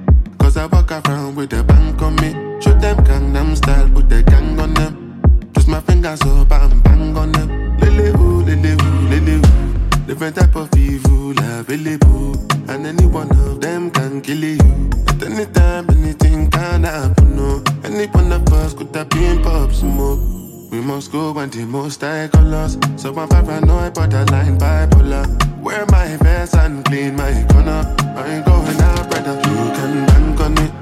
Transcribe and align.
Cause 0.57 0.73
I 0.73 0.75
walk 0.75 0.91
around 1.07 1.35
with 1.37 1.53
a 1.53 1.63
bank 1.63 2.01
on 2.01 2.17
me. 2.17 2.33
Show 2.63 2.73
them 2.81 2.97
Gangnam 3.05 3.55
style, 3.59 3.91
put 3.91 4.09
the 4.09 4.23
gang 4.23 4.59
on 4.59 4.73
them. 4.73 5.21
Twist 5.53 5.69
my 5.69 5.83
fingers 5.83 6.23
up 6.23 6.51
and 6.51 6.83
bang 6.83 7.15
on 7.15 7.33
them. 7.33 7.77
Lily 7.77 8.11
who, 8.13 8.41
lily 8.43 8.71
who, 8.71 8.91
lily 9.11 9.33
who. 9.33 10.07
Different 10.07 10.37
type 10.37 10.57
of 10.57 10.75
evil 10.75 11.33
available. 11.39 12.37
And 12.71 12.87
any 12.87 13.05
one 13.05 13.31
of 13.33 13.61
them 13.61 13.91
can 13.91 14.23
kill 14.23 14.43
you. 14.43 14.91
At 15.09 15.25
any 15.25 15.45
time, 15.45 15.91
anything 15.91 16.51
can 16.51 16.85
happen. 16.85 17.37
No. 17.37 17.63
Any 17.85 18.07
one 18.07 18.33
of 18.33 18.51
us 18.55 18.73
could 18.73 18.97
have 18.97 19.11
been 19.11 19.43
pop 19.43 19.73
smoke. 19.73 20.46
We 20.71 20.81
must 20.81 21.13
go 21.13 21.33
when 21.33 21.51
the 21.51 21.65
most 21.65 22.01
high 22.01 22.29
colors. 22.29 22.77
So 22.97 23.15
I'm 23.17 23.29
paranoid, 23.29 23.95
borderline 23.95 24.59
bipolar. 24.59 25.27
Wear 25.63 25.87
my 25.87 26.17
vest 26.17 26.57
and 26.57 26.85
clean 26.85 27.17
my 27.17 27.45
corner. 27.51 27.95
I 28.17 28.35
ain't 28.35 28.45
going 28.45 28.81
out, 28.81 29.11
brother. 29.11 29.37
You 29.37 29.73
can 29.77 30.07
bank 30.07 30.41
on 30.41 30.59
it. 30.59 30.73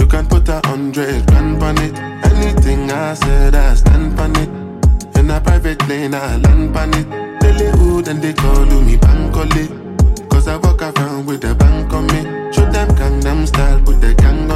You 0.00 0.06
can 0.06 0.26
put 0.26 0.48
a 0.48 0.60
hundred 0.66 1.26
grand 1.26 1.62
on 1.62 1.78
it. 1.78 1.98
Anything 2.24 2.90
I 2.90 3.14
said, 3.14 3.54
I 3.54 3.74
stand 3.74 4.18
on 4.18 4.34
it. 4.36 4.48
In 5.18 5.30
a 5.30 5.40
private 5.40 5.78
plane, 5.80 6.14
I 6.14 6.36
land 6.36 6.76
on 6.76 6.94
it. 6.94 7.40
Daily 7.40 7.70
hood 7.78 8.08
and 8.08 8.22
they 8.22 8.32
call 8.32 8.64
me 8.64 8.96
Bankole. 8.96 10.30
Cause 10.30 10.48
I 10.48 10.56
walk 10.56 10.80
around 10.82 11.26
with 11.26 11.44
a 11.44 11.54
bank 11.54 11.92
on 11.92 12.06
me. 12.06 12.52
Show 12.52 12.70
them 12.70 12.88
Gangnam 12.96 13.46
style, 13.46 13.80
put 13.82 14.00
the 14.00 14.14
gang. 14.14 14.47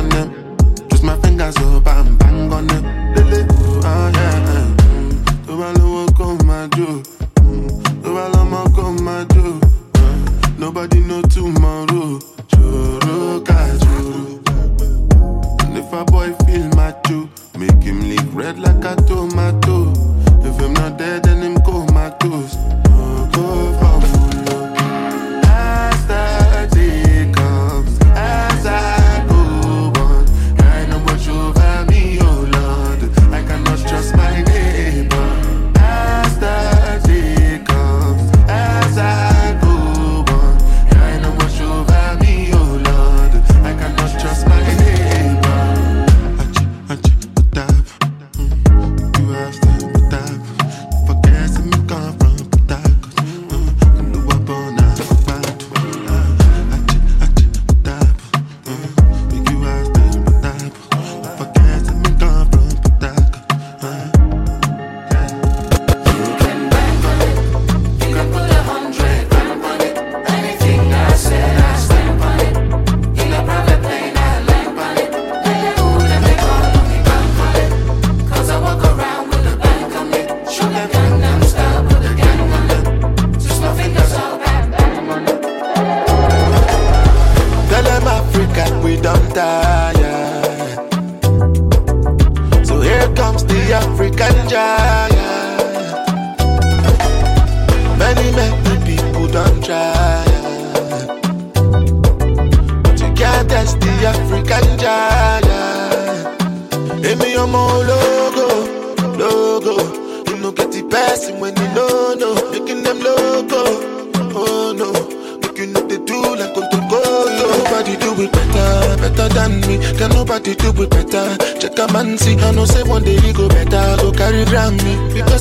My 1.42 1.48
up 1.48 1.86
and 1.88 2.18
bang 2.20 2.52
on 2.52 2.68
hood, 2.68 2.84
oh 3.84 4.10
yeah. 4.14 4.68
Tó 5.44 5.56
bá 5.56 5.72
lówó 5.72 6.06
kó 6.16 6.36
máa 6.46 6.68
jó. 6.76 7.02
Tó 8.02 8.14
bá 8.14 8.28
lọ́mọ 8.28 8.64
kó 8.76 8.92
máa. 9.02 9.24
Nobody 10.56 11.00
know 11.00 11.20
tomorrow. 11.22 12.20
Ṣòro 12.52 13.42
ká. 13.44 13.58
And 15.64 15.78
if 15.78 15.92
a 15.92 16.04
boy 16.04 16.32
feel 16.46 16.68
macho, 16.76 17.28
make 17.58 17.82
him 17.82 18.08
lick 18.08 18.24
red 18.32 18.60
like 18.60 18.84
a 18.84 18.94
tomato. 19.02 19.90
If 20.44 20.60
him 20.60 20.74
not 20.74 20.96
dead, 20.96 21.24
then 21.24 21.42
him 21.42 21.56
comatose. 21.62 22.71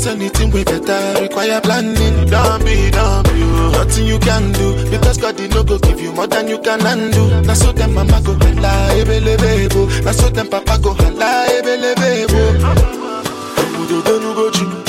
Because 0.01 0.15
anything 0.15 0.49
we 0.49 0.63
better 0.63 1.21
require 1.21 1.61
planning. 1.61 2.25
Don't 2.25 2.65
be, 2.65 2.89
be, 2.89 2.97
oh. 2.97 3.69
nothing 3.71 4.07
you 4.07 4.17
can 4.17 4.51
do. 4.51 4.89
Because 4.89 5.19
God 5.19 5.39
he 5.39 5.47
no 5.47 5.63
go 5.63 5.77
give 5.77 6.01
you 6.01 6.11
more 6.11 6.25
than 6.25 6.47
you 6.47 6.57
can 6.57 6.79
handle. 6.79 7.29
Now 7.43 7.53
so 7.53 7.71
them 7.71 7.93
mama 7.93 8.19
go 8.25 8.33
holla, 8.33 8.89
ebele 8.97 9.37
bebo. 9.37 9.85
Oh. 9.85 10.01
Now 10.01 10.11
so 10.11 10.29
them 10.29 10.47
papa 10.49 10.79
go 10.81 10.95
holla, 10.95 11.45
ebele 11.51 11.93
bebo. 11.93 12.41
Obodo 13.77 14.01
oh. 14.07 14.33
go 14.33 14.49
chim 14.49 14.80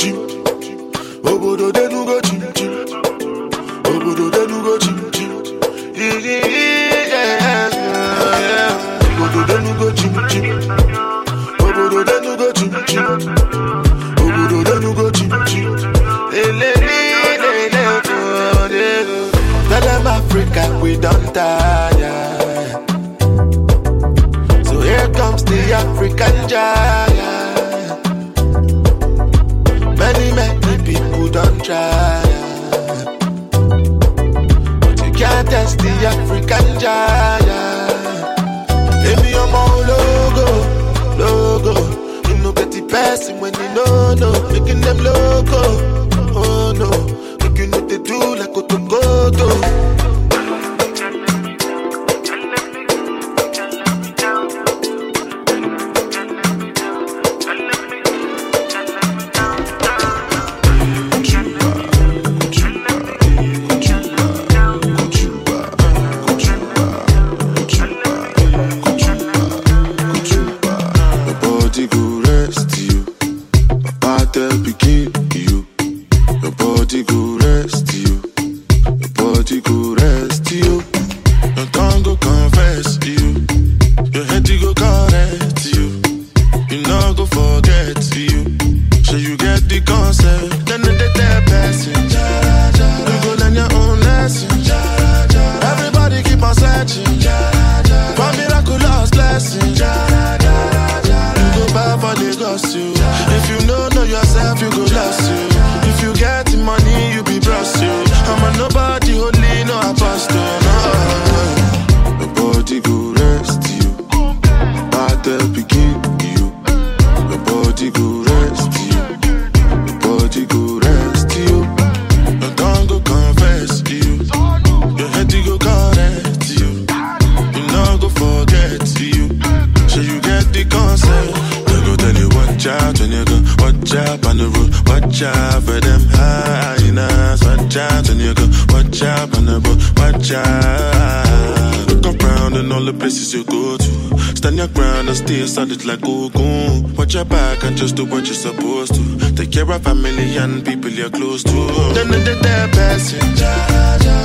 road. 134.62 134.88
Watch 134.88 135.22
out 135.22 135.62
for 135.62 135.80
them 135.80 136.02
hyenas. 136.10 137.42
Watch 137.44 137.76
out 137.76 138.08
when 138.08 138.20
you 138.20 138.34
go 138.34 138.46
watch 138.68 139.02
out 139.02 139.36
on 139.36 139.46
the 139.46 139.60
road. 139.60 139.80
Watch 139.98 140.32
out. 140.32 142.02
Look 142.02 142.22
around 142.22 142.56
and 142.56 142.72
all 142.72 142.84
the 142.84 142.92
places 142.92 143.34
you 143.34 143.44
go 143.44 143.76
to. 143.76 144.36
Stand 144.36 144.56
your 144.56 144.68
ground 144.68 145.08
and 145.08 145.16
stay 145.16 145.46
solid 145.46 145.84
like 145.84 146.04
Ogun. 146.04 146.94
Watch 146.94 147.14
your 147.14 147.24
back 147.24 147.62
and 147.64 147.76
just 147.76 147.96
do 147.96 148.04
what 148.04 148.26
you're 148.26 148.34
supposed 148.34 148.94
to. 148.94 149.34
Take 149.34 149.52
care 149.52 149.70
of 149.70 149.82
family 149.82 150.36
and 150.36 150.64
people 150.64 150.90
you're 150.90 151.10
close 151.10 151.42
to. 151.44 151.58
Then 151.94 152.08
the 152.10 152.38
dead 152.42 152.72
person. 152.72 153.20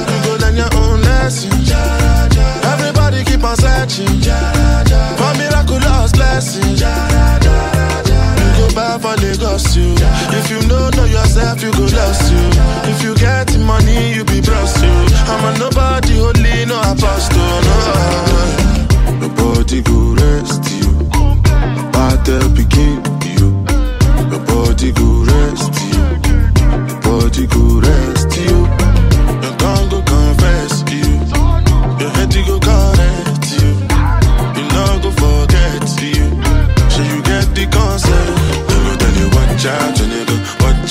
You 0.09 0.17
go 0.25 0.37
learn 0.41 0.55
your 0.55 0.73
own 0.75 1.01
lesson. 1.01 1.51
Everybody 2.63 3.23
keep 3.23 3.43
on 3.43 3.55
searching 3.55 4.07
for 5.17 5.33
miraculous 5.37 6.11
blessings. 6.11 6.81
You 8.77 8.99
for 8.99 9.15
Lagos 9.15 9.75
you. 9.75 9.95
If 10.37 10.51
you 10.51 10.61
know 10.67 10.89
know 10.91 11.05
yourself, 11.05 11.63
you 11.63 11.71
go 11.71 11.85
lost 11.97 12.31
you. 12.31 12.37
If 12.91 13.01
you 13.01 13.15
get 13.15 13.57
money, 13.57 14.13
you 14.13 14.23
be 14.23 14.39
bros 14.39 14.79
you. 14.83 14.93
I'm 15.25 15.55
a 15.55 15.57
nobody 15.57 16.17
holy, 16.17 16.65
no 16.65 16.79
apostle. 16.81 17.61
No. 17.65 17.77
The 19.17 19.29
body 19.33 19.81
go 19.81 20.13
rest 20.21 20.69
you. 20.77 20.93
Battle 21.91 22.49
begin 22.49 23.01
you. 23.25 23.49
The 24.29 24.39
body 24.45 24.91
go 24.91 25.25
rest 25.25 25.73
you. 25.89 25.97
The 26.85 26.95
body 27.01 27.47
go 27.47 27.79
rest 27.81 28.37
you. 28.37 28.86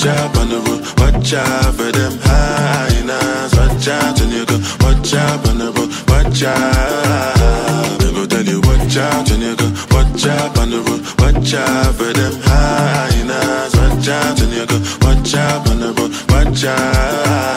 Out 0.07 0.37
on 0.37 0.49
the 0.49 0.59
road. 0.59 0.81
Watch 0.99 1.33
out 1.33 1.75
for 1.75 1.91
them 1.91 2.17
hyenas. 2.21 3.53
Watch 3.55 3.87
out 3.87 4.19
when 4.19 4.31
you 4.31 4.45
go. 4.45 4.57
Watch 4.81 5.13
out 5.13 5.47
on 5.49 5.57
the 5.57 5.71
road. 5.75 5.91
Watch 6.09 6.43
out. 6.43 7.99
They 7.99 8.11
go 8.11 8.25
tell 8.25 8.45
you 8.45 8.61
watch 8.61 8.97
out 8.97 9.29
when 9.29 9.41
you 9.41 9.55
go. 9.55 9.67
Watch 9.91 10.25
out 10.25 10.57
on 10.57 10.69
the 10.69 10.79
road. 10.87 11.03
Watch 11.19 11.53
out 11.53 11.95
for 11.95 12.11
them 12.13 12.35
hyenas. 12.43 13.75
Watch 13.75 14.07
out 14.07 14.39
when 14.39 14.51
you 14.51 14.65
go. 14.65 14.77
Watch 15.05 15.33
out 15.35 15.69
on 15.69 15.79
the 15.79 15.93
road. 15.93 16.11
Watch 16.31 16.63
out. 16.65 17.56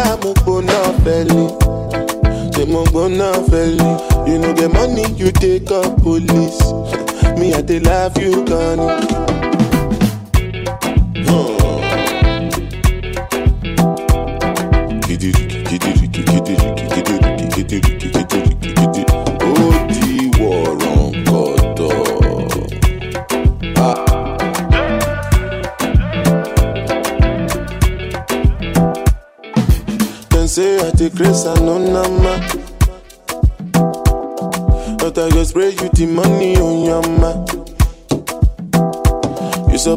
Bona 0.00 0.16
mo 0.22 0.32
gbona 0.34 0.78
belly, 1.04 1.48
say 2.54 2.64
mo 2.64 2.84
gbona 2.84 3.32
belly. 3.50 3.90
You 4.30 4.38
know 4.38 4.52
the 4.54 4.68
money 4.72 5.04
you 5.20 5.30
take 5.30 5.70
up 5.70 6.00
police. 6.00 6.60
Me 7.38 7.52
I 7.52 7.60
dey 7.60 7.80
love 7.80 8.16
you, 8.16 8.32
ó 8.48 9.59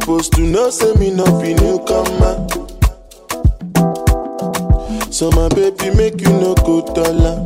You 0.06 0.20
supposed 0.20 0.34
to 0.34 0.42
know 0.42 0.70
say 0.70 0.94
me 0.96 1.12
no 1.12 1.24
be 1.42 1.54
newcomer. 1.54 2.36
So 5.12 5.32
my 5.32 5.48
baby 5.50 5.96
make 5.96 6.20
you 6.20 6.30
no 6.30 6.54
go 6.56 6.82
dollar, 6.94 7.46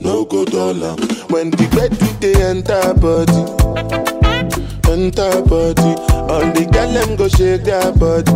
no 0.00 0.24
go 0.24 0.44
dollar. 0.44 0.94
When 1.30 1.50
the 1.50 1.66
bed 1.74 1.92
they 2.20 2.34
enter 2.40 2.94
body, 2.94 3.42
enter 4.90 5.42
body. 5.42 5.92
All 6.30 6.46
the 6.54 6.68
girl 6.72 6.92
them 6.92 7.16
go 7.16 7.26
shake 7.28 7.64
their 7.64 7.90
body, 7.92 8.30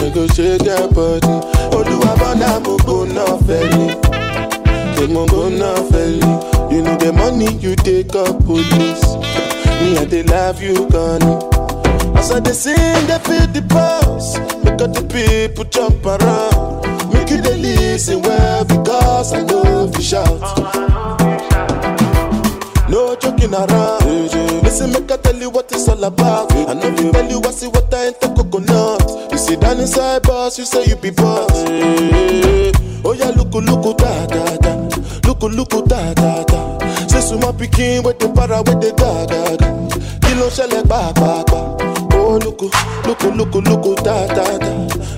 they 0.00 0.12
go 0.12 0.26
shake 0.28 0.60
their 0.60 0.88
body. 0.88 1.32
Oluwa 1.72 2.18
bona 2.18 2.60
mo 2.60 2.76
go 2.84 3.04
na 3.04 3.24
feli, 3.48 3.96
they 4.96 5.06
mo 5.06 5.26
go 5.26 5.48
na 5.48 5.74
feli. 5.88 6.70
You 6.70 6.82
know 6.82 6.96
the 6.98 7.12
money 7.12 7.54
you 7.56 7.76
take 7.76 8.14
up 8.14 8.44
police. 8.44 9.16
Me 9.80 9.96
I 9.96 10.04
dey 10.04 10.22
love 10.24 10.60
you, 10.62 10.86
Connie. 10.88 11.48
As 12.16 12.30
I 12.30 12.40
dey 12.40 12.52
sing, 12.52 13.06
they 13.06 13.18
feel 13.26 13.46
the 13.48 13.62
pulse. 13.68 14.38
Make 14.64 14.80
all 14.80 14.88
the 14.88 15.02
people 15.12 15.64
jump 15.64 16.04
around. 16.06 17.12
Make 17.12 17.30
you 17.30 17.40
dey 17.42 17.56
listen 17.56 18.22
well 18.22 18.64
because 18.64 19.32
I 19.34 19.42
know 19.42 19.90
you 19.94 20.02
shout. 20.02 20.40
No 22.88 23.16
joking 23.16 23.54
around. 23.54 24.04
Listen, 24.62 24.92
make 24.92 25.10
I 25.10 25.16
tell 25.16 25.36
you 25.36 25.50
what 25.50 25.70
it's 25.72 25.88
all 25.88 26.02
about. 26.04 26.52
I 26.52 26.74
know 26.74 26.88
you 26.88 27.10
tell 27.12 27.28
you 27.30 27.40
I 27.44 27.50
see 27.50 27.68
what 27.68 27.92
I 27.92 28.06
ain't 28.06 28.20
the 28.20 28.28
coconut. 28.28 29.32
You 29.32 29.38
sit 29.38 29.60
down 29.60 29.78
inside 29.80 30.22
boss, 30.22 30.58
you 30.58 30.64
say 30.64 30.84
you 30.84 30.96
be 30.96 31.10
boss. 31.10 31.50
Oh 33.04 33.14
yeah, 33.18 33.30
look, 33.30 33.52
look, 33.54 33.98
da 33.98 34.26
da 34.26 34.56
da. 34.58 34.72
Look, 35.26 35.42
look, 35.42 35.86
da 35.88 36.14
da 36.14 36.44
da. 36.44 36.78
Say 37.08 37.20
suma 37.20 37.52
pikin 37.52 38.04
with 38.04 38.18
the 38.20 38.28
para 38.32 38.58
with 38.62 38.80
the 38.80 38.92
da 38.92 39.26
da 39.26 39.56
da. 39.56 39.68
Kilo 40.28 40.48
ṣẹlẹ̀ 40.48 40.82
pàápàá. 40.88 41.42
Eh, 41.80 41.81
Oh 42.34 42.38
look, 42.38 42.62
look, 42.62 43.22
look, 43.54 43.54
look, 43.84 43.96
da 44.02 44.26
da 44.28 44.56
da. 44.56 44.70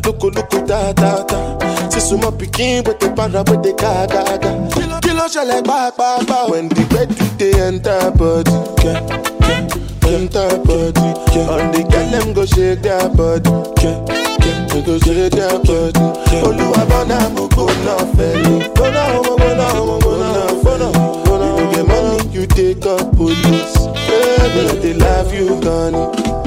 Look, 0.04 0.22
look, 0.24 0.50
da 0.66 0.92
da 0.92 1.22
da. 1.22 1.88
Say 1.88 2.00
suma 2.00 2.32
pikin 2.32 2.84
with 2.86 2.98
the 2.98 3.08
para 3.14 3.42
with 3.46 3.62
the 3.62 3.72
ga 3.78 4.06
ga 4.06 4.24
ga. 4.36 4.50
Kilo- 4.74 4.98
Kilo 5.00 5.24
ṣẹlẹ̀ 5.34 5.62
pàápàá. 5.62 6.50
When 6.50 6.68
the 6.68 6.82
bed 6.92 7.08
do 7.16 7.24
they 7.38 7.52
enter 7.60 8.10
body. 8.18 8.50
Yeah, 8.82 9.00
yeah, 9.46 10.10
enter 10.16 10.58
body. 10.66 11.06
Yeah. 11.34 11.50
All 11.52 11.62
the 11.70 11.82
girl 11.90 12.10
them 12.10 12.32
go 12.34 12.44
shake 12.46 12.82
their 12.82 13.08
body. 13.10 13.50
Yeah, 13.78 13.98
yeah, 14.44 14.66
they 14.66 14.82
go 14.82 14.98
shake 14.98 15.30
their 15.38 15.58
body. 15.66 16.04
Olúwa 16.46 16.82
bọ́nà 16.90 17.18
mo 17.34 17.46
gbóná 17.48 17.94
fẹ́lẹ̀. 18.16 18.74
Gbóná 18.74 19.02
mo 19.14 19.36
gbóná 19.38 19.66
mo 19.86 19.98
gbóná 20.02 20.30
gbóná. 20.60 20.88
You 21.58 21.70
get 21.70 21.86
money, 21.86 22.28
you 22.34 22.46
take 22.46 22.84
up 22.86 23.06
police. 23.16 23.76
Baby, 24.08 24.60
I 24.70 24.76
dey 24.82 24.94
love 24.94 25.32
you, 25.32 25.60
Connie. 25.62 26.43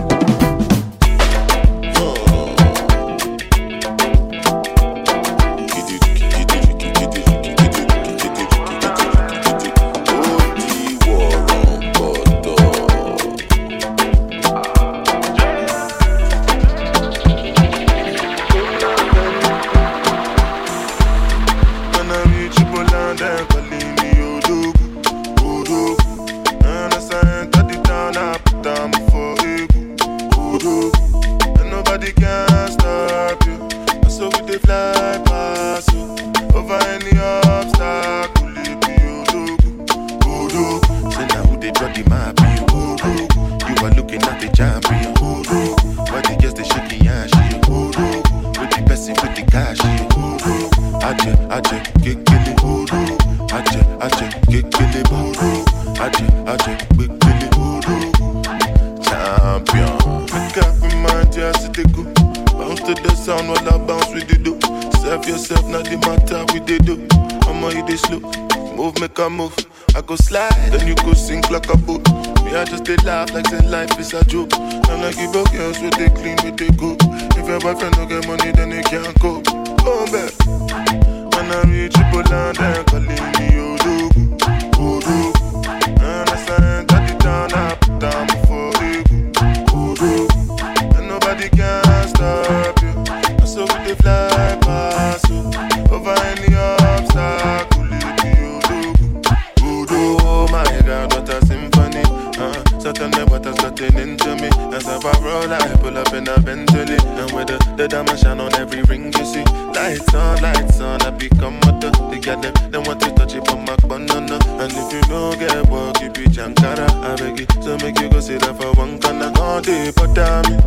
you 109.15 109.25
see. 109.25 109.43
Lights 109.77 110.13
on, 110.13 110.41
lights 110.41 110.79
on, 110.79 111.01
I 111.03 111.11
become 111.11 111.59
mother. 111.61 111.91
They 112.09 112.19
got 112.19 112.41
them, 112.41 112.53
they 112.71 112.77
want 112.79 112.99
to 113.01 113.11
touch 113.13 113.35
it, 113.35 113.45
but 113.45 113.57
my 113.57 113.75
banana. 113.87 114.39
And 114.59 114.73
if 114.73 114.91
you 114.93 115.01
know, 115.09 115.33
get 115.37 115.69
work, 115.69 116.01
you 116.01 116.09
be 116.09 116.25
Jankara. 116.25 116.89
I 117.03 117.15
beg 117.15 117.39
you, 117.39 117.47
so 117.61 117.77
make 117.77 117.99
you 117.99 118.09
go 118.09 118.19
sit 118.19 118.41
there 118.41 118.53
for 118.53 118.73
one 118.73 118.99
corner. 118.99 119.31
All 119.37 119.61
day, 119.61 119.91
but 119.95 120.17
I 120.17 120.41
mean, 120.49 120.59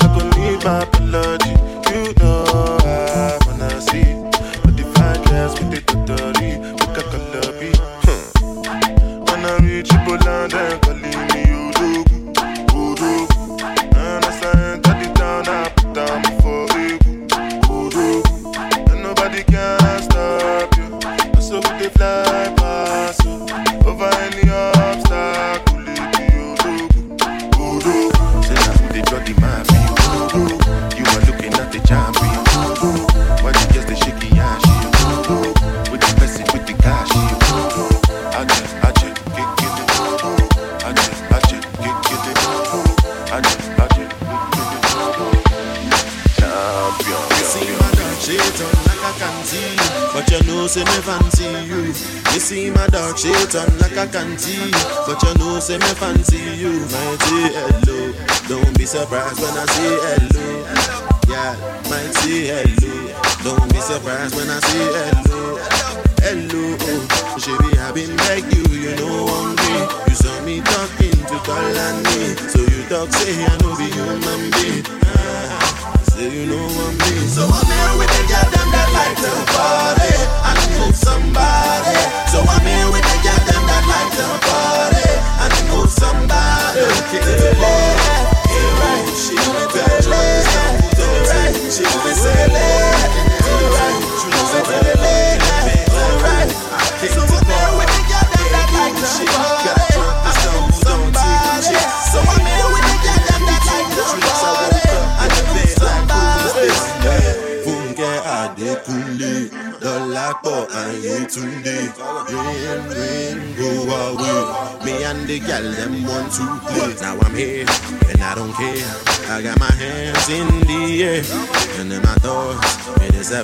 I 0.00 0.06
could 0.14 0.28
need 0.36 0.64
my 0.64 0.82
apology. 0.82 1.54
You 1.94 2.12
know, 2.18 2.44
I 2.84 3.38
wanna 3.46 3.80
see. 3.80 4.14
But 4.62 4.76
the 4.76 4.84
fine 4.94 5.22
dress 5.24 5.52
with 5.60 5.70
the 5.70 5.80
totally, 5.86 6.58
look 6.80 6.98
at 6.98 7.06
the 7.12 7.20
be. 7.60 7.70
Hmm. 8.04 9.24
Wanna 9.26 9.62
reach 9.62 9.92
you, 9.92 9.98
Poland, 10.04 10.52
say 55.66 55.78
me 55.78 55.94
fancy 55.98 56.38
you, 56.62 56.70
might 56.94 57.18
hello. 57.50 58.12
Don't 58.46 58.78
be 58.78 58.86
surprised 58.86 59.40
when 59.42 59.50
I 59.50 59.66
say 59.66 59.98
hello. 60.06 60.62
Yeah, 61.26 61.58
might 61.90 62.14
hello. 62.46 62.94
Don't 63.42 63.72
be 63.72 63.80
surprised 63.80 64.36
when 64.36 64.48
I 64.48 64.60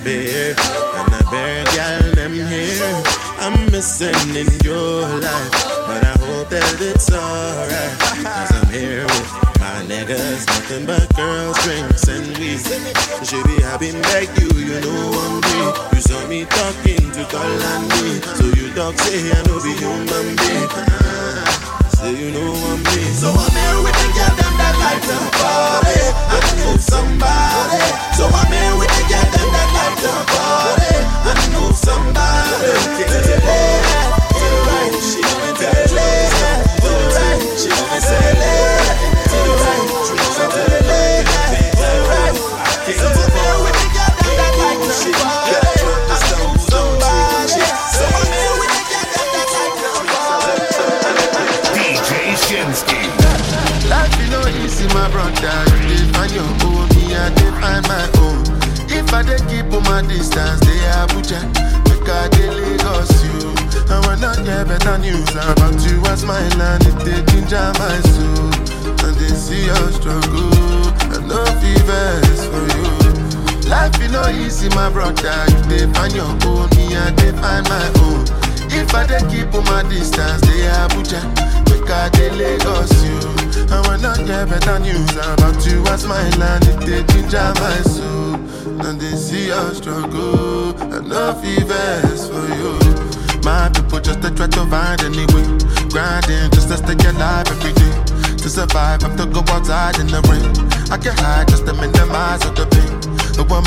beer 0.05 0.55
and 0.59 1.15
a 1.15 1.31
bear 1.31 1.65
gal 1.75 2.15
them 2.15 2.33
here. 2.33 3.03
I'm 3.39 3.71
missing 3.71 4.15
in 4.35 4.49
your 4.65 5.03
life, 5.03 5.53
but 5.87 6.03
I 6.05 6.17
hope 6.27 6.49
that 6.51 6.77
it's 6.81 7.11
alright. 7.11 7.99
Cause 8.23 8.53
I'm 8.53 8.69
here 8.73 9.05
with 9.07 9.33
my 9.61 9.83
niggas, 9.87 10.47
nothing 10.47 10.87
but 10.87 11.07
girls, 11.17 11.59
drinks 11.63 12.09
and 12.09 12.27
weed. 12.39 12.61
Should 13.27 13.47
be 13.47 13.63
having 13.63 14.01
like 14.15 14.31
you, 14.39 14.51
you 14.59 14.81
know 14.81 15.03
I'm 15.25 15.41
me. 15.41 15.59
You 15.95 16.01
saw 16.01 16.27
me 16.27 16.45
talking 16.47 17.11
to 17.13 17.23
Call 17.31 17.59
so 18.37 18.45
you 18.59 18.75
talk 18.75 18.99
say 18.99 19.31
I 19.31 19.43
know 19.47 19.63
be 19.63 19.73
human 19.79 20.32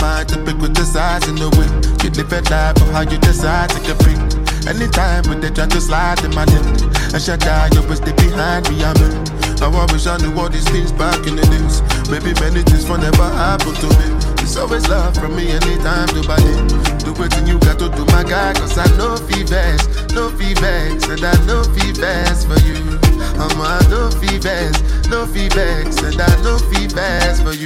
I 0.05 0.24
to 0.25 0.38
pick 0.45 0.62
with 0.62 0.77
the 0.77 0.85
size 0.85 1.27
in 1.27 1.35
the 1.35 1.50
way? 1.57 1.65
You 2.05 2.13
live 2.13 2.29
a 2.29 2.41
life 2.53 2.77
of 2.77 2.89
how 2.93 3.01
you 3.01 3.17
decide 3.17 3.74
to 3.74 3.79
compete. 3.81 4.21
Anytime 4.69 5.25
when 5.25 5.41
they 5.41 5.50
try 5.50 5.65
to 5.65 5.81
slide 5.81 6.21
in 6.24 6.29
my 6.38 6.45
lip, 6.45 6.65
I 7.09 7.17
shut 7.17 7.41
down, 7.41 7.74
you 7.74 7.81
will 7.89 7.97
stay 7.97 8.13
behind 8.13 8.69
me, 8.69 8.85
I'm 8.85 8.93
in. 9.01 9.25
I 9.65 9.67
wish 9.89 10.05
I 10.05 10.17
knew 10.21 10.38
all 10.38 10.50
these 10.50 10.67
things 10.69 10.91
back 10.91 11.25
in 11.25 11.35
the 11.35 11.45
days. 11.50 11.81
Maybe 12.13 12.38
many 12.38 12.62
things 12.62 12.85
will 12.85 13.01
never 13.01 13.25
happen 13.33 13.74
to 13.74 13.89
me. 13.97 14.07
It's 14.45 14.57
always 14.62 14.85
love 14.88 15.17
from 15.17 15.35
me 15.35 15.50
anytime 15.50 16.07
to 16.13 16.21
buy 16.21 16.38
it. 16.38 17.01
Do 17.01 17.17
what 17.17 17.33
you 17.50 17.57
got 17.65 17.81
to 17.81 17.89
do, 17.89 18.05
my 18.13 18.21
guy, 18.21 18.53
cause 18.53 18.77
I 18.77 18.85
know 19.01 19.17
fevers, 19.17 19.81
no 20.13 20.29
fevers, 20.38 21.01
and 21.09 21.25
I 21.25 21.33
know 21.50 21.65
fevers 21.74 22.45
for 22.45 22.62
you. 22.62 23.01
I'm 23.41 23.57
a 23.57 23.81
no 23.89 24.13
fevers, 24.21 24.77
no 25.09 25.25
fevers, 25.25 25.97
and 25.97 26.21
I 26.21 26.29
know 26.45 26.62
fevers 26.69 27.41
for 27.41 27.57
you. 27.57 27.64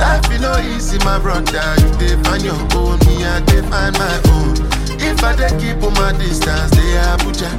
Life 0.00 0.28
be 0.30 0.38
no 0.38 0.56
easy, 0.74 0.98
my 1.04 1.18
brother. 1.18 1.74
You 1.80 1.88
define 2.00 2.42
your 2.44 2.56
own, 2.74 2.98
me 3.06 3.24
I 3.24 3.40
define 3.44 3.92
my 3.94 4.16
own. 4.32 4.56
If 4.98 5.22
I 5.22 5.36
dey 5.36 5.52
keep 5.60 5.82
on 5.82 5.92
my 5.94 6.12
distance, 6.18 6.70
they 6.72 6.96
Abuja, 7.12 7.50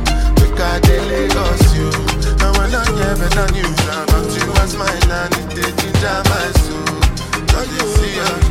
we 0.42 0.46
got 0.58 0.82
the 0.84 0.98
Lagos 1.10 1.64
you. 1.76 1.90
I 2.42 2.50
wanna 2.58 2.82
hear 2.98 3.16
better 3.16 3.48
news 3.54 3.82
about 3.86 4.30
you 4.36 4.46
as 4.62 4.74
mine 4.76 5.12
and 5.20 5.34
it 5.38 5.50
dey 5.56 5.72
ginger 5.80 6.22
my 6.30 6.48
soul. 6.66 6.98
Don't 7.52 7.70
you 7.78 7.86
see 7.96 8.20
I'm 8.20 8.42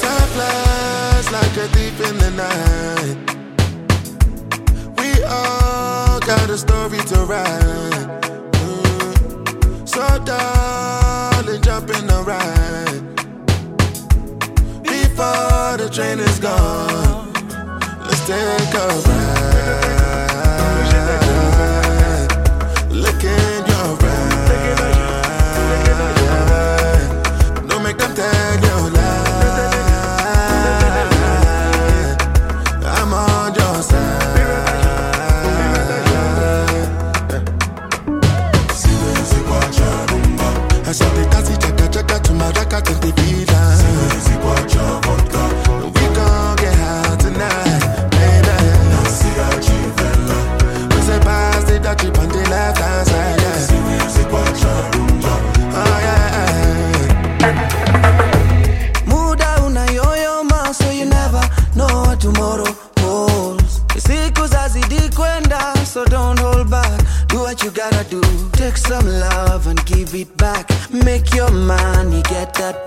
Time 0.00 0.28
flies 0.34 1.26
like 1.32 1.56
a 1.56 1.66
thief 1.74 1.96
in 2.08 2.16
the 2.18 2.30
night. 2.42 3.18
We 4.98 5.08
all 5.24 6.20
got 6.20 6.48
a 6.50 6.56
story 6.58 6.98
to 7.10 7.18
write. 7.24 8.45
So 9.96 10.18
darling, 10.26 11.62
jump 11.62 11.88
in 11.88 12.06
the 12.06 12.22
ride 12.22 13.00
before 14.82 15.78
the 15.78 15.88
train 15.90 16.18
is 16.20 16.38
gone. 16.38 17.32
Let's 18.02 18.26
take 18.26 18.74
a 18.74 18.88
ride. 19.08 20.05
It 70.20 70.36
back. 70.36 70.70
Make 70.90 71.34
your 71.34 71.50
money 71.50 72.22
get 72.22 72.54
that 72.54 72.85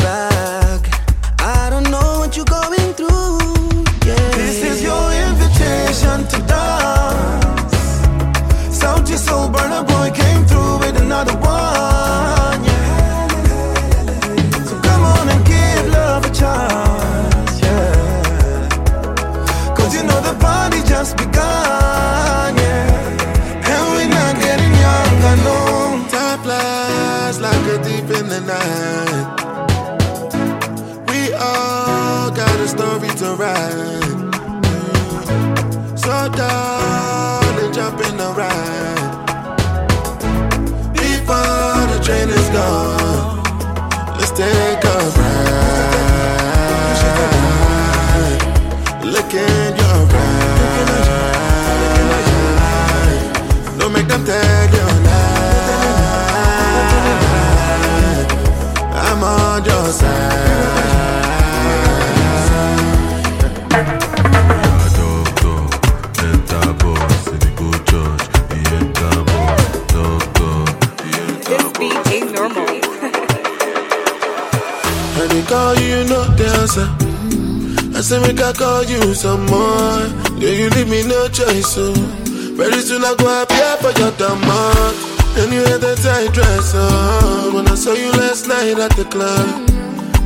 at 88.90 88.96
the 88.98 89.06
club. 89.06 89.70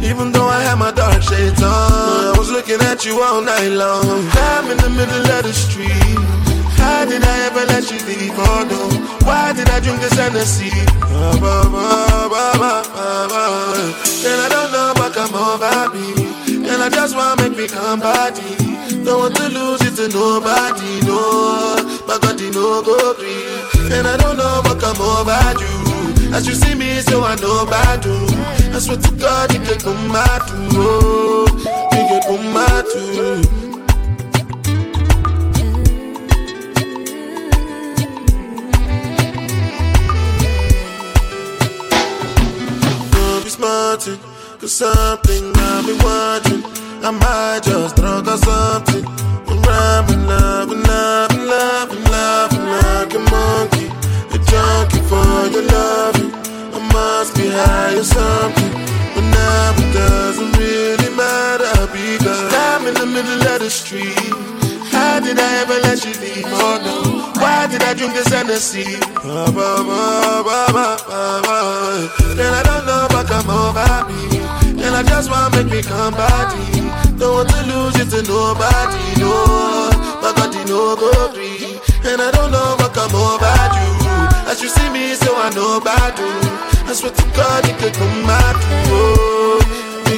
Even 0.04 0.32
though 0.32 0.48
I 0.48 0.62
had 0.64 0.76
my 0.76 0.92
dark 0.92 1.22
shades 1.22 1.62
on, 1.64 1.72
I 1.72 2.36
was 2.38 2.52
looking 2.52 2.82
at 2.82 3.06
you 3.06 3.22
all 3.22 3.42
night 3.42 3.70
long. 3.70 4.28
I'm 4.52 4.72
in 4.72 4.78
the 4.78 4.90
middle 4.90 5.26
of 5.38 5.44
the 5.44 5.54
street. 5.54 6.20
How 6.78 7.06
did 7.06 7.24
I 7.24 7.36
ever 7.48 7.66
let 7.72 7.90
you 7.92 8.00
leave? 8.08 8.34
Oh 8.36 8.68
no, 8.68 8.82
why 9.26 9.54
did 9.54 9.70
I 9.70 9.80
drink 9.80 10.02
this 10.02 10.14
Hennessy? 10.14 10.72
Bah. 11.40 11.64
And 14.28 14.40
I 14.46 14.48
don't 14.50 14.72
know 14.76 14.94
what 15.00 15.14
come 15.14 15.34
over 15.34 15.90
me. 15.96 16.08
And 16.68 16.82
I 16.84 16.90
just 16.90 17.16
wanna 17.16 17.42
make 17.42 17.58
me 17.58 17.68
come 17.68 18.00
body. 18.00 18.56
Don't 19.06 19.20
want 19.20 19.36
to 19.36 19.48
lose 19.50 19.82
it 19.88 19.96
to 20.00 20.08
nobody, 20.10 21.02
no. 21.08 21.76
My 22.08 22.18
God, 22.22 22.40
know 22.40 22.82
go 22.84 23.14
green. 23.16 23.92
And 23.92 24.08
I 24.08 24.18
don't 24.18 24.38
know 24.38 24.62
what 24.66 24.80
come 24.80 25.00
over 25.00 25.54
you. 25.60 25.83
As 26.34 26.48
you 26.48 26.56
see 26.56 26.76
me, 26.76 27.00
so 27.02 27.24
I 27.24 27.36
know 27.36 27.62
about 27.62 28.04
you. 28.06 28.18
I 28.76 28.80
swear 28.80 28.98
to 28.98 29.12
God, 29.16 29.54
you 29.54 29.60
get 29.60 29.84
come 29.84 30.16
out 30.16 30.42
oh. 30.74 31.46
You 31.94 32.02
get 32.10 32.24
come 32.26 32.58
out 32.58 32.84
smarting, 43.64 44.20
cause 44.60 44.74
something 44.74 45.44
I've 45.56 45.86
been 45.86 46.00
watching. 46.04 46.64
I 47.06 47.12
might 47.12 47.62
just 47.64 47.83
I 72.54 72.62
don't 72.64 72.86
know 72.86 73.08
come 73.28 73.50
over 73.50 74.06
me. 74.08 74.40
I 74.96 75.04
just 75.04 75.30
wanna 75.30 75.56
make 75.56 75.72
me 75.72 75.82
come. 75.82 76.14
Don't 77.18 77.34
want 77.34 77.50
to 77.50 77.62
lose 77.68 77.96
it 78.00 78.10
to 78.12 78.22
nobody, 78.24 79.20
no. 79.20 79.90
You 80.54 80.96
go 80.96 81.12
free. 81.34 81.80
And 82.06 82.22
I 82.22 82.32
don't 82.32 82.52
know 82.52 82.78
come 82.94 83.16
over 83.16 83.56
you. 83.76 84.52
As 84.52 84.62
you 84.62 84.70
see 84.70 84.90
me, 84.90 85.16
so 85.16 85.36
I 85.36 85.50
know 85.56 85.78
about 85.78 86.18
you. 86.18 86.26
I 86.88 86.94
swear 86.94 87.12
to 87.12 87.24
God, 87.36 87.68
you 87.68 87.74
could 87.76 87.94
come 87.94 88.26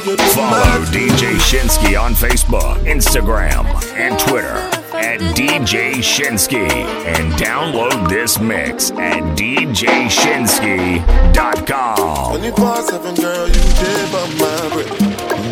you 0.06 0.18
Follow. 0.36 0.86
DJ 0.92 1.38
Shinski 1.40 2.00
on 2.00 2.14
Facebook, 2.14 2.78
Instagram, 2.86 3.66
and 3.96 4.20
Twitter 4.20 4.75
at 5.16 5.22
DJ 5.36 5.96
Shinski. 5.98 6.68
And 7.06 7.34
download 7.34 8.08
this 8.10 8.40
mix 8.40 8.90
at 8.92 9.22
DJShinski.com. 9.38 12.38
24 12.38 12.82
7, 12.82 13.16
girl, 13.16 13.48
you 13.48 13.54
my 14.40 14.70
breath. 14.74 15.00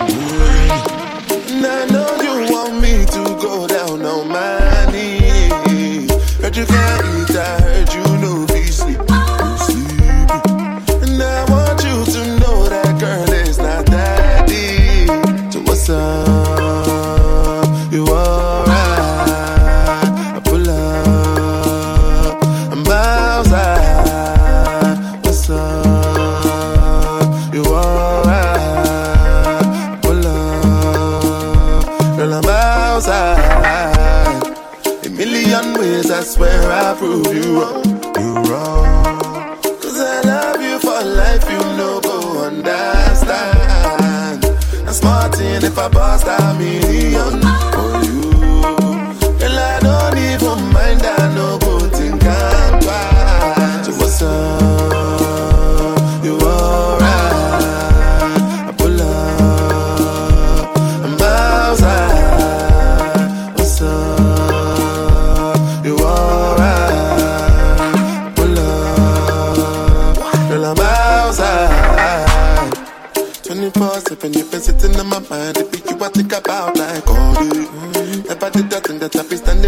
Mm-hmm. 0.09 1.55
And 1.55 1.65
I 1.65 1.85
know 1.85 2.15
you 2.21 2.51
want 2.53 2.73
me 2.81 3.05
to 3.05 3.23
go 3.41 3.67
down 3.67 4.05
on 4.05 4.27
my 4.27 4.85
knees. 4.91 6.11
Heard 6.41 6.57
you 6.57 6.65
can't 6.65 7.02
essa 45.83 45.89
bosta, 45.89 46.53
menina. 46.53 46.92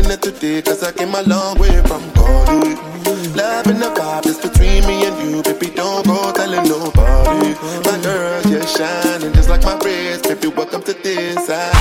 That 0.08 0.26
I 0.26 0.32
be 0.32 0.32
today. 0.32 0.62
Cause 0.62 0.84
I 0.84 0.91
came 0.91 1.13
a 1.13 1.22
long 1.24 1.58
way 1.60 1.82
from 1.84 2.02
God. 2.13 2.48
Love 3.36 3.68
and 3.68 3.82
the 3.82 3.91
vibe 3.96 4.26
is 4.28 4.38
between 4.38 4.86
me 4.88 5.06
and 5.06 5.32
you. 5.32 5.44
Baby, 5.44 5.74
don't 5.76 6.06
go 6.06 6.32
telling 6.34 6.68
nobody. 6.68 7.54
My 7.86 8.00
girl, 8.02 8.41
you're 8.52 8.68
shining 8.68 9.34
just 9.34 9.50
like 9.50 9.63
my 9.63 9.78
wrist. 9.80 10.24
Baby, 10.26 10.48
welcome 10.48 10.84
to 10.84 10.94
this 10.94 11.46
side. 11.48 11.75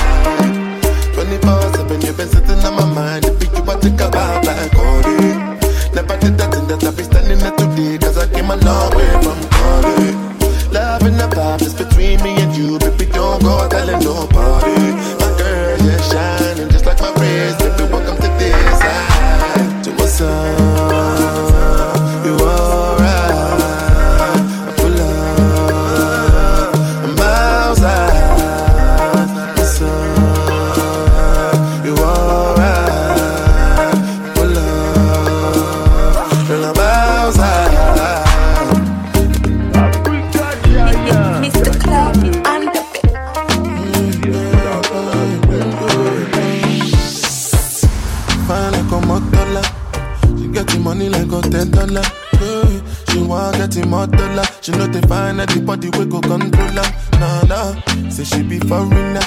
Like 51.27 51.45
a 51.45 51.49
ten 51.49 51.71
dollar. 51.71 52.01
Yeah, 52.33 52.81
she 53.09 53.19
want 53.21 53.57
get 53.57 53.71
the 53.71 53.81
motola. 53.81 54.43
She 54.61 54.71
know 54.71 54.87
they 54.87 55.01
find 55.01 55.39
that 55.39 55.49
the 55.49 55.61
body 55.61 55.89
we 55.97 56.05
go 56.05 56.21
control 56.21 56.67
her. 56.67 57.19
Nah, 57.19 57.43
nah. 57.43 58.09
Say 58.09 58.23
she 58.23 58.43
be 58.43 58.59
foreigner. 58.59 59.21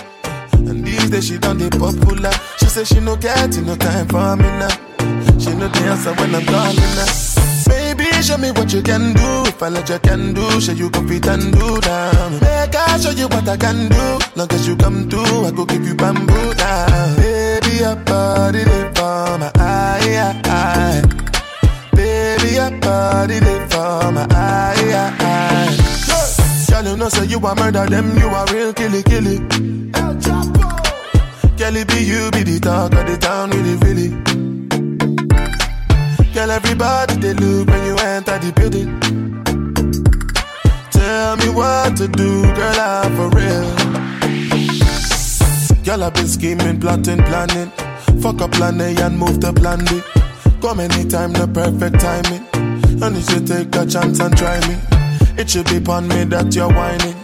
And 0.52 0.84
these 0.84 1.10
days 1.10 1.26
she 1.26 1.38
done 1.38 1.58
the 1.58 1.70
popular. 1.70 2.32
She 2.58 2.66
say 2.66 2.84
she 2.84 3.00
no 3.00 3.16
get 3.16 3.56
no 3.62 3.76
time 3.76 4.06
for 4.08 4.36
me 4.36 4.48
now. 4.58 4.68
She 5.38 5.54
know 5.54 5.68
the 5.68 5.80
answer 5.88 6.14
when 6.14 6.34
I'm 6.34 6.44
calling 6.44 6.76
her. 6.76 7.08
Baby, 7.68 8.04
show 8.22 8.38
me 8.38 8.50
what 8.52 8.72
you 8.72 8.82
can 8.82 9.14
do. 9.14 9.48
If 9.48 9.62
I 9.62 9.68
let 9.68 9.88
you 9.88 9.98
can 9.98 10.34
do, 10.34 10.60
show 10.60 10.72
you 10.72 10.90
go 10.90 11.06
fit 11.06 11.26
and 11.26 11.52
do 11.52 11.80
down. 11.80 12.32
Make 12.40 12.74
I 12.74 12.98
show 12.98 13.10
you 13.10 13.28
what 13.28 13.48
I 13.48 13.56
can 13.56 13.88
do. 13.88 14.18
Long 14.36 14.50
as 14.52 14.66
you 14.66 14.76
come 14.76 15.08
through, 15.08 15.44
I 15.46 15.50
go 15.50 15.64
give 15.64 15.86
you 15.86 15.94
bamboo 15.94 16.54
down. 16.54 17.16
Baby, 17.16 17.76
your 17.78 17.96
body 17.96 18.64
they 18.64 18.92
for 18.94 19.38
my 19.38 19.50
eye, 19.56 20.40
eye. 20.44 21.27
Baby, 22.48 22.56
your 22.56 22.70
body 22.80 23.38
they 23.40 23.58
for 23.68 24.12
my 24.12 24.26
eye, 24.30 25.10
eye. 25.20 25.76
Girl, 26.70 26.84
you 26.90 26.96
know 26.96 27.08
say 27.08 27.26
you 27.26 27.38
a 27.38 27.54
murder 27.54 27.86
them, 27.86 28.16
you 28.16 28.26
a 28.26 28.44
real 28.52 28.72
killy 28.72 29.02
killy. 29.02 29.36
El 29.94 30.14
Chapo. 30.16 30.68
Girl, 31.58 31.76
it 31.76 31.88
be 31.88 32.04
you 32.04 32.30
be 32.30 32.42
the 32.44 32.58
talk 32.60 32.94
of 32.94 33.06
the 33.06 33.18
town, 33.18 33.50
really 33.50 33.76
really. 33.84 34.08
Girl, 36.32 36.50
everybody 36.50 37.16
they 37.16 37.34
look 37.34 37.68
when 37.68 37.84
you 37.84 37.96
enter 37.98 38.38
the 38.38 38.52
building. 38.52 38.98
Tell 40.90 41.36
me 41.36 41.48
what 41.50 41.96
to 41.98 42.08
do, 42.08 42.42
girl, 42.54 42.80
I'm 42.80 43.16
for 43.16 43.28
real. 43.36 43.74
Girl, 45.84 46.02
I've 46.04 46.14
been 46.14 46.28
scheming, 46.28 46.80
plotting, 46.80 47.22
planning. 47.24 47.70
Fuck 48.22 48.40
up 48.40 48.52
plan 48.52 48.80
A 48.80 48.94
and 49.02 49.18
move 49.18 49.38
to 49.40 49.52
plan 49.52 49.84
B. 49.84 50.00
Come 50.60 50.80
anytime, 50.80 51.32
the 51.32 51.46
perfect 51.46 52.00
timing. 52.00 52.44
And 53.00 53.16
if 53.16 53.30
you 53.30 53.40
take 53.46 53.74
a 53.76 53.86
chance 53.86 54.18
and 54.18 54.36
try 54.36 54.58
me. 54.66 54.76
It 55.38 55.48
should 55.48 55.66
be 55.66 55.76
upon 55.76 56.08
me 56.08 56.24
that 56.24 56.52
you're 56.54 56.68
whining. 56.68 57.14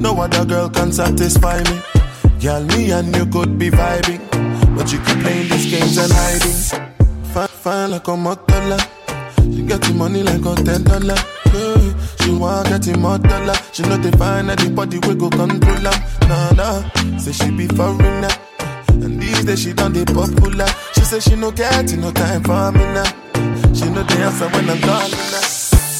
No 0.00 0.16
other 0.20 0.44
girl 0.44 0.70
can 0.70 0.92
satisfy 0.92 1.58
me. 1.64 1.80
Girl, 2.40 2.62
me 2.62 2.92
and 2.92 3.14
you 3.16 3.26
could 3.26 3.58
be 3.58 3.70
vibing. 3.70 4.22
But 4.76 4.92
you 4.92 5.00
keep 5.00 5.18
playing 5.18 5.48
these 5.48 5.66
games 5.66 5.98
and 5.98 6.12
hiding. 6.12 6.86
Fine, 7.34 7.48
fine 7.48 7.90
like 7.90 8.06
a 8.06 8.12
motola. 8.12 8.78
She 9.42 9.62
get 9.62 9.82
the 9.82 9.92
money 9.94 10.22
like 10.22 10.46
a 10.46 10.54
ten 10.62 10.84
dollar. 10.84 11.16
She 12.22 12.30
want 12.30 12.68
get 12.68 12.82
the 12.82 12.96
more 12.96 13.18
dollar. 13.18 13.54
She 13.72 13.82
know 13.82 13.96
they 13.96 14.10
that 14.10 14.58
the 14.58 14.70
body 14.70 14.98
we 15.00 15.14
go 15.16 15.28
control 15.28 15.90
her. 15.90 16.28
Nah, 16.28 16.52
nah. 16.52 17.18
Say 17.18 17.32
she 17.32 17.50
be 17.50 17.66
foreigner. 17.66 18.45
And 19.04 19.20
these 19.20 19.44
days 19.44 19.60
she 19.60 19.72
done 19.72 19.92
the 19.92 20.04
popular. 20.06 20.66
She 20.94 21.02
say 21.02 21.20
she 21.20 21.36
no 21.36 21.50
get 21.50 21.96
no 21.96 22.10
time 22.12 22.42
for 22.42 22.72
me 22.72 22.84
now. 22.96 23.04
She 23.74 23.86
the 23.88 24.02
answer 24.24 24.48
when 24.48 24.70
I'm 24.70 24.80
calling 24.80 25.26
her. 25.32 25.44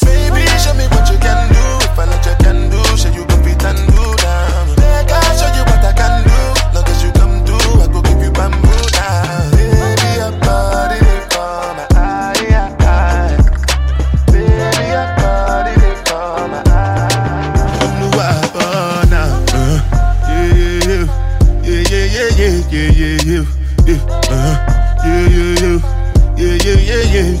Baby, 0.05 0.43
show 0.63 0.73
me 0.73 0.85
what 0.93 1.09
you 1.11 1.17
can 1.19 1.39
do. 1.53 1.65
If 1.85 1.99
I 1.99 2.05
let 2.05 2.25
you 2.25 2.35
can 2.43 2.69
do, 2.69 2.81
show 2.97 3.09
you 3.09 3.25
go 3.25 3.35
fit 3.43 3.63
and 3.65 3.79
do 3.91 3.96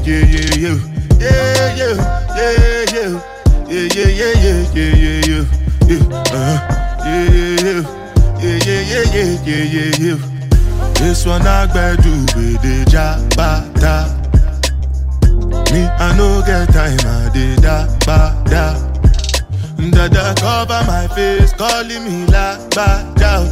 yeah, 0.07 0.23
yeah, 0.23 0.55
yeah, 0.55 0.77
yeah, 1.19 1.75
yeah. 1.75 2.17
Yeah, 2.37 2.53
yeah, 2.57 2.85
yeah, 2.93 3.19
yeah, 3.67 3.83
yeah, 3.83 4.07
yeah, 4.07 4.33
yeah, 4.39 4.63
yeah, 4.73 4.95
yeah, 4.95 5.43
yeah, 5.87 6.07
uh-huh. 6.15 6.57
yeah, 7.03 7.27
yeah, 7.27 7.59
yeah, 7.59 8.55
yeah, 8.63 8.81
yeah, 8.87 9.03
yeah, 9.11 9.31
yeah, 9.43 9.63
yeah, 9.63 9.91
yeah. 9.99 10.19
This 10.93 11.25
one 11.25 11.45
I 11.45 11.67
do 11.67 12.11
with 12.35 12.61
the 12.61 12.85
jabata. 12.87 14.07
get 16.45 16.67
time, 16.73 16.99
I 17.03 17.29
did 17.33 17.61
da 17.61 17.85
ba 18.05 18.31
da. 18.45 18.79
Dada 19.91 20.33
cover 20.39 20.83
my 20.87 21.07
face, 21.15 21.51
calling 21.53 22.03
me 22.05 22.25
la 22.27 22.57
ba 22.69 23.03
da. 23.17 23.43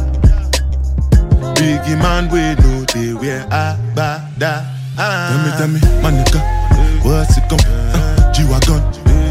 Biggie 1.54 2.00
man, 2.00 2.30
we 2.30 2.54
know 2.62 2.84
they 2.86 3.12
wear 3.12 3.46
a 3.50 3.76
ba 3.94 4.26
da. 4.38 4.75
Tell 4.96 5.38
me, 5.44 5.50
tell 5.58 5.68
me, 5.68 5.80
my 6.00 6.10
nigga, 6.10 6.40
what's 7.04 7.36
it 7.36 7.44
come? 7.50 7.60
Uh, 7.68 8.32
G-Wagon, 8.32 8.80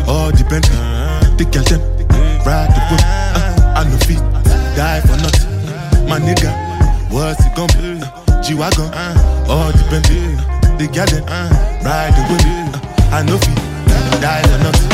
all 0.07 0.29
the 0.29 0.45
Bentley, 0.47 0.77
the 1.37 1.45
girl 1.49 1.63
them, 1.63 1.81
ride 2.45 2.69
the 2.69 2.81
whip. 2.91 3.01
Uh, 3.01 3.73
I 3.75 3.83
no 3.89 3.97
feet, 4.05 4.21
die 4.77 5.01
for 5.01 5.17
nothing. 5.17 5.49
My 6.07 6.19
nigga, 6.19 6.53
what's 7.09 7.43
it 7.43 7.55
come? 7.55 7.69
Uh, 7.81 8.41
G-Wagon, 8.43 8.93
all 9.49 9.71
the 9.73 9.83
Bentley, 9.89 10.37
the 10.77 10.85
girl 10.93 11.07
them, 11.07 11.25
ride 11.81 12.13
the 12.13 12.21
whip. 12.29 12.45
Uh, 12.45 13.15
I 13.15 13.23
no 13.23 13.37
feet, 13.39 13.57
die 14.21 14.43
for 14.43 14.59
nothing. 14.61 14.91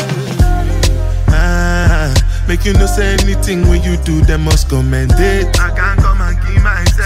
Ah, 1.28 2.14
make 2.48 2.64
you 2.64 2.72
no 2.74 2.86
say 2.86 3.18
anything 3.20 3.68
when 3.68 3.84
you 3.84 3.98
do, 4.06 4.22
they 4.22 4.38
must 4.38 4.70
commend 4.70 5.12
it. 5.18 5.60
I 5.60 5.76
can't 5.76 6.01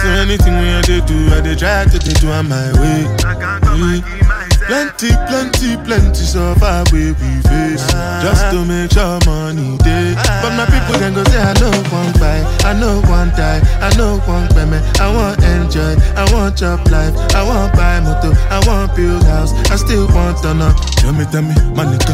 So 0.06 0.12
anything 0.12 0.54
when 0.54 0.86
they 0.86 1.02
do, 1.02 1.18
I 1.34 1.42
they 1.42 1.56
try 1.56 1.82
to 1.84 1.98
they 1.98 2.14
do 2.22 2.30
on 2.30 2.46
my 2.48 2.70
way. 2.78 3.10
I 3.26 3.34
can't 3.34 3.58
come 3.66 3.82
and 3.82 4.06
keep 4.06 4.22
myself. 4.30 4.70
Plenty, 4.70 5.10
plenty, 5.26 5.70
plenty 5.82 6.22
so 6.22 6.54
far 6.62 6.86
we 6.94 7.10
we 7.18 7.32
face 7.50 7.82
Just 8.22 8.50
to 8.54 8.66
make 8.66 8.90
sure 8.94 9.18
money 9.26 9.78
day 9.86 10.14
But 10.42 10.58
my 10.58 10.66
people 10.66 10.98
then 10.98 11.14
go 11.14 11.24
say 11.26 11.38
I 11.38 11.54
know 11.62 11.70
one 11.94 12.14
buy 12.18 12.42
I 12.66 12.74
know 12.74 13.02
one 13.10 13.30
die 13.38 13.62
I 13.82 13.96
know 13.98 14.18
one 14.26 14.48
payment 14.50 14.82
I 15.00 15.14
want 15.14 15.38
enjoy 15.44 15.94
I 16.18 16.26
want 16.34 16.58
job 16.58 16.82
life. 16.90 17.14
I 17.36 17.42
want 17.46 17.74
buy 17.74 18.00
motor 18.02 18.34
I 18.50 18.58
want 18.66 18.96
build 18.96 19.24
house. 19.26 19.54
I 19.70 19.76
still 19.76 20.08
want 20.08 20.42
to 20.42 20.54
know 20.56 20.74
Tell 20.98 21.14
me, 21.14 21.26
tell 21.30 21.42
me, 21.44 21.54
my 21.78 21.86
nigga 21.86 22.14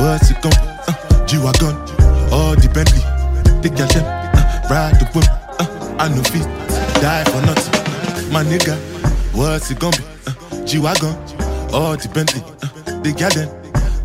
What's 0.00 0.30
it 0.30 0.40
come? 0.40 0.52
Uh, 0.88 1.26
G-Wagon 1.26 1.76
All 2.32 2.56
the 2.56 2.68
Bentley 2.72 3.00
The 3.60 3.68
girl 3.68 3.88
them 3.92 4.04
uh, 4.08 4.68
Ride 4.72 5.00
the 5.00 5.04
whip 5.12 5.24
uh, 5.60 5.96
I 6.00 6.08
know 6.08 6.22
feet 6.24 6.63
Die 7.00 7.24
for 7.24 7.40
nothing 7.42 8.32
My 8.32 8.42
nigga 8.44 8.76
What's 9.34 9.70
it 9.70 9.78
gonna 9.78 9.96
be? 9.96 10.04
Uh, 10.26 10.64
G-Wagon 10.64 11.34
all 11.74 11.96
the 11.96 12.08
Bentley, 12.14 12.40
uh, 12.62 13.02
they 13.02 13.10
got 13.10 13.34
them 13.34 13.50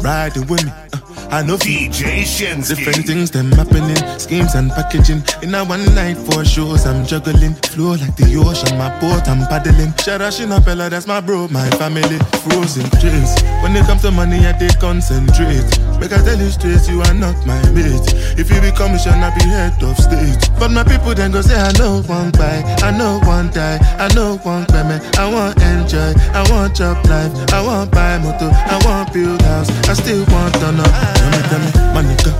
riding 0.01 0.47
with 0.47 0.65
me. 0.65 0.71
Uh, 0.71 0.99
I 1.29 1.43
know. 1.43 1.55
DJ 1.57 2.25
Shinski. 2.25 2.75
Different 2.75 3.05
things 3.05 3.29
them 3.29 3.51
happening, 3.51 3.95
schemes 4.17 4.55
and 4.55 4.71
packaging. 4.71 5.21
In 5.43 5.53
a 5.53 5.63
one 5.63 5.85
night 5.93 6.17
for 6.17 6.43
shows, 6.43 6.87
I'm 6.87 7.05
juggling. 7.05 7.53
Flow 7.69 7.93
like 7.93 8.15
the 8.15 8.25
ocean, 8.41 8.75
my 8.75 8.89
boat, 8.99 9.29
I'm 9.29 9.45
paddling. 9.45 9.93
Sharashina 10.01 10.65
Bella, 10.65 10.89
that's 10.89 11.05
my 11.05 11.21
bro, 11.21 11.47
my 11.49 11.69
family. 11.77 12.17
Frozen 12.41 12.89
dreams. 12.97 13.37
When 13.61 13.75
it 13.75 13.85
comes 13.85 14.01
to 14.01 14.09
money, 14.09 14.47
I 14.47 14.53
they 14.57 14.69
concentrate. 14.81 15.69
Make 15.99 16.13
I 16.13 16.23
tell 16.23 16.39
you 16.39 16.49
straight, 16.49 16.87
you 16.87 17.01
are 17.01 17.13
not 17.13 17.35
my 17.45 17.59
mate. 17.75 18.07
If 18.39 18.49
you 18.49 18.61
be 18.61 18.71
a 18.71 18.73
I 18.73 19.35
be 19.35 19.43
head 19.43 19.83
of 19.83 19.97
state. 19.99 20.49
But 20.57 20.71
my 20.71 20.83
people 20.83 21.13
then 21.13 21.31
go 21.31 21.41
say, 21.41 21.59
I 21.59 21.73
know 21.73 22.01
one 22.07 22.31
buy, 22.31 22.63
I 22.79 22.91
know 22.95 23.19
one 23.27 23.51
die, 23.51 23.77
I 23.99 24.07
know 24.15 24.37
one 24.43 24.65
payment. 24.67 25.03
I 25.19 25.27
want 25.27 25.61
enjoy, 25.61 26.15
I 26.31 26.47
want 26.49 26.75
job 26.75 27.03
life, 27.07 27.31
I 27.51 27.61
want 27.61 27.91
buy 27.91 28.17
motor, 28.17 28.49
I 28.49 28.79
want 28.85 29.11
build 29.11 29.41
house, 29.41 29.69
I 29.89 29.93
still 29.93 30.23
want 30.31 30.53
to 30.55 30.71
know. 30.71 30.87
Tell 30.87 31.31
me, 31.35 31.39
tell 31.51 31.59
me, 31.59 31.71
my 31.91 32.01
nigga, 32.01 32.31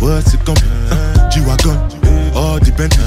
what's 0.00 0.32
it 0.32 0.40
come? 0.46 0.56
Uh, 0.88 1.28
G-Wagon, 1.28 1.76
all 2.32 2.58
the 2.58 2.72
Bentley, 2.72 3.04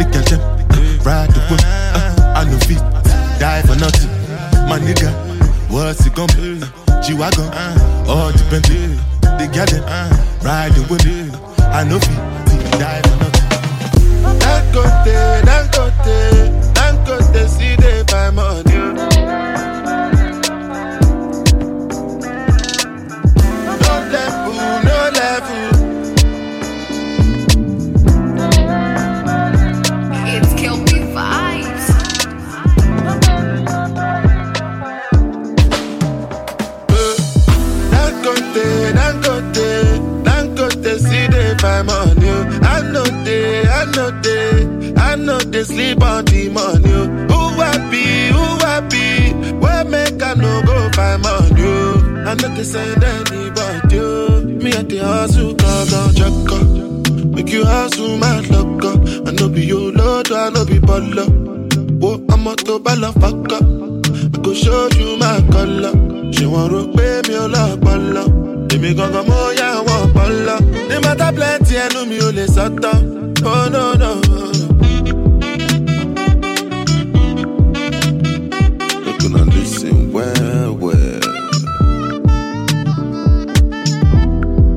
the 0.00 0.04
them, 0.32 0.40
uh, 0.40 1.04
ride 1.04 1.28
the 1.28 1.40
whip, 1.52 1.60
uh, 1.62 2.40
I 2.40 2.44
know 2.48 2.58
feet, 2.64 2.80
die 3.38 3.60
for 3.68 3.76
nothing. 3.76 4.08
My 4.66 4.78
nigga, 4.78 5.12
what's 5.68 6.06
it 6.06 6.14
gonna 6.14 6.32
be? 6.32 6.62
Uh, 6.62 7.02
G-Wagon, 7.02 7.52
all 8.08 8.30
the 8.32 8.44
Bentley, 8.50 8.94
the 9.38 9.46
girl 9.52 9.66
them, 9.66 9.82
ride 10.42 10.72
the 10.72 10.82
whip, 10.88 11.02
uh, 11.58 11.70
I 11.72 11.84
know 11.84 11.98
feet, 11.98 12.70
die 12.78 13.02
for 13.02 13.16
nothing. 13.22 13.46
Dangote, 14.38 15.42
Dangote, 15.42 16.18
Dangote, 16.74 17.48
see 17.48 17.76
they 17.76 18.02
buy 18.04 18.30
money. 18.30 18.85
They 41.76 41.82
buy 41.82 42.14
money. 42.14 42.28
I 42.62 42.80
know 42.92 43.04
they, 43.24 43.66
I 43.66 43.84
know 43.92 44.10
they, 44.22 44.94
I 44.96 45.16
know 45.16 45.38
they 45.38 45.64
sleep 45.64 46.02
on 46.02 46.24
the 46.24 46.48
money. 46.48 46.90
Who 47.30 47.40
happy, 47.60 48.28
who 48.32 48.44
happy? 48.64 49.52
Where 49.56 49.84
make 49.84 50.22
I 50.22 50.34
no 50.34 50.62
go 50.62 50.90
buy 50.96 51.16
money? 51.16 52.26
I 52.28 52.34
know 52.34 52.54
they 52.54 52.62
send 52.64 53.02
anybody. 53.04 53.96
You. 53.96 54.58
me 54.62 54.70
at 54.72 54.88
the 54.88 54.98
hustle, 54.98 55.54
go 55.54 55.86
go 55.90 56.12
check 56.12 56.52
up. 56.52 57.34
Make 57.34 57.50
you 57.50 57.64
hustle, 57.64 58.16
my 58.18 58.40
luck 58.40 58.84
up. 58.84 59.28
I 59.28 59.30
know 59.32 59.48
be 59.48 59.64
your 59.66 59.92
lord, 59.92 60.30
I 60.32 60.50
know 60.50 60.64
be 60.64 60.78
baller. 60.78 61.28
Whoa, 62.00 62.24
I'm 62.30 62.46
a 62.46 62.56
to 62.56 62.78
ball 62.78 63.12
fuck 63.12 63.52
up. 63.52 63.62
I 63.62 64.05
go 64.46 64.54
show 64.54 64.88
you 64.98 65.16
my 65.22 65.40
color. 65.52 65.92
Ṣé 66.36 66.44
wọ́n 66.52 66.66
rò 66.72 66.80
pé 66.96 67.06
mi 67.26 67.34
ò 67.44 67.46
lọ́pọlọ? 67.54 68.22
Èmi 68.74 68.90
gangan 68.98 69.24
mo 69.28 69.38
yá 69.60 69.68
wọn 69.86 70.02
pọlọ. 70.14 70.54
Ní 70.88 70.96
mọ́tà 71.04 71.28
plenty 71.36 71.74
ẹnu 71.84 72.00
mi 72.10 72.16
ò 72.26 72.28
lè 72.36 72.44
sọ́tọ̀. 72.56 72.94
Oh 73.50 73.64
no 73.74 73.84
no. 74.02 74.10
Make 79.04 79.24
una 79.26 79.42
lis 79.54 79.72
ten 79.82 79.98
well 80.14 80.70
well. 80.84 81.20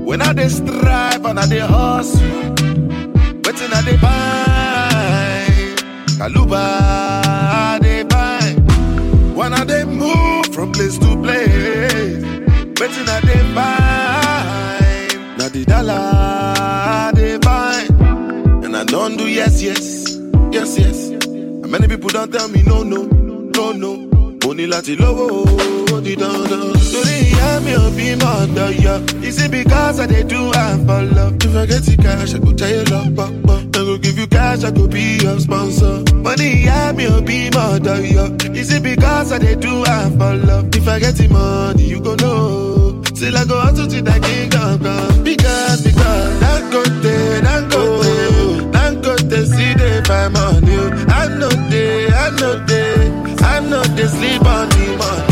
When 0.07 0.19
I 0.21 0.33
dey 0.33 0.49
strive 0.49 1.23
and 1.29 1.39
I 1.39 1.45
dey 1.53 1.59
hustle, 1.73 2.55
wetin 3.43 3.71
I 3.77 3.81
dey 3.87 3.97
find? 4.03 5.77
Kaluba 6.19 6.63
from 10.59 10.71
place 10.73 10.97
to 10.97 11.15
place, 11.23 12.19
wetin 12.79 13.07
I 13.07 13.21
dey 13.27 13.43
find? 13.55 15.37
Na 15.37 15.47
the 15.47 15.63
dollar 15.65 15.93
I 15.93 17.11
dey 17.15 17.37
find. 17.39 18.65
And 18.65 18.75
I 18.75 18.83
don't 18.83 19.15
do 19.15 19.25
yes, 19.29 19.61
yes, 19.61 20.17
yes, 20.51 20.77
yes. 20.77 20.97
And 21.11 21.69
many 21.71 21.87
people 21.87 22.09
don't 22.09 22.29
tell 22.33 22.49
me 22.49 22.61
no, 22.63 22.83
no, 22.83 23.03
no, 23.03 23.71
no. 23.71 23.91
Mo 24.43 24.53
ní 24.53 24.67
láti 24.67 24.95
lówó 24.97 25.45
di 26.03 26.15
dandan. 26.15 26.73
Torí 26.91 27.15
ìyá 27.31 27.59
mi 27.63 27.73
ò 27.75 27.89
bí 27.95 28.15
mọ̀ 28.19 28.33
ọ̀dọ̀ 28.43 28.69
yọ. 28.83 28.95
Is 29.23 29.39
it 29.43 29.51
because 29.51 29.99
I 29.99 30.07
dey 30.07 30.23
do 30.23 30.51
am 30.53 30.85
for 30.87 31.01
love? 31.15 31.35
If 31.45 31.55
I 31.55 31.65
get 31.67 31.83
the 31.85 31.95
cash, 32.03 32.33
I 32.33 32.39
go 32.39 32.51
tell 32.53 32.69
you 32.69 32.83
lọ 32.91 33.01
pọ̀pọ̀. 33.15 33.68
Cash, 34.39 34.63
I 34.63 34.71
go 34.71 34.87
be 34.87 35.05
your 35.23 35.37
sponsor. 35.45 35.95
Money, 36.25 36.49
ìyá 36.63 36.79
mi 36.97 37.05
ò 37.15 37.17
bí 37.27 37.37
mọ̀ 37.55 37.65
ọ̀dọ̀ 37.75 37.99
yọ. 38.15 38.25
Is 38.59 38.69
it 38.75 38.81
because 38.83 39.31
I 39.35 39.37
dey 39.45 39.55
do 39.65 39.73
am 39.95 40.09
for 40.19 40.33
love? 40.47 40.65
If 40.77 40.87
I 40.87 40.97
get 41.03 41.15
the 41.19 41.27
money, 41.35 41.83
you 41.91 41.99
go 42.07 42.13
know. 42.21 43.01
Till 43.17 43.35
I 43.41 43.43
go 43.51 43.55
hustle 43.65 43.87
till 43.91 44.03
that 44.09 44.19
king 44.25 44.49
come 44.55 44.79
come. 44.85 45.23
Because, 45.29 45.79
because, 45.87 46.31
Dangote, 46.43 47.15
Dangote, 47.47 48.13
Dangote, 48.75 49.39
see 49.53 49.71
they 49.79 49.95
buy 50.09 50.27
money. 50.37 50.77
I 51.21 51.23
know 51.39 51.53
they, 51.71 52.07
I 52.23 52.27
know 52.39 52.53
they, 52.69 52.91
I 53.53 53.55
know 53.69 53.83
they 53.97 54.07
sleep 54.15 54.43
on 54.55 54.65
the 54.73 54.85
money. 54.99 55.28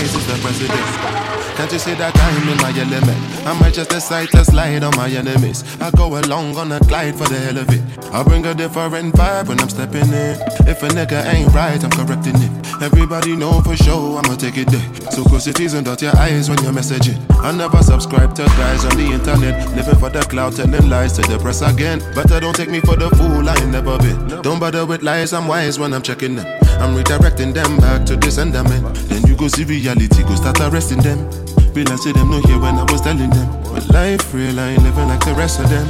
Surprise 0.00 0.14
is 0.14 0.26
the 0.26 0.36
president. 0.40 1.56
Can't 1.56 1.72
you 1.72 1.78
see 1.78 1.94
that 1.94 2.16
I'm 2.16 2.48
in 2.48 2.56
my 2.58 2.72
element? 2.72 3.46
I 3.46 3.58
might 3.60 3.74
just 3.74 3.90
decide 3.90 4.28
to 4.30 4.44
slide 4.44 4.82
on 4.82 4.96
my 4.96 5.10
enemies. 5.10 5.64
I 5.80 5.90
go 5.90 6.18
along 6.18 6.56
on 6.56 6.72
a 6.72 6.80
glide 6.80 7.16
for 7.16 7.28
the 7.28 7.38
hell 7.38 7.58
of 7.58 7.68
it. 7.68 7.82
I 8.12 8.22
bring 8.22 8.46
a 8.46 8.54
different 8.54 9.14
vibe 9.14 9.48
when 9.48 9.60
I'm 9.60 9.68
stepping 9.68 10.08
in. 10.08 10.40
If 10.66 10.82
a 10.82 10.88
nigga 10.88 11.24
ain't 11.26 11.52
right, 11.52 11.82
I'm 11.82 11.90
correcting 11.90 12.36
it. 12.36 12.82
Everybody 12.82 13.36
know 13.36 13.60
for 13.60 13.76
sure 13.76 14.18
I'ma 14.18 14.36
take 14.36 14.56
it 14.56 14.68
there. 14.68 15.10
So 15.10 15.22
close 15.24 15.46
your 15.46 15.54
teeth 15.54 15.74
and 15.74 15.84
dot 15.84 16.00
your 16.00 16.16
eyes 16.16 16.48
when 16.48 16.62
you're 16.62 16.72
messaging. 16.72 17.18
I 17.42 17.52
never 17.52 17.82
subscribe 17.82 18.34
to 18.36 18.44
guys 18.44 18.84
on 18.86 18.96
the 18.96 19.04
internet. 19.04 19.68
Living 19.76 19.98
for 19.98 20.08
the 20.08 20.20
cloud, 20.20 20.56
telling 20.56 20.88
lies 20.88 21.12
to 21.14 21.22
the 21.22 21.38
press 21.38 21.60
again. 21.60 22.00
I 22.16 22.40
don't 22.40 22.56
take 22.56 22.70
me 22.70 22.80
for 22.80 22.96
the 22.96 23.10
fool, 23.10 23.46
I 23.46 23.54
ain't 23.56 23.70
never 23.70 23.98
been. 23.98 24.42
Don't 24.42 24.60
bother 24.60 24.86
with 24.86 25.02
lies, 25.02 25.34
I'm 25.34 25.46
wise 25.46 25.78
when 25.78 25.92
I'm 25.92 26.02
checking 26.02 26.36
them. 26.36 26.59
I'm 26.80 26.96
redirecting 26.96 27.52
them 27.52 27.76
back 27.78 28.06
to 28.06 28.30
sender 28.30 28.64
man. 28.64 28.82
Then 29.08 29.22
you 29.26 29.36
go 29.36 29.48
see 29.48 29.64
reality, 29.64 30.22
go 30.22 30.34
start 30.34 30.60
arresting 30.60 31.02
them. 31.02 31.28
Realize 31.74 32.02
see 32.02 32.12
them 32.12 32.30
no 32.30 32.40
here 32.40 32.58
when 32.58 32.76
I 32.76 32.84
was 32.90 33.00
telling 33.02 33.30
them. 33.30 33.62
But 33.72 33.88
life 33.90 34.32
real, 34.34 34.58
I 34.58 34.70
ain't 34.70 34.82
living 34.82 35.08
like 35.08 35.24
the 35.24 35.34
rest 35.34 35.60
of 35.60 35.68
them. 35.68 35.86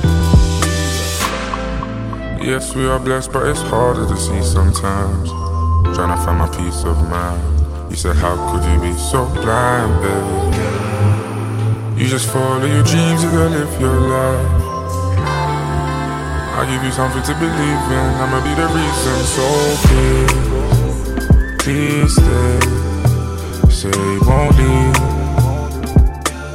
Yes, 2.42 2.74
we 2.74 2.86
are 2.86 2.98
blessed, 2.98 3.32
but 3.32 3.46
it's 3.46 3.60
harder 3.60 4.06
to 4.06 4.16
see 4.16 4.42
sometimes. 4.42 5.30
Trying 5.94 6.16
to 6.16 6.24
find 6.24 6.38
my 6.38 6.48
peace 6.48 6.84
of 6.84 6.96
mind. 7.08 7.90
You 7.90 7.96
said, 7.96 8.16
How 8.16 8.34
could 8.50 8.64
you 8.64 8.80
be 8.80 8.92
so 8.98 9.26
blind, 9.26 9.92
baby? 10.02 10.50
You 12.02 12.08
just 12.08 12.30
follow 12.30 12.64
your 12.64 12.82
dreams, 12.82 13.22
you 13.22 13.30
gotta 13.30 13.50
live 13.50 13.80
your 13.80 14.00
life. 14.00 14.70
I 16.56 16.66
give 16.68 16.82
you 16.84 16.92
something 16.92 17.22
to 17.22 17.34
believe 17.34 17.90
in, 17.92 18.08
I'ma 18.20 18.40
be 18.44 18.54
the 18.56 18.66
reason. 18.68 19.16
So 19.24 19.44
please, 19.88 20.59
please 21.60 22.14
stay. 22.14 22.60
Say 23.68 23.90
you 23.90 24.20
won't 24.26 24.56
leave. 24.56 24.96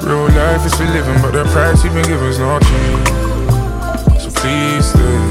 Real 0.04 0.30
life 0.34 0.66
is 0.66 0.74
for 0.74 0.86
living, 0.86 1.22
but 1.22 1.32
the 1.32 1.46
price 1.54 1.84
you've 1.84 1.94
been 1.94 2.06
given 2.06 2.28
is 2.28 2.40
not 2.40 2.62
cheap. 2.62 3.06
So 4.22 4.30
please 4.42 4.86
stay. 4.86 5.22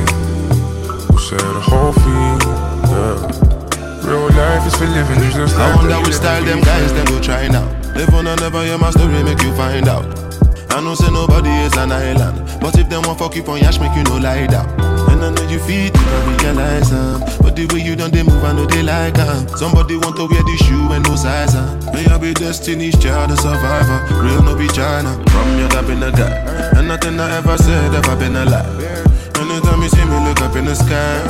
We'll 1.11 1.19
share 1.19 1.39
the 1.39 1.61
whole 1.61 1.93
fee. 1.93 2.39
Yeah. 2.91 4.09
Real 4.09 4.31
life 4.31 4.67
is 4.67 4.75
for 4.77 4.87
living, 4.87 5.23
you 5.25 5.33
just 5.33 5.57
I 5.57 5.71
like 5.71 5.77
wonder 5.77 5.99
which 6.07 6.15
style 6.15 6.45
them 6.45 6.61
guys 6.61 6.93
them 6.93 7.07
go 7.07 7.21
try 7.21 7.49
now. 7.49 7.67
Live 7.95 8.15
on 8.15 8.27
and 8.27 8.41
never 8.41 8.63
hear 8.63 8.79
my 8.79 8.91
story, 8.91 9.23
make 9.23 9.43
you 9.43 9.53
find 9.55 9.89
out. 9.89 10.05
I 10.71 10.81
know 10.81 10.95
say 10.95 11.11
nobody 11.11 11.51
is 11.51 11.77
an 11.77 11.93
island, 11.93 12.61
but 12.61 12.79
if 12.79 12.89
them 12.89 13.03
want 13.03 13.19
fuck 13.19 13.35
you 13.37 13.45
on 13.45 13.59
yash, 13.61 13.79
make 13.81 13.97
you 13.97 14.03
no 14.05 14.19
lie 14.19 14.47
down. 14.47 14.94
And 15.11 15.25
I 15.25 15.31
know 15.31 15.43
you 15.49 15.59
feel 15.59 15.87
it, 15.87 15.97
I 15.97 16.37
realize 16.43 16.93
um, 16.93 17.21
But 17.41 17.57
the 17.57 17.67
way 17.73 17.81
you 17.81 17.97
done 17.97 18.11
they 18.11 18.23
move, 18.23 18.43
I 18.45 18.53
know 18.53 18.67
they 18.67 18.83
like 18.83 19.19
um. 19.19 19.49
Somebody 19.57 19.97
want 19.97 20.17
to 20.17 20.27
wear 20.27 20.43
the 20.43 20.57
shoe 20.65 20.93
and 20.93 21.05
no 21.05 21.17
size 21.17 21.55
um. 21.55 21.79
May 21.93 22.07
I 22.07 22.19
be 22.19 22.35
destiny's 22.35 22.99
child, 22.99 23.31
a 23.31 23.37
survivor. 23.37 23.99
Real 24.23 24.43
no 24.43 24.57
be 24.57 24.69
China. 24.69 25.15
From 25.31 25.59
your 25.59 25.69
top 25.69 25.89
in 25.89 26.01
the 26.01 26.11
guy, 26.11 26.33
and 26.79 26.89
nothing 26.89 27.19
I 27.21 27.37
ever 27.39 27.57
said 27.57 27.95
ever 27.95 28.17
been 28.17 28.37
a 28.37 28.45
lie. 28.45 29.14
Anytime 29.55 29.83
you 29.83 29.89
see 29.89 30.05
me 30.05 30.19
look 30.27 30.41
up 30.41 30.57
in 30.57 30.65
the 30.65 30.75
sky, 30.75 31.23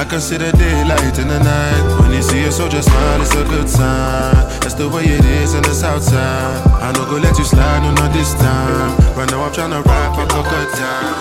I 0.00 0.04
can 0.04 0.20
see 0.20 0.36
the 0.36 0.52
daylight 0.52 1.18
in 1.18 1.26
the 1.26 1.40
night. 1.42 2.00
When 2.00 2.12
you 2.12 2.22
see 2.22 2.44
a 2.44 2.52
soldier 2.52 2.80
smile, 2.80 3.20
it's 3.20 3.34
a 3.34 3.42
good 3.42 3.68
sign. 3.68 4.34
That's 4.62 4.74
the 4.74 4.88
way 4.88 5.02
it 5.02 5.24
is 5.24 5.54
in 5.54 5.62
the 5.64 5.74
south 5.74 6.04
side. 6.04 6.64
I 6.78 6.92
no 6.92 7.04
go 7.06 7.16
let 7.16 7.36
you 7.36 7.44
slide, 7.44 7.82
no, 7.82 7.92
not 7.94 8.12
this 8.12 8.34
time. 8.34 8.96
Right 9.18 9.28
now 9.32 9.42
I'm 9.42 9.50
tryna 9.50 9.84
rap 9.84 10.16
up 10.16 10.30
a 10.30 10.42
good 10.48 10.70
time. 10.78 11.14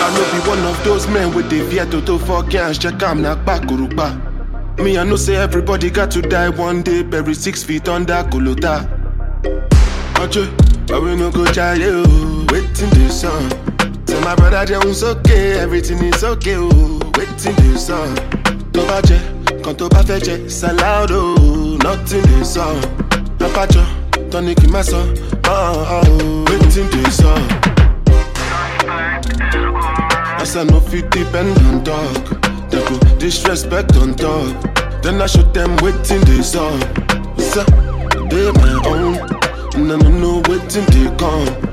I 0.00 0.08
know 0.16 0.24
be 0.32 0.48
one 0.48 0.64
of 0.64 0.82
those 0.82 1.06
men 1.08 1.34
with 1.34 1.50
the 1.50 1.60
fear 1.68 1.84
to 1.84 2.18
for 2.18 2.42
cash. 2.44 2.78
Check 2.78 3.02
I'm 3.02 3.20
not 3.20 3.44
back, 3.44 3.68
Me, 4.78 4.96
I 4.96 5.04
know 5.04 5.16
say 5.16 5.36
everybody 5.36 5.90
got 5.90 6.10
to 6.12 6.22
die 6.22 6.48
one 6.48 6.82
day, 6.82 7.02
buried 7.02 7.36
six 7.36 7.62
feet 7.62 7.86
under 7.86 8.24
Kolota. 8.30 8.88
Oje, 10.14 10.48
but 10.86 11.02
we 11.02 11.14
no 11.16 11.30
go 11.30 11.44
you. 11.74 12.46
Waiting 12.50 12.88
this 12.96 13.20
song. 13.20 13.67
So 14.18 14.24
my 14.24 14.34
brother 14.34 14.64
Jẹun 14.66 15.02
okay. 15.16 15.60
everything 15.60 15.98
is 16.02 16.24
okay 16.24 16.56
o, 16.56 16.66
waiting 17.16 17.54
dey 17.62 17.76
sọ? 17.78 17.98
Tó 18.72 18.82
bá 18.88 18.98
jẹ, 19.06 19.18
kan 19.62 19.74
tó 19.78 19.86
bá 19.88 20.02
fẹ́ 20.08 20.18
jẹ, 20.26 20.48
salad 20.50 21.10
o, 21.12 21.36
nothing 21.84 22.22
dey 22.26 22.42
sọ. 22.44 22.64
Apájọ, 23.38 23.84
tọ́ni 24.30 24.54
kì 24.54 24.66
má 24.74 24.82
sọ, 24.82 24.98
uh-uh, 25.46 26.02
oh. 26.02 26.44
Waiting 26.50 27.10
sọ? 27.20 27.32
As 30.42 30.56
I 30.56 30.64
no 30.64 30.80
fit 30.80 31.08
depend 31.10 31.56
on 31.68 31.84
talk, 31.84 32.40
They 32.70 32.82
go 32.88 32.98
disrespect 33.20 33.96
on 33.98 34.14
talk. 34.14 34.50
Then 35.02 35.22
I 35.22 35.26
show 35.26 35.44
dem 35.54 35.76
wetin 35.76 36.24
dey 36.26 36.42
sọ. 36.42 36.66
Sọ, 37.52 37.62
They 38.30 38.50
my 38.50 38.72
own, 38.90 39.14
and 39.76 39.92
I 39.92 39.96
no 39.96 40.10
know 40.10 40.42
wetin 40.48 40.84
dey 40.90 41.08
come. 41.16 41.68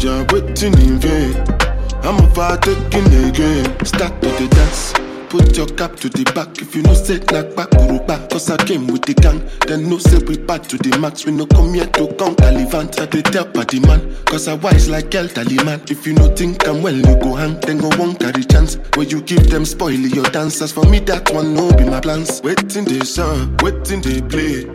Yeah, 0.00 0.24
waiting 0.32 0.74
in 0.80 0.98
vain. 0.98 1.59
I'm 2.02 2.20
overtaking 2.20 3.06
again. 3.28 3.84
Start 3.84 4.20
to 4.22 4.28
the 4.28 4.48
dance. 4.50 4.94
Put 5.30 5.56
your 5.56 5.68
cap 5.78 5.94
to 5.96 6.08
the 6.08 6.24
back 6.34 6.60
if 6.60 6.74
you 6.74 6.82
know 6.82 6.94
say 6.94 7.18
like 7.30 7.54
back 7.54 7.70
back. 8.06 8.30
Cause 8.30 8.50
I 8.50 8.56
came 8.64 8.88
with 8.88 9.02
the 9.02 9.14
gang. 9.14 9.40
Then 9.64 9.88
no 9.88 9.98
say 9.98 10.18
we 10.18 10.36
back 10.36 10.62
to 10.64 10.76
the 10.76 10.98
max. 10.98 11.24
We 11.24 11.30
no 11.30 11.46
come 11.46 11.72
here 11.72 11.86
to 11.86 12.08
count 12.14 12.38
Talivant. 12.38 12.98
I 12.98 13.06
they 13.06 13.22
tell 13.22 13.46
party 13.46 13.78
man. 13.78 14.16
Cause 14.24 14.48
I 14.48 14.54
wise 14.54 14.88
like 14.88 15.14
El 15.14 15.28
Taliman. 15.28 15.88
If 15.88 16.04
you 16.04 16.14
no 16.14 16.34
think 16.34 16.66
I'm 16.66 16.82
well, 16.82 16.96
you 16.96 17.14
go 17.22 17.34
hang. 17.36 17.60
Then 17.60 17.78
go 17.78 17.90
won't 17.96 18.18
carry 18.18 18.42
chance. 18.42 18.76
Where 18.96 19.06
you 19.06 19.22
give 19.22 19.48
them 19.48 19.64
spoil 19.64 19.92
your 19.92 20.24
dancers. 20.24 20.72
For 20.72 20.84
me, 20.86 20.98
that 21.00 21.30
one 21.32 21.54
no 21.54 21.70
be 21.76 21.84
my 21.84 22.00
plans. 22.00 22.42
Waiting 22.42 22.84
they 22.84 23.00
song, 23.00 23.56
waiting 23.62 24.00
they 24.00 24.20
play. 24.22 24.66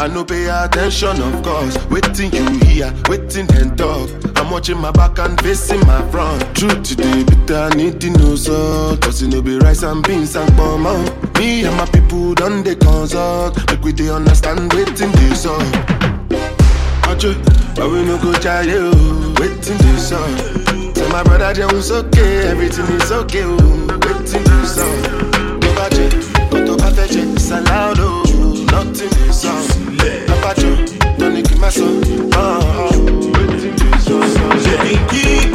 I 0.00 0.06
no 0.08 0.24
pay 0.24 0.46
attention, 0.48 1.20
of 1.20 1.42
course. 1.42 1.76
Waiting 1.90 2.32
you 2.32 2.48
hear, 2.64 2.90
waiting 3.08 3.46
and 3.56 3.76
talk. 3.76 4.08
I'm 4.36 4.50
watching 4.50 4.78
my 4.78 4.90
back 4.90 5.18
and 5.18 5.38
facing 5.42 5.80
my 5.86 6.00
front. 6.10 6.40
Truth 6.56 6.82
today, 6.84 7.22
but 7.24 7.50
I 7.50 7.68
need 7.76 8.00
to 8.00 8.10
know 8.10 8.34
so. 8.34 8.96
Cause 9.02 9.20
it 9.22 9.28
no 9.28 9.42
be 9.42 9.58
rice 9.58 9.82
and 9.82 10.02
beans 10.06 10.36
and 10.36 10.50
bomb 10.56 10.86
out. 10.86 10.96
Oh. 11.36 11.38
Me 11.38 11.64
and 11.66 11.76
my 11.76 11.84
people 11.84 12.34
done 12.34 12.62
they 12.62 12.76
consult. 12.76 13.58
Make 13.70 13.82
we 13.82 13.92
they 13.92 14.08
understand, 14.08 14.72
waiting 14.72 15.12
this 15.12 15.44
up. 15.44 15.60
Ache, 17.10 17.36
but 17.76 17.90
we 17.90 18.02
no 18.02 18.16
go 18.22 18.32
try 18.40 18.62
you. 18.62 18.90
Oh. 18.94 19.34
Waiting 19.38 19.76
this 19.84 20.12
up. 20.12 20.94
Tell 20.94 21.10
my 21.10 21.22
brother 21.22 21.52
Jones 21.52 21.90
okay, 21.90 22.48
everything 22.48 22.86
is 22.96 23.12
okay. 23.12 23.42
Oh. 23.44 23.98
Waiting 24.06 24.44
this 24.44 24.78
up. 24.78 25.26
Jẹ, 25.90 26.08
kó 26.50 26.58
tó 26.66 26.74
bá 26.78 26.88
fẹ́ 26.96 27.06
jẹ, 27.12 27.38
salad 27.40 27.98
oh. 28.00 28.22
Nothing 28.70 29.10
is 29.28 29.44
up 29.44 29.69
bacho, 30.42 30.70
tonic 31.18 31.48
maso. 31.60 31.86
Ṣé 34.64 34.74
kí 35.10 35.22
n 35.44 35.50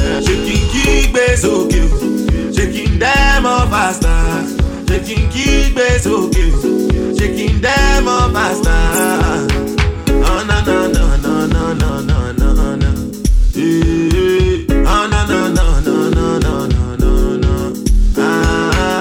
J'ai 7.25 7.31
qu'une 7.49 7.59
dame 7.61 8.07
en 8.07 8.31
face 8.35 8.61
Oh 10.09 10.45
no 10.47 10.57
no 10.67 10.89
no 10.89 11.17
no 11.17 11.47
no 11.47 11.75
no 11.75 12.03
no 12.03 12.53
no 12.53 12.77
no. 12.77 12.91
Eh, 13.57 14.67
Oh 14.69 15.09
no 15.11 15.21
no 15.27 15.49
no 15.49 15.81
no 15.81 16.11
no 16.11 16.39
no 16.39 16.67
no 16.67 16.97
no 16.99 17.37
no. 17.39 17.73
Ah. 18.19 19.01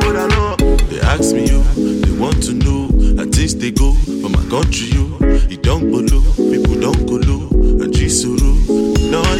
But 0.00 0.16
I 0.16 0.26
know 0.28 0.56
they 0.88 1.00
ask 1.00 1.34
me 1.34 1.46
you, 1.46 1.62
they 2.00 2.12
want 2.18 2.42
to 2.44 2.54
know 2.54 2.88
how 3.18 3.30
things 3.30 3.54
they 3.56 3.70
go 3.70 3.92
for 4.22 4.28
my 4.30 4.42
country 4.48 4.86
you. 4.86 5.09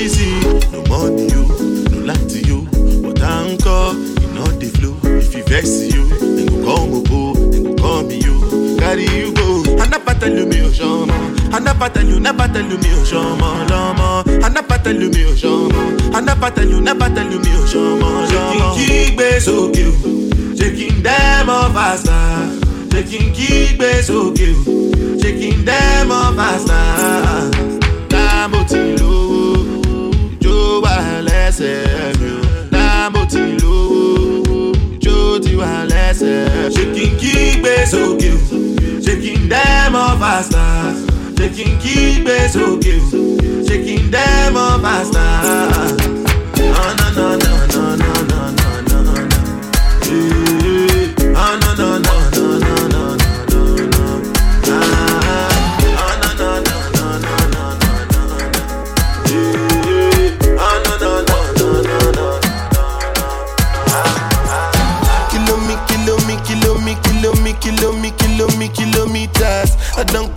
easy. 0.01 0.41
No 0.73 0.83
money 0.89 1.29
you, 1.29 1.45
no 1.93 1.99
lie 2.09 2.15
to 2.33 2.39
you. 2.41 2.67
But 3.03 3.21
anchor, 3.21 3.93
you 4.21 4.29
know 4.33 4.49
the 4.57 4.73
flow. 4.77 4.97
If 5.05 5.35
you 5.35 5.45
vex 5.45 5.93
you, 5.93 6.09
then 6.09 6.47
go 6.47 6.77
come 6.77 7.05
go, 7.05 7.35
then 7.53 7.63
go 7.65 7.75
come 7.77 8.09
be 8.09 8.17
you. 8.17 8.77
Carry 8.79 9.05
you 9.05 9.33
go. 9.35 9.63
And 9.83 9.95
I 9.95 9.99
you, 10.29 10.47
me 10.47 10.61
oh 10.63 10.73
shama. 10.73 11.15
And 11.55 11.69
I 11.69 11.73
battle 11.79 12.05
you, 12.05 12.21
na 12.21 12.33
battle 12.33 12.63
you, 12.63 12.79
me 12.79 12.89
your 12.89 13.05
shama, 13.05 13.67
lama. 13.69 14.25
And 14.27 14.57
I 14.57 14.63
you, 14.93 15.11
me 15.11 15.25
oh 15.27 15.35
shama. 15.35 16.17
And 16.17 16.31
I 16.31 16.35
battle 16.35 16.69
you, 16.69 16.81
na 16.81 16.95
battle 16.95 17.31
you, 17.31 17.39
me 17.41 17.51
oh 17.53 17.67
shama, 17.67 18.27
lama. 18.33 18.77
Taking 18.77 19.17
kickbacks 19.17 19.49
okay, 19.49 19.91
taking 20.57 21.03
them 21.03 21.51
off 21.51 21.73
faster. 21.73 22.91
Taking 22.91 23.33
kickbacks 23.33 24.11
okay, 24.11 24.55
taking 25.21 25.65
them 25.65 26.11
off 26.11 26.37
faster. 26.37 27.00
So 37.91 38.15
o 38.15 39.01
shaking 39.05 39.49
dem 39.49 39.95
off 39.97 40.23
our 40.23 40.43
stars 40.43 40.99
shaking 41.39 41.77
kígbe 41.83 42.37
sókè 42.53 42.95
o 43.13 43.23
shaking 43.67 44.11
dem 44.11 44.57
off 44.57 44.85
our 44.85 45.05
stars. 45.05 45.97
No, 46.57 46.67
no, 46.99 47.07
no, 47.17 47.37
no, 47.37 47.53
no. 47.67 47.70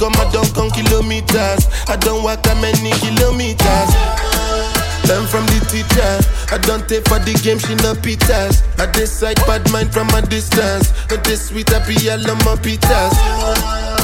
Come, 0.03 0.13
I 0.15 0.29
don't 0.31 0.53
come 0.53 0.69
kilometers. 0.69 1.67
I 1.87 1.95
don't 1.95 2.23
walk 2.23 2.43
that 2.43 2.59
many 2.59 2.91
kilometers. 2.99 4.22
Teacher. 5.89 6.19
I 6.51 6.57
don't 6.61 6.87
take 6.87 7.07
for 7.07 7.19
the 7.19 7.33
game, 7.43 7.59
she 7.59 7.75
no 7.81 7.93
pitas. 7.93 8.63
I 8.79 8.85
decide 8.91 9.37
bad 9.47 9.65
mind 9.71 9.91
from 9.91 10.09
a 10.09 10.21
distance. 10.21 10.91
Not 11.09 11.23
this 11.23 11.49
sweet, 11.49 11.71
I 11.73 11.79
be 11.87 11.95
all 12.09 12.23
on 12.29 12.37
my 12.45 12.55
pitas. 12.61 13.13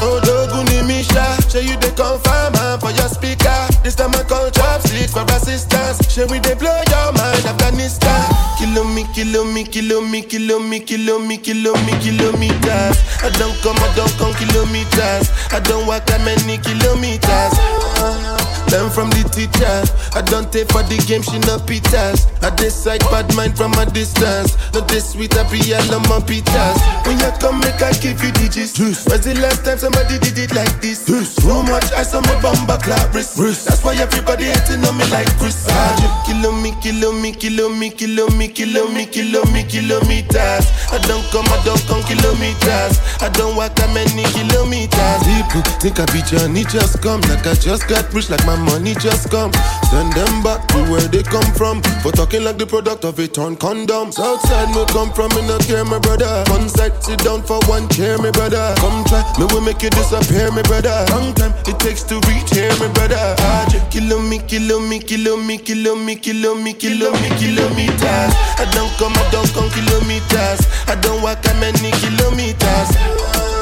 Oh, 0.01 0.19
Doguni 0.23 0.87
Misha, 0.87 1.37
show 1.51 1.59
you 1.59 1.75
the 1.77 1.91
confirm 1.93 2.55
for 2.79 2.91
your 2.91 3.09
speaker. 3.09 3.67
This 3.83 3.95
time 3.95 4.15
I 4.15 4.23
call 4.23 4.49
chopsticks 4.49 5.13
for 5.13 5.23
assistance. 5.35 5.99
Show 6.11 6.25
we 6.27 6.39
they 6.39 6.55
blow 6.55 6.73
your 6.89 7.11
mind, 7.13 7.45
Afghanistan. 7.45 8.23
Kilo 8.57 8.83
me, 8.83 9.05
kilo 9.13 9.43
me, 9.43 9.63
kilo 9.63 10.01
me, 10.01 10.21
kilo 10.23 10.59
me, 10.59 10.79
kilo 10.79 11.19
me, 11.19 11.37
kilo 11.37 11.73
me, 11.85 11.93
kilometers. 11.99 12.97
I 13.21 13.29
don't 13.37 13.55
come, 13.61 13.77
I 13.77 13.89
don't 13.95 14.11
come 14.17 14.33
kilometers. 14.35 15.29
I 15.51 15.59
don't 15.63 15.85
walk 15.87 16.05
that 16.07 16.23
many 16.23 16.57
kilometers. 16.59 18.48
Learn 18.71 18.89
from 18.91 19.09
the 19.15 19.23
teacher. 19.31 19.77
I 20.13 20.21
don't 20.21 20.51
take 20.51 20.69
for 20.69 20.83
the 20.83 20.97
game, 21.07 21.23
she 21.23 21.39
no 21.47 21.57
pitas. 21.63 22.27
I 22.43 22.53
decide 22.55 23.01
bad 23.11 23.27
mind 23.35 23.57
from 23.57 23.73
a 23.79 23.85
distance. 23.85 24.55
Not 24.73 24.87
this 24.87 25.13
sweet, 25.13 25.35
I 25.37 25.43
be 25.49 25.59
all 25.73 25.95
on 25.95 26.03
my 26.11 26.19
pitas. 26.19 26.77
When 27.07 27.19
you 27.19 27.31
come, 27.39 27.59
make 27.63 27.81
I 27.81 27.93
give 27.97 28.21
you 28.23 28.31
digits. 28.35 28.77
When's 28.79 29.25
the 29.25 29.35
last 29.41 29.65
time 29.65 29.77
somebody 29.77 30.19
did 30.19 30.37
it 30.37 30.53
like 30.53 30.81
this? 30.81 31.05
So 31.05 31.63
much 31.63 31.91
ice 31.93 32.13
on 32.13 32.23
my 32.23 32.35
bumper 32.41 32.77
clap 32.77 33.13
wrist. 33.13 33.37
That's 33.39 33.83
why 33.83 33.95
everybody 33.95 34.45
hating 34.51 34.83
on 34.85 34.97
me 34.97 35.05
like 35.09 35.29
Chris. 35.39 35.65
Ah, 35.69 36.23
Kilo 36.25 36.51
me, 36.51 36.71
kilo 36.81 37.11
me, 37.11 37.31
kilo 37.31 37.69
me, 37.69 37.89
kilo 37.89 38.27
me, 38.29 38.47
kilo 38.47 38.87
me, 38.91 39.05
kilo 39.05 39.43
me, 39.51 39.63
kilometers. 39.63 40.65
I 40.91 40.97
don't 41.07 41.25
come, 41.31 41.47
I 41.49 41.57
don't 41.65 41.81
come 41.87 42.03
kilometers. 42.03 42.99
I 43.21 43.29
don't 43.33 43.55
walk 43.55 43.75
that 43.75 43.89
many 43.93 44.23
kilometers. 44.33 45.19
People 45.25 45.61
think 45.81 45.99
I 45.99 46.05
be 46.13 46.21
Johnny, 46.25 46.63
just 46.65 47.01
come. 47.01 47.21
Like 47.29 47.45
I 47.45 47.53
just 47.55 47.87
got 47.87 48.11
rich, 48.13 48.29
like 48.29 48.45
my 48.49 48.57
money 48.73 48.95
just 48.95 49.29
come. 49.29 49.51
Send 49.93 50.13
them 50.13 50.41
back 50.41 50.65
to 50.69 50.79
where 50.89 51.05
they 51.13 51.21
come 51.21 51.45
from. 51.53 51.81
For 52.01 52.11
talking 52.11 52.43
like 52.43 52.57
the 52.57 52.65
product 52.65 53.05
of 53.05 53.19
a 53.19 53.27
torn 53.27 53.55
condom. 53.55 54.11
Southside, 54.11 54.69
no 54.73 54.85
come 54.85 55.13
from, 55.13 55.29
me 55.35 55.45
not 55.45 55.61
care, 55.61 55.85
my 55.85 55.99
brother. 55.99 56.43
One 56.49 56.67
side, 56.69 56.97
sit 57.03 57.19
down 57.19 57.43
for 57.43 57.59
one 57.69 57.87
chair, 57.89 58.17
my 58.17 58.31
brother. 58.31 58.73
Come 58.77 59.03
try, 59.05 59.21
me 59.37 59.45
will 59.53 59.61
make 59.61 59.81
you 59.83 59.91
disappear, 59.91 60.49
my 60.51 60.63
brother. 60.63 61.05
Long 61.13 61.33
time 61.33 61.53
it 61.69 61.77
takes 61.79 62.01
to 62.09 62.15
reach 62.25 62.49
here, 62.49 62.73
my 62.81 62.89
brother. 62.97 63.21
Ah, 63.45 63.67
just 63.69 63.91
kilo 63.91 64.17
me, 64.19 64.39
kilo 64.39 64.79
me, 64.79 64.97
kilo 64.99 65.37
me, 65.37 65.57
kilo 65.57 65.95
me, 65.95 66.15
kilo 66.15 66.55
me, 66.55 66.73
kilo 66.73 67.11
me, 67.21 67.29
kilometers. 67.37 68.33
I 68.57 68.65
don't 68.73 68.89
come, 68.97 69.13
I 69.13 69.25
don't 69.29 69.49
come 69.53 69.69
kilometers. 69.77 70.61
I 70.89 70.95
don't 71.01 71.21
walk 71.21 71.41
that 71.45 71.57
many 71.61 71.91
kilometers. 72.01 73.58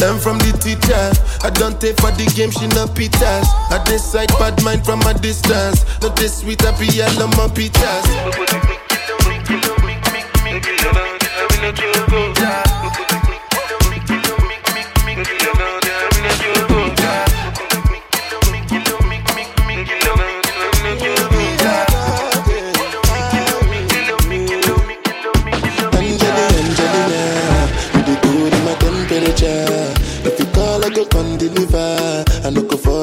Learn 0.00 0.18
from 0.18 0.38
the 0.38 0.56
teacher. 0.56 1.12
I 1.44 1.50
don't 1.50 1.78
take 1.78 2.00
for 2.00 2.10
the 2.12 2.24
game, 2.34 2.50
she 2.50 2.66
no 2.68 2.86
pitas. 2.86 3.44
I 3.70 3.84
decide 3.84 4.28
bad 4.38 4.62
mind 4.64 4.82
from 4.82 5.00
a 5.02 5.12
distance. 5.12 5.84
Not 6.00 6.16
this 6.16 6.40
sweet, 6.40 6.64
I 6.64 6.72
be 6.80 7.02
all 7.02 7.22
on 7.22 7.30
my 7.36 7.48
pitas. 7.52 8.08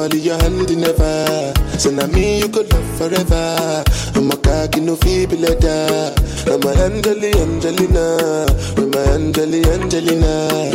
In 0.04 0.20
your 0.20 0.38
hand 0.38 0.76
never. 0.80 1.52
So 1.78 1.90
now 1.90 2.06
me 2.06 2.38
you 2.38 2.48
could 2.48 2.72
love 2.72 2.98
forever. 2.98 3.84
I'm 4.14 4.30
a 4.30 4.36
cocky 4.36 4.80
no 4.80 4.94
feeble 4.96 5.38
letter. 5.38 6.14
I'm 6.46 6.62
a 6.62 6.70
Angeli, 6.84 7.32
Angelina, 7.34 8.46
with 8.76 8.94
my 8.94 9.00
Angeli, 9.12 9.64
Angelina. 9.64 10.72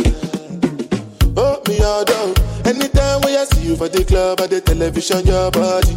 Oh, 1.36 1.60
me 1.66 1.80
all 1.80 2.04
down. 2.04 2.34
Anytime 2.64 3.22
when 3.22 3.38
I 3.38 3.44
see 3.44 3.68
you 3.68 3.76
for 3.76 3.88
the 3.88 4.04
club 4.04 4.40
or 4.40 4.46
the 4.46 4.60
television, 4.60 5.26
your 5.26 5.50
body. 5.50 5.96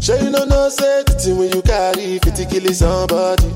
Sure 0.00 0.16
you 0.18 0.30
know 0.30 0.44
no 0.44 0.68
the 0.68 1.34
when 1.38 1.50
you 1.52 1.62
carry 1.62 2.18
50 2.18 2.46
kill 2.46 2.72
somebody. 2.74 3.46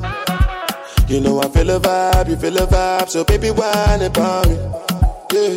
You 1.09 1.21
know 1.21 1.41
I 1.41 1.49
feel 1.49 1.71
a 1.71 1.81
vibe, 1.81 2.31
you 2.31 2.37
feel 2.37 2.57
a 2.59 2.67
vibe, 2.67 3.09
so 3.09 3.25
baby 3.25 3.51
whine 3.51 4.03
about 4.03 4.49
me. 4.49 4.57
Yeah, 5.33 5.57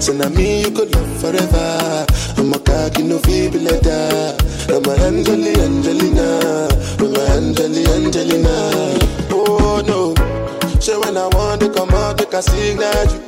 So 0.00 0.14
now 0.14 0.30
me 0.30 0.62
you 0.62 0.70
could 0.70 0.94
love 0.94 1.20
forever. 1.20 2.06
I'm 2.38 2.52
a 2.54 2.58
cocky 2.58 3.02
no 3.02 3.18
feeble 3.18 3.60
letter. 3.60 4.34
I'm 4.72 4.84
a 4.84 4.94
Angeli, 5.04 5.52
Angelina, 5.60 6.68
I'm 6.98 7.14
a 7.14 7.20
Angeli, 7.36 7.84
Angelina. 7.84 8.96
Oh 9.30 9.82
no, 9.86 10.14
so 10.80 11.00
when 11.00 11.18
I 11.18 11.26
want 11.26 11.60
to 11.60 11.70
come 11.70 11.90
out, 11.90 12.16
they 12.16 12.24
can 12.24 12.40
signal 12.40 13.04
you. 13.12 13.20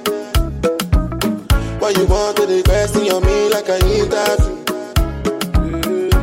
Why 1.79 1.91
you 1.91 2.07
want 2.07 2.39
to 2.39 2.47
request 2.47 2.97
on 2.97 3.23
me 3.27 3.51
like 3.51 3.69
I 3.69 3.77
interview? 3.77 4.65
Mm. 5.53 6.15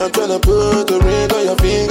I'm 0.00 0.10
tryna 0.10 0.42
put 0.42 0.90
a 0.90 0.98
ring 0.98 1.32
on 1.32 1.44
your 1.46 1.56
finger 1.56 1.87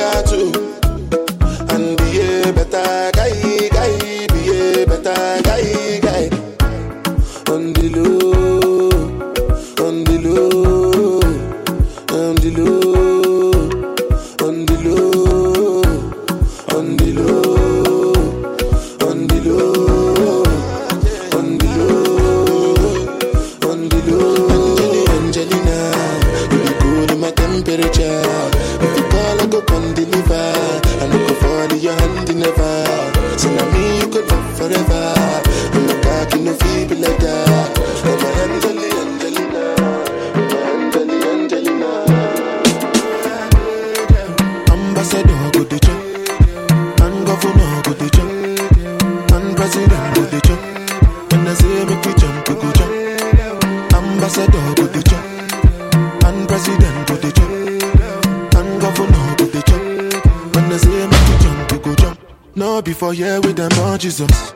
Before 62.97 63.13
here 63.13 63.39
with 63.41 63.57
them 63.57 63.71
on 63.83 63.99
Jesus. 63.99 64.55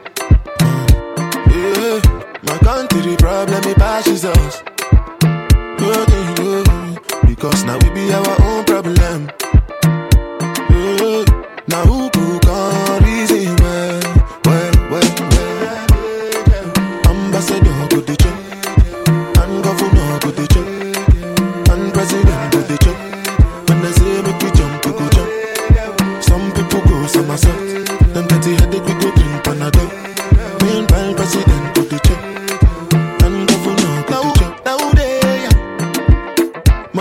Yeah, 1.45 2.01
my 2.41 2.57
country 2.63 3.15
problem 3.15 3.63
it 3.65 3.77
passes 3.77 4.25
us. 4.25 4.70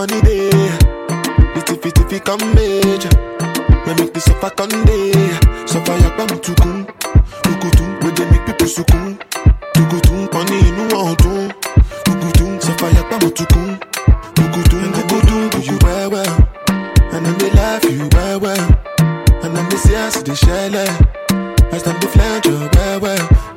money 0.01 0.21
day. 0.23 0.49
The 1.53 1.61
tiffy 1.67 1.91
tiffy 1.93 2.19
come 2.25 2.41
major. 2.57 3.13
We 3.85 3.93
make 4.01 4.13
the 4.15 4.21
suffer 4.21 4.49
conde. 4.57 4.97
Suffer 5.69 5.97
yakba 6.03 6.25
go 6.27 6.37
Tukutu, 7.45 7.85
Where 8.03 8.13
they 8.17 8.25
make 8.31 8.47
people 8.47 8.67
sukun. 8.67 9.19
Tukutu, 9.75 10.13
money 10.33 10.59
inu 10.69 10.85
ọdun. 11.09 11.53
Tukutu, 12.05 12.45
go 12.65 12.89
yakba 12.97 13.17
And 13.21 13.29
Tukutu, 14.37 14.79
tukutu, 14.97 15.37
do 15.53 15.59
you 15.69 15.77
well 15.85 16.11
well. 16.11 16.35
And 17.13 17.27
then 17.27 17.37
they 17.39 17.51
love 17.51 17.85
you 17.85 18.09
well 18.15 18.41
well. 18.41 18.65
And 19.45 19.55
then 19.55 19.69
they 19.69 19.77
say 19.77 19.97
I 19.97 20.09
see 20.09 20.23
the 20.23 20.35
love. 20.77 20.97
As 21.75 21.83
them 21.83 21.97
they 22.01 22.07
flange 22.15 22.47
you 22.47 22.57
well 22.75 23.01
well. 23.01 23.50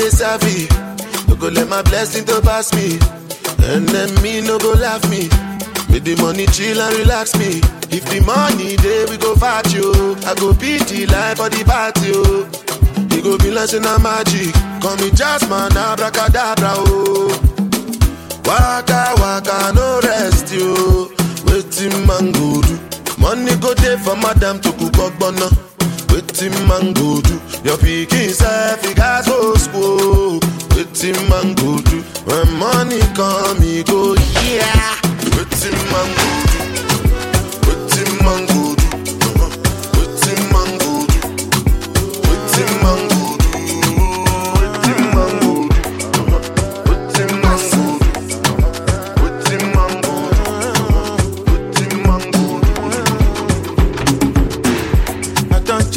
They 0.00 0.08
serve 0.08 0.42
me. 0.44 0.66
No 1.28 1.36
go 1.36 1.48
let 1.48 1.68
my 1.68 1.82
blessing 1.82 2.24
to 2.24 2.40
pass 2.40 2.72
me. 2.72 2.96
Me 4.22 4.40
no 4.40 4.58
go 4.58 4.72
laugh 4.72 5.04
me. 5.10 5.28
Make 5.92 6.04
the 6.04 6.16
money 6.22 6.46
chill 6.46 6.80
and 6.80 6.96
relax 6.96 7.36
me. 7.36 7.60
If 7.92 8.08
the 8.08 8.24
money 8.24 8.76
there 8.76 9.06
we 9.08 9.18
go 9.18 9.34
fight 9.36 9.70
you. 9.74 10.16
I 10.24 10.32
go 10.40 10.54
beat 10.54 10.88
the 10.88 11.04
life 11.04 11.36
for 11.36 11.50
the 11.50 11.62
party. 11.68 12.12
Oh. 12.14 12.48
Go 13.22 13.36
be 13.36 13.50
like 13.50 13.74
a 13.74 13.80
magic. 14.00 14.54
Call 14.80 14.96
me 14.96 15.10
Jasmine, 15.10 15.76
abracadabra. 15.76 16.72
Oh. 16.88 17.28
Waka 18.48 19.12
waka 19.20 19.72
no 19.76 20.00
rest 20.00 20.48
oh. 20.56 21.12
you. 21.12 21.52
Waiting 21.52 22.06
man 22.06 22.32
go 22.32 22.62
do. 22.62 22.80
Money 23.20 23.54
go 23.60 23.74
there 23.74 23.98
for 23.98 24.16
madam 24.16 24.62
to 24.62 24.72
cook 24.80 24.96
up 24.96 25.69
Waiting 26.12 26.56
man 26.68 26.92
go 26.92 27.20
do. 27.20 27.34
Your 27.64 27.76
pikin 27.78 28.30
self 28.30 28.84
he 28.84 28.94
gas 28.94 29.26
go 29.28 29.54
school. 29.54 30.40
Waiting 30.74 31.18
man 31.28 31.54
go 31.54 31.78
do. 31.88 32.02
When 32.26 32.48
money 32.58 33.00
come 33.14 33.60
he 33.62 33.82
go 33.84 34.14
yeah. 34.44 34.96
Waiting 35.36 35.78
man 35.92 36.08
go 36.16 36.28
do. 36.46 36.49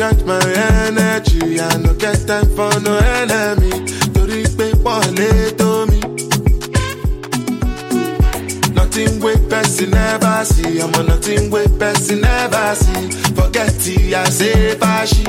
Don't 0.03 0.25
my 0.25 0.39
energy. 0.87 1.59
I 1.59 1.77
no 1.77 1.93
get 1.93 2.27
time 2.27 2.47
for 2.55 2.71
no 2.85 2.93
enemy. 3.21 3.71
Torí 4.13 4.41
pé 4.57 4.67
pọ̀lẹ́ 4.83 5.51
tó 5.59 5.69
mi. 5.89 5.99
Nothing 8.77 9.13
wey 9.23 9.37
person 9.49 9.89
never 9.91 10.37
see. 10.51 10.81
I'm 10.81 10.93
on 10.99 11.05
nothing 11.07 11.49
wey 11.53 11.67
person 11.79 12.19
never 12.21 12.67
see. 12.83 13.05
Forget 13.37 13.87
it, 13.93 14.13
I 14.21 14.23
say 14.37 14.75
fashi. 14.81 15.23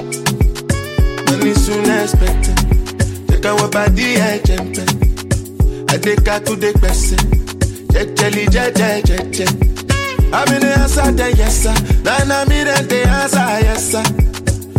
Money 1.27 1.55
soon 1.65 1.89
expected. 2.01 2.59
Take 3.29 3.47
our 3.51 3.69
body 3.77 4.09
ẹ̀jẹ̀ 4.31 4.59
ń 4.63 4.67
pẹ́. 4.75 4.87
Adéka 5.93 6.35
tún 6.45 6.57
dé 6.63 6.71
pẹ̀sẹ̀. 6.83 7.23
Jẹ́jẹ́lì 7.93 8.45
jẹ́jẹ́ 8.55 8.93
jẹ́jẹ́. 9.09 9.51
I'm 10.37 10.53
in 10.55 10.61
the 10.63 10.79
answer, 10.83 11.13
then 11.19 11.33
yes 11.37 11.55
sir. 11.63 11.75
Then 12.07 12.33
I'm 12.33 12.51
in 12.51 12.67
the 12.91 13.01
answer, 13.21 13.47
yes 13.67 13.83
sir. 13.93 14.03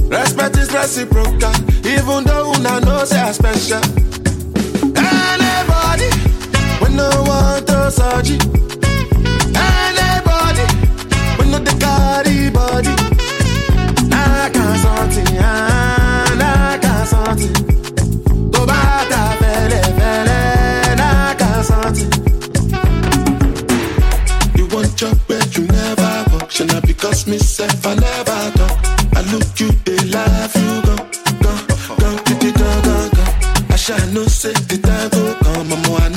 Respect 0.10 0.58
is 0.58 0.72
reciprocal, 0.74 1.52
even 1.86 2.24
though 2.26 2.52
una 2.54 2.80
know 2.82 3.04
say 3.06 3.20
I 3.20 3.32
special. 3.32 3.82
Anybody, 4.96 6.10
we 6.82 6.88
no 6.96 7.10
want 7.28 7.68
to 7.68 7.92
surgery. 7.92 8.38
Anybody, 9.56 10.66
we 11.38 11.44
no 11.52 11.58
the 11.60 11.74
carry 11.80 12.50
body. 12.52 12.94
I 14.14 14.50
can't 14.54 14.80
something, 14.86 15.38
I 15.40 16.78
can't 16.82 17.08
something. 17.08 17.54
Go 18.52 18.66
back 18.66 19.08
to 19.10 19.22
fele 19.42 19.82
fele, 19.98 20.40
I 21.00 21.36
can't 21.40 21.66
something. 21.66 22.12
You 24.58 24.66
want 24.68 24.96
job 24.96 25.18
where 25.28 25.46
you 25.54 25.64
never 25.68 26.26
work, 26.32 26.52
should 26.52 26.68
not 26.72 26.84
because 26.86 27.26
myself 27.28 27.86
I 27.86 27.96
never 27.96 28.52
talk 28.58 29.05
you. 29.60 29.70
I 33.70 33.76
shall 33.78 34.08
know 34.14 34.26
say 34.26 34.54
the 34.54 34.78
time 34.82 35.10
go 35.10 35.36
come, 35.42 35.70
mama. 35.70 36.10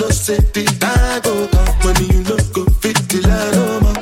Come. 1.22 1.68
Money 1.84 2.06
you 2.12 2.22
look 2.24 2.52
good, 2.52 2.70
fit 2.76 2.96
the 3.08 3.20
line, 3.28 3.54
oh 3.54 3.80
ma. 3.82 3.92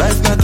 Life 0.00 0.22
not 0.22 0.38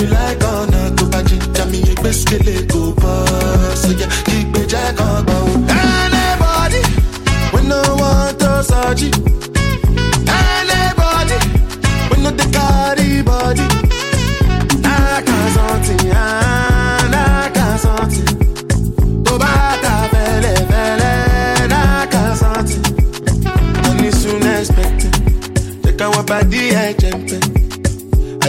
you 0.00 0.08
like 0.08 0.42
on? 0.44 0.70
not, 0.70 1.10
back 1.10 1.26
to 1.26 1.64
me, 1.66 1.78
you 1.82 1.94
best. 1.96 2.28
So 2.28 3.90
on. 5.00 5.24
Oh. 5.28 5.66
Anybody, 5.70 6.82
when 7.52 7.68
no 7.68 7.82
one 7.96 8.36
does, 8.38 8.70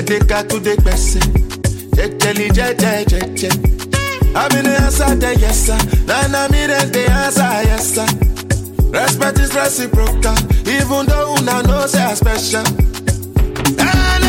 Jẹ́jẹ́ 0.10 0.76
gbèsè. 0.84 1.22
Jẹ́jẹ́li 1.98 2.48
jẹ́jẹ́ 2.58 3.06
jẹ́jẹ́. 3.12 3.54
I'm 4.38 4.52
in 4.58 4.66
the 4.66 4.82
answer, 4.82 5.16
the 5.16 5.34
yes 5.40 5.66
sir. 5.66 5.78
mi 6.08 6.36
I'm 6.36 6.54
in 6.54 6.92
the 6.92 7.04
answer, 7.10 7.64
yes. 7.70 7.98
Respect 8.92 9.40
is 9.40 9.54
reciprocal, 9.56 10.36
even 10.68 11.06
though 11.06 11.36
una 11.40 11.64
know 11.64 11.88
say 11.88 12.04
I 12.04 12.14
special. 12.14 12.66
And 13.80 14.24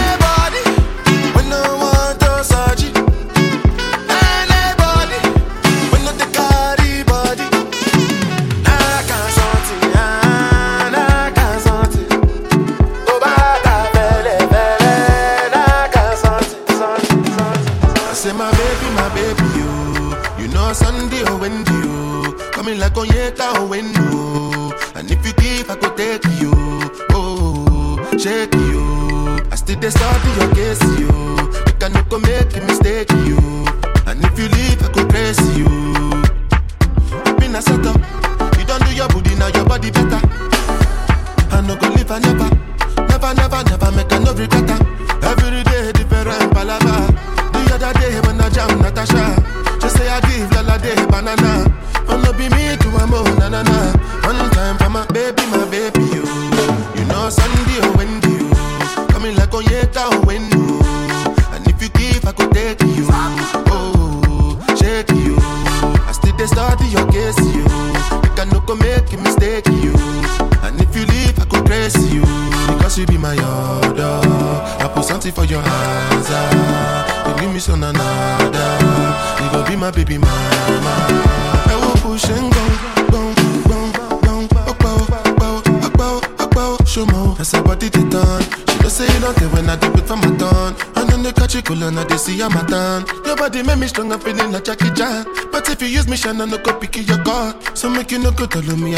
love 98.67 98.81
me 98.81 98.96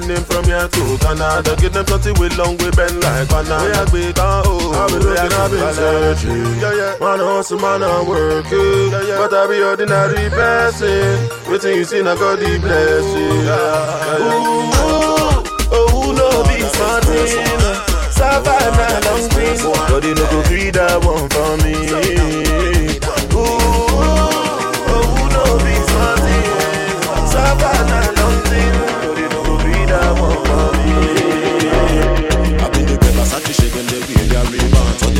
my 0.00 0.06
name 0.06 0.24
from 0.24 0.44
here 0.44 0.68
to 0.68 0.98
Canada. 0.98 1.56
Get 1.56 1.72
them 1.72 1.84
plenty 1.84 2.12
with 2.12 2.36
long 2.36 2.56
way 2.58 2.70
bend 2.70 3.00
like 3.02 3.28
banana. 3.28 3.64
We 3.64 3.70
are 3.72 3.86
big 3.90 4.18
and 4.18 4.46
oh, 4.46 4.72
I've 4.74 4.90
been 4.90 5.02
looking, 5.02 5.32
I've 5.32 5.50
been 5.50 5.74
searching. 5.74 6.60
Yeah, 6.60 6.74
yeah. 6.74 6.94
Man 7.00 7.18
hustle, 7.18 7.58
man 7.58 7.82
I 7.82 8.02
work 8.02 8.46
it. 8.46 8.92
Yeah, 8.92 9.02
yeah. 9.02 9.18
But 9.18 9.34
I 9.34 9.46
be 9.46 9.62
ordinary 9.62 10.30
person. 10.30 11.28
Waiting 11.50 11.76
you 11.78 11.84
see, 11.84 12.00
I 12.00 12.14
got 12.14 12.38
the 12.38 12.58
blessing. 12.60 13.44
Yeah. 13.46 14.22
Ooh, 14.28 15.02
oh, 15.72 16.12
no 16.14 16.28
be 16.46 16.60
smarting. 16.74 17.48
Savannah 18.12 19.00
long 19.06 19.28
thing. 19.30 19.58
But 19.90 20.00
they 20.00 20.14
no 20.14 20.24
go 20.30 20.42
free 20.44 20.70
that 20.70 21.04
one 21.04 21.28
for 21.28 21.56
me. 21.64 22.37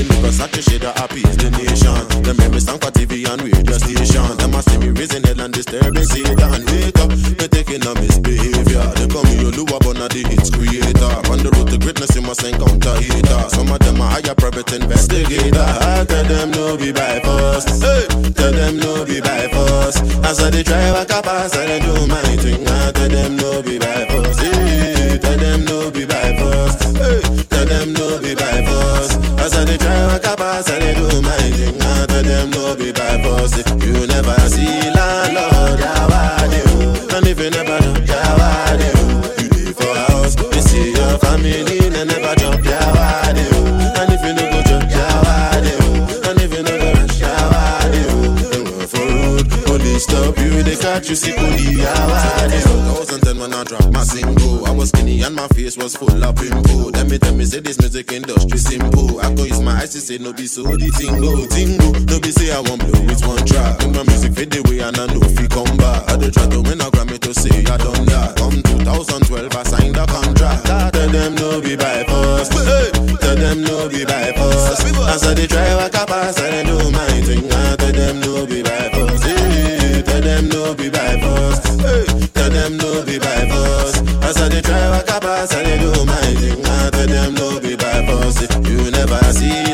The 0.09 0.15
liquor, 0.17 0.33
Saki 0.33 0.63
shade 0.63 0.81
the 0.81 0.93
happy 0.93 1.21
is 1.21 1.37
the 1.37 1.51
nation. 1.51 2.23
Them 2.23 2.37
make 2.39 2.53
me 2.53 2.61
stand 2.61 2.81
for 2.81 2.91
TV 2.91 3.29
and 3.29 3.43
radio 3.43 3.77
station. 3.79 4.37
Them 4.39 4.55
a 4.55 4.63
see 4.63 4.79
me 4.79 4.89
raising 4.91 5.23
hell 5.25 5.41
and 5.41 5.53
disturbing 5.53 6.05
Satan. 6.05 6.61
Wake 6.67 6.99
up, 6.99 7.11
me 7.11 7.47
taking 7.49 7.85
a 7.85 7.93
misbehavior. 7.95 8.87
They 8.97 9.09
call 9.09 9.25
me 9.25 9.45
Oluwa, 9.45 9.79
but 9.81 9.97
not 9.99 10.11
the 10.11 10.25
hits 10.29 10.51
creator. 10.51 11.13
On 11.31 11.39
the 11.39 11.51
road 11.57 11.69
to 11.73 11.79
greatness, 11.79 12.15
you 12.17 12.23
must 12.23 12.45
encounter 12.45 12.95
hater. 12.97 13.41
Some 13.53 13.71
of 13.71 13.79
them 13.81 14.01
are 14.01 14.11
higher 14.11 14.35
private 14.35 14.73
investigator. 14.73 15.65
I 15.65 16.05
tell 16.05 16.25
them 16.25 16.51
no 16.53 16.77
be 16.77 16.93
by 16.93 17.21
force. 17.21 17.67
Hey, 17.81 18.07
tell 18.33 18.53
them 18.53 18.79
no 18.79 19.05
be 19.05 19.21
by 19.21 19.49
force. 19.53 19.99
As 20.25 20.41
I 20.41 20.51
they 20.51 20.63
try 20.63 20.93
walk 20.93 21.11
up, 21.13 21.27
as 21.27 21.55
I 21.57 21.79
do 21.81 22.07
my 22.07 22.23
thing. 22.41 22.67
I 22.67 22.93
tell 22.93 23.09
them 23.09 23.37
no 23.37 23.63
be 23.63 23.79
by 23.79 24.07
force. 24.09 24.48
Be 28.29 28.35
by 28.35 28.65
force. 28.67 29.17
As 29.41 29.55
I 29.55 29.65
they 29.65 29.79
try 29.79 30.07
walk 30.07 30.27
up, 30.27 30.41
as 30.41 30.69
I 30.69 30.79
they 30.79 30.95
do 30.95 31.23
my 31.23 31.37
thing. 31.57 31.81
I 31.81 32.07
tell 32.07 32.23
them 32.23 32.51
no 32.51 32.77
be 32.77 32.93
by 32.93 33.23
force. 33.23 33.57
You 33.85 34.07
never 34.07 34.37
see 34.53 34.91
landlord, 34.97 35.81
yeah, 35.81 36.07
why 36.11 36.49
do? 36.53 37.17
And 37.17 37.27
if 37.27 37.41
you 37.41 37.51
never 37.51 37.79
know, 37.81 37.98
they 51.09 51.15
see 51.15 51.33
police, 51.33 51.79
yeah, 51.79 51.95
2010 53.09 53.39
when 53.41 53.55
I 53.55 53.65
dropped 53.65 53.93
my 53.93 54.03
single, 54.05 54.67
I 54.67 54.71
was 54.73 54.91
skinny 54.91 55.23
and 55.23 55.35
my 55.35 55.49
face 55.49 55.77
was 55.79 55.97
full 55.97 56.23
of 56.23 56.37
pimple. 56.37 56.91
Then 56.93 57.09
me 57.09 57.19
tell 57.19 57.35
me 57.35 57.45
say 57.45 57.61
this 57.61 57.79
music 57.81 58.13
industry 58.13 58.59
simple. 58.59 59.19
I 59.21 59.33
go 59.35 59.45
use 59.45 59.61
my 59.61 59.73
eyes 59.81 59.91
to 59.93 60.01
say 60.01 60.19
no 60.19 60.33
be 60.35 60.47
so 60.47 60.63
the 60.65 60.77
tingo, 61.01 61.49
tingo. 61.49 61.89
No 62.11 62.21
be 62.21 62.31
say 62.31 62.53
I 62.53 62.61
won't 62.61 62.81
blow 62.85 63.01
with 63.09 63.25
one 63.27 63.45
track. 63.47 63.79
When 63.81 63.93
my 63.97 64.03
music 64.05 64.35
fade 64.35 64.55
away 64.57 64.81
and 64.81 64.97
I 64.99 65.07
know 65.07 65.21
if 65.25 65.41
you 65.41 65.49
come 65.49 65.77
back. 65.79 66.11
I 66.11 66.17
dey 66.17 66.31
try 66.31 66.47
to 66.47 66.61
win 66.61 66.81
a 66.81 66.89
Grammy 66.93 67.19
to 67.21 67.33
say 67.33 67.57
I 67.65 67.77
done 67.81 68.05
that. 68.13 68.37
Come 68.37 68.61
2012 68.63 69.57
I 69.57 69.63
signed 69.65 69.97
a 69.97 70.05
contract. 70.07 70.67
Tell 70.93 71.09
them 71.09 71.35
no 71.37 71.61
be 71.61 71.77
by 71.77 72.05
force. 72.05 72.53
Hey, 72.53 72.91
tell 73.25 73.37
them 73.37 73.65
no 73.65 73.89
be 73.89 74.05
by 74.05 74.33
force. 74.37 74.77
As 75.09 75.25
I 75.25 75.33
dey 75.35 75.47
try 75.47 75.75
walk 75.77 75.95
up, 75.97 76.11
I 76.11 76.33
dey 76.37 76.65
do 76.69 76.77
my 76.93 77.09
thing. 77.25 77.49
I 77.49 77.77
tell 77.77 77.93
them 77.97 78.21
no 78.21 78.45
be 78.47 78.61
by 78.63 78.77
force. 78.93 78.98
No 80.69 80.75
be 80.75 80.91
by 80.91 81.19
force. 81.19 81.65
Hey, 81.81 82.27
tell 82.35 82.51
them 82.51 82.77
no 82.77 83.03
be 83.03 83.19
by 83.19 83.49
force. 83.49 83.97
As 84.23 84.37
I 84.37 84.51
dey 84.51 84.61
try 84.61 84.79
up, 85.01 85.25
as 85.25 85.51
I 85.55 85.63
dey 85.65 85.79
do 85.79 86.05
my 86.05 86.21
thing. 86.37 86.61
I 86.63 86.91
tell 86.91 87.07
them 87.07 87.35
no 87.37 87.59
be 87.59 87.75
by 87.75 88.05
force. 88.05 88.43
You 88.69 88.91
never 88.91 89.19
see 89.33 89.73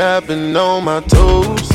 I've 0.00 0.28
been 0.28 0.56
on 0.56 0.84
my 0.84 1.00
toes. 1.00 1.70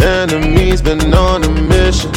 Enemies 0.00 0.80
been 0.80 1.12
on 1.12 1.42
a 1.42 1.48
mission. 1.48 2.12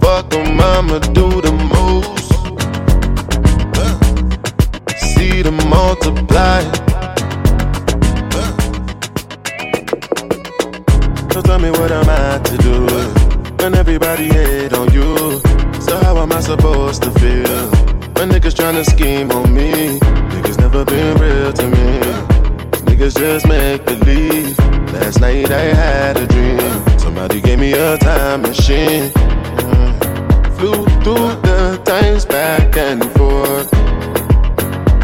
Fuck 0.00 0.32
'em, 0.34 0.58
I'ma 0.58 1.00
do 1.12 1.28
the 1.42 1.52
most. 1.74 2.30
See 4.96 5.42
them 5.42 5.58
multiply. 5.68 6.62
So 11.32 11.42
tell 11.42 11.58
me 11.58 11.70
what 11.70 11.90
am 11.92 12.08
I 12.08 12.38
to 12.38 12.56
do 12.68 12.76
when 13.58 13.74
everybody 13.74 14.28
hate 14.28 14.72
on 14.72 14.90
you? 14.94 15.40
So 15.80 15.98
how 16.04 16.16
am 16.22 16.32
I 16.32 16.40
supposed 16.40 17.02
to 17.02 17.10
feel 17.20 17.93
when 18.16 18.30
niggas 18.30 18.54
tryna 18.54 18.84
scheme 18.84 19.30
on 19.30 19.54
me? 19.54 19.98
Niggas 20.34 20.58
never 20.58 20.84
been 20.84 21.16
real 21.18 21.52
to 21.52 21.66
me. 21.68 22.00
Niggas 22.88 23.16
just 23.18 23.46
make 23.48 23.84
believe. 23.84 24.58
Last 24.92 25.20
night 25.20 25.50
I 25.50 25.66
had 25.82 26.16
a 26.16 26.26
dream. 26.26 26.98
Somebody 26.98 27.40
gave 27.40 27.58
me 27.58 27.72
a 27.72 27.98
time 27.98 28.42
machine. 28.42 29.10
Mm. 29.10 30.56
Flew 30.56 30.84
through 31.02 31.40
the 31.42 31.80
times 31.84 32.24
back 32.24 32.76
and 32.76 33.02
forth. 33.12 33.68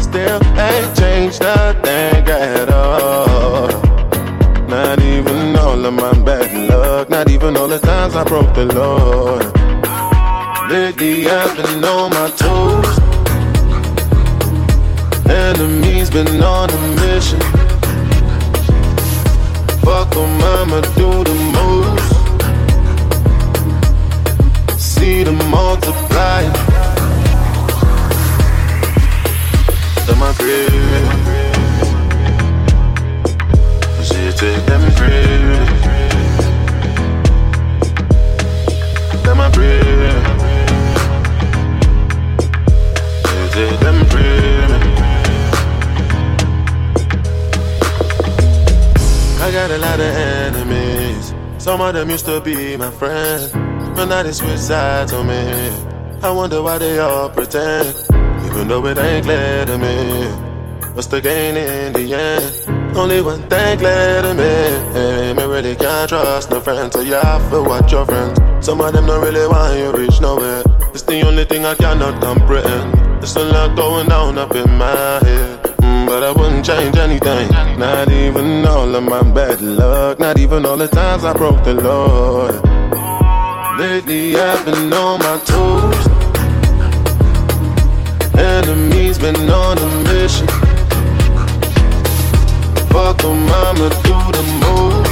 Still 0.01 0.41
ain't 0.57 0.95
changed 0.97 1.41
a 1.41 1.73
thing 1.83 2.27
at 2.27 2.69
all. 2.69 3.67
Not 4.67 4.99
even 5.01 5.55
all 5.57 5.85
of 5.85 5.93
my 5.93 6.13
bad 6.23 6.69
luck. 6.69 7.09
Not 7.09 7.29
even 7.29 7.57
all 7.57 7.67
the 7.67 7.79
times 7.79 8.15
I 8.15 8.23
broke 8.23 8.53
the 8.53 8.65
Lord. 8.65 9.60
Lately 10.71 11.27
I've 11.27 11.57
been 11.57 11.83
on 11.83 12.11
my 12.11 12.29
toes. 12.29 12.97
Enemies 15.29 16.09
been 16.09 16.41
on 16.41 16.69
a 16.69 16.81
mission. 17.01 17.41
Fuck 19.83 20.15
'em, 20.15 20.41
I'ma 20.55 20.79
do 20.95 21.25
the 21.25 21.35
most. 21.57 22.13
See 24.79 25.23
them 25.23 25.39
multiply. 25.49 26.70
Them 52.01 52.09
used 52.09 52.25
to 52.25 52.41
be 52.41 52.75
my 52.77 52.89
friends, 52.89 53.51
but 53.95 54.05
now 54.05 54.23
they 54.23 54.31
switch 54.31 54.57
sides 54.57 55.13
on 55.13 55.27
me. 55.27 55.69
I 56.23 56.31
wonder 56.31 56.59
why 56.63 56.79
they 56.79 56.97
all 56.97 57.29
pretend, 57.29 57.89
even 58.45 58.67
though 58.67 58.83
it 58.87 58.97
ain't 58.97 59.23
clear 59.23 59.65
to 59.65 59.77
me. 59.77 60.25
What's 60.95 61.07
the 61.07 61.21
gain 61.21 61.55
in 61.55 61.93
the 61.93 62.13
end? 62.13 62.97
Only 62.97 63.21
one 63.21 63.43
thing 63.47 63.77
clear 63.77 64.21
to 64.23 64.33
me. 64.33 65.35
Me 65.35 65.43
really 65.43 65.75
can't 65.75 66.09
trust 66.09 66.49
no 66.49 66.59
friends, 66.59 66.93
so 66.93 67.01
yeah, 67.01 67.21
I 67.23 67.49
feel 67.51 67.65
what 67.65 67.91
your 67.91 68.05
friends. 68.05 68.39
Some 68.65 68.81
of 68.81 68.93
them 68.93 69.05
don't 69.05 69.23
really 69.23 69.47
want 69.47 69.77
you 69.77 69.91
reach 69.91 70.19
nowhere. 70.21 70.63
It's 70.95 71.03
the 71.03 71.21
only 71.21 71.45
thing 71.45 71.65
I 71.65 71.75
cannot 71.75 72.19
comprehend. 72.19 72.95
There's 73.21 73.35
a 73.35 73.43
lot 73.43 73.75
going 73.75 74.07
down 74.09 74.39
up 74.39 74.55
in 74.55 74.69
my 74.75 75.19
head. 75.23 75.60
But 76.11 76.23
I 76.23 76.31
wouldn't 76.33 76.65
change 76.65 76.97
anything. 76.97 77.47
Not 77.79 78.11
even 78.11 78.65
all 78.65 78.93
of 78.93 79.01
my 79.01 79.23
bad 79.23 79.61
luck. 79.61 80.19
Not 80.19 80.37
even 80.37 80.65
all 80.65 80.75
the 80.75 80.89
times 80.89 81.23
I 81.23 81.31
broke 81.31 81.63
the 81.63 81.73
law. 81.73 82.49
Lately 83.79 84.35
I've 84.35 84.65
been 84.65 84.91
on 84.91 85.19
my 85.19 85.37
toes. 85.51 86.07
Enemies 88.37 89.19
been 89.19 89.49
on 89.49 89.77
a 89.77 89.89
mission. 90.11 90.47
Fuck 92.91 93.23
'em 93.23 93.47
I'ma 93.63 93.87
do 94.07 94.17
the 94.35 94.43
move. 94.63 95.07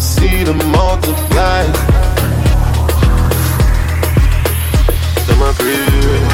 See 0.00 0.44
them 0.44 0.60
multiply. 0.72 1.60
Am 5.30 5.42
I 5.42 5.52
free? 5.58 6.33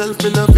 myself, 0.00 0.24
in 0.24 0.38
a 0.38 0.49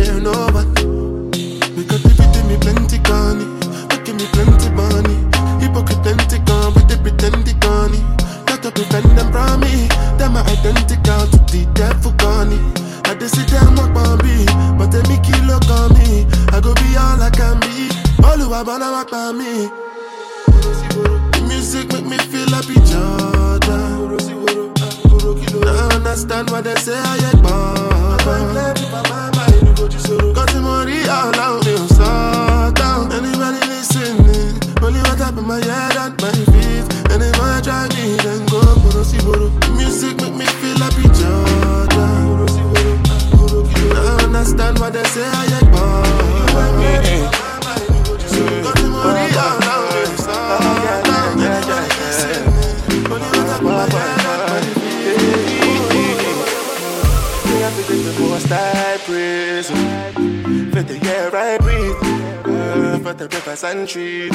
For 63.13 63.29
the 63.29 63.69
and 63.69 63.87
trees 63.87 64.33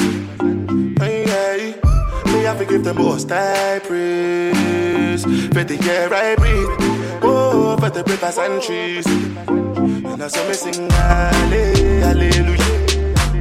Hey, 1.00 1.24
hey. 1.26 1.74
Me 2.32 2.44
have 2.44 2.58
to 2.58 2.64
give 2.64 2.84
the 2.84 2.94
most 2.94 3.28
I 3.32 3.80
praise 3.80 5.24
For 5.24 5.64
the 5.64 5.76
air 5.90 6.14
I 6.14 6.36
breathe. 6.36 7.20
Oh, 7.24 7.76
for 7.76 7.90
the 7.90 8.04
rivers 8.04 8.38
and 8.38 8.62
trees. 8.62 9.04
And 9.48 10.22
I 10.22 10.28
saw 10.28 10.46
me 10.46 10.54
sing 10.54 10.88
Halle- 10.90 11.74
Hallelujah 12.06 12.62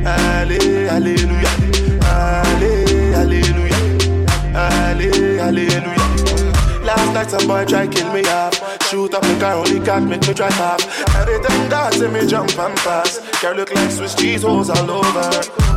Halle- 0.10 0.88
Hallelujah 0.90 1.54
Halle- 2.02 3.14
Hallelujah 3.14 3.78
Hallelujah. 4.58 5.98
Last 6.84 7.14
night 7.14 7.30
some 7.30 7.48
boy 7.48 7.66
try 7.66 7.86
kill 7.86 8.12
me 8.12 8.22
off. 8.26 8.56
Shoot 8.90 9.14
up 9.14 9.22
the 9.22 9.38
car, 9.40 9.54
only 9.54 9.80
got 9.80 10.02
me 10.02 10.18
to 10.18 10.34
drive 10.34 10.60
off. 10.60 10.82
Everything 11.16 11.70
God 11.70 11.94
see 11.94 12.08
me 12.08 12.26
jump 12.26 12.58
and 12.58 12.76
pass 12.78 13.27
Girl 13.42 13.56
look 13.56 13.72
like 13.72 13.92
Swiss 13.92 14.16
cheese 14.16 14.42
holes 14.42 14.68
all 14.70 14.90
over. 14.90 15.30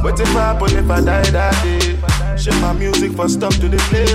What 0.03 0.19
if 0.19 0.35
I 0.35 0.55
happen 0.55 0.77
if 0.79 0.89
I 0.91 1.01
die 1.03 1.31
that 1.31 1.63
day? 1.63 2.37
Ship 2.39 2.55
my 2.63 2.73
music 2.73 3.13
for 3.13 3.29
stuff 3.29 3.55
to 3.61 3.69
the 3.69 3.77
play. 3.93 4.09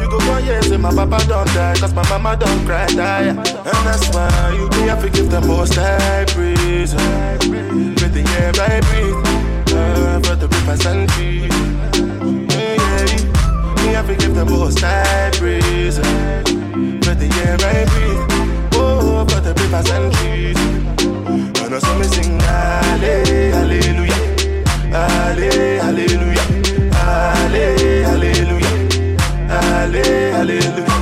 You 0.00 0.08
go 0.08 0.20
for 0.20 0.38
years 0.38 0.70
and 0.70 0.82
my 0.82 0.94
papa 0.94 1.18
don't 1.26 1.46
die 1.48 1.74
Cause 1.80 1.92
my 1.94 2.08
mama 2.08 2.36
don't 2.36 2.64
cry 2.64 2.86
die. 2.86 3.28
And 3.30 3.82
that's 3.86 4.08
why 4.14 4.30
you 4.54 4.68
me 4.78 4.86
have 4.86 5.02
to 5.02 5.10
give 5.10 5.30
the 5.32 5.40
most 5.40 5.74
high 5.74 6.24
praise. 6.28 6.94
With 6.94 8.14
the 8.14 8.22
air 8.38 8.52
I 8.54 8.80
breathe 8.86 9.74
uh, 9.74 10.20
For 10.20 10.36
the 10.36 10.46
rivers 10.46 10.86
and 10.86 11.08
trees. 11.10 11.50
Yeah, 12.54 12.76
yeah. 12.78 13.84
Me 13.84 13.92
have 13.94 14.06
to 14.06 14.14
give 14.14 14.36
the 14.36 14.44
most 14.44 14.78
high 14.78 15.30
praise. 15.34 15.96
For 15.98 17.14
the 17.18 17.28
air 17.42 17.58
I 17.58 17.84
breathe 17.90 18.70
Oh, 18.74 19.26
for 19.28 19.40
the 19.40 19.54
rivers 19.54 19.90
and 19.90 20.12
trees 20.14 20.71
I 21.74 21.78
saw 21.78 21.98
me 21.98 22.04
sing 22.04 22.38
Halle- 22.40 23.52
Hallelujah 23.56 24.20
Halle- 24.92 25.78
Hallelujah 25.84 26.46
Halle- 26.92 28.02
Hallelujah 28.08 28.74
Halle- 29.48 30.32
Hallelujah 30.36 30.98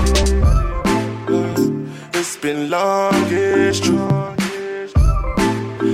It's 2.14 2.36
been 2.36 2.70
long, 2.70 3.26
it's 3.30 3.80
true 3.80 4.34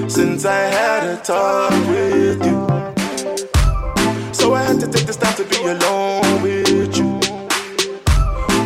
Since 0.09 0.45
I 0.45 0.61
had 0.79 1.05
a 1.05 1.17
talk 1.23 1.73
with 1.89 2.45
you 2.45 2.67
so 4.33 4.55
I 4.55 4.63
had 4.63 4.79
to 4.81 4.87
take 4.87 5.07
this 5.07 5.17
time 5.17 5.35
to 5.37 5.45
be 5.45 5.57
alone 5.65 6.43
with 6.43 6.97
you. 6.97 7.19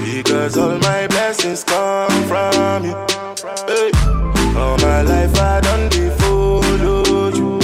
Because 0.05 0.59
all 0.59 0.77
my 0.79 1.07
blessings 1.07 1.65
come 1.65 2.11
from 2.29 2.85
you. 2.85 2.97
Hey. 3.67 4.00
All 4.61 4.77
my 4.79 5.01
life 5.03 5.35
I 5.39 5.61
done 5.61 5.89
be 5.89 6.11
followed 6.21 7.35
you. 7.35 7.59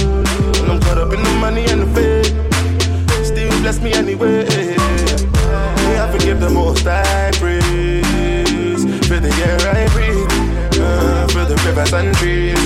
And 0.60 0.70
I'm 0.72 0.80
caught 0.80 0.98
up 0.98 1.12
in 1.12 1.22
the 1.22 1.34
money 1.38 1.64
and 1.66 1.82
the 1.82 1.88
fame. 1.94 3.24
Still 3.24 3.50
bless 3.60 3.80
me 3.80 3.92
anyway. 3.92 4.44
Me, 4.46 5.98
I 6.02 6.08
forgive 6.10 6.40
the 6.40 6.48
most 6.50 6.86
I 6.86 7.30
praise. 7.34 8.82
For 9.08 9.18
the 9.20 9.32
air 9.46 9.60
I 9.76 9.86
breathe. 9.94 10.32
Uh, 10.80 11.28
for 11.28 11.44
the 11.44 11.56
rivers 11.66 11.92
and 11.92 12.14
trees. 12.16 12.62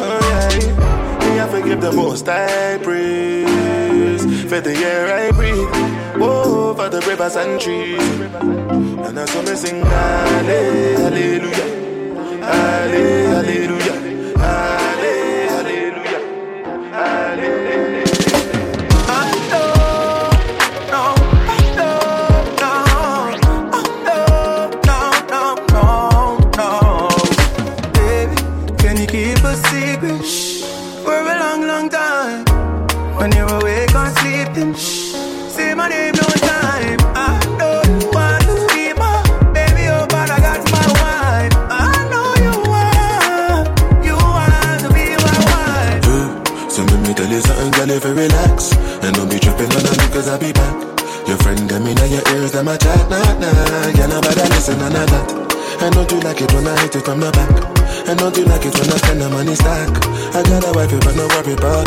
Oh 0.00 0.20
yeah. 0.28 1.44
I 1.44 1.48
forgive 1.48 1.80
the 1.80 1.92
most 1.92 2.28
I 2.28 2.78
praise. 2.78 4.22
For 4.48 4.60
the 4.60 4.74
air 4.76 5.04
I 5.12 5.32
breathe. 5.32 5.68
Oh, 6.22 6.72
for 6.74 6.88
the 6.88 7.00
rivers 7.00 7.36
and 7.36 7.60
trees. 7.60 8.00
And 9.06 9.18
I 9.18 9.24
saw 9.26 9.42
me 9.42 9.56
sing 9.56 9.82
Hallelujah. 9.84 11.73
Allez, 12.46 13.26
alléluia. 13.40 13.94
Allez, 14.36 15.48
alléluia. 15.60 16.18
Allez, 16.92 17.52
alléluia. 17.72 18.04
When 33.16 33.32
you're 33.32 33.48
awake 33.48 33.94
or 33.94 34.08
sleeping, 34.16 34.74
say 34.74 35.72
my 35.74 35.88
name 35.88 36.13
from 57.04 57.20
the 57.20 57.30
back. 57.32 57.50
And 58.08 58.18
don't 58.18 58.36
you 58.36 58.44
like 58.44 58.64
it 58.64 58.74
when 58.80 58.90
I 58.90 58.96
spend 58.96 59.20
the 59.20 59.28
money 59.28 59.54
stack? 59.54 59.88
I 60.34 60.42
got 60.42 60.64
a 60.64 60.72
wife, 60.72 60.90
but 61.04 61.14
no 61.16 61.28
worry 61.28 61.52
about 61.52 61.83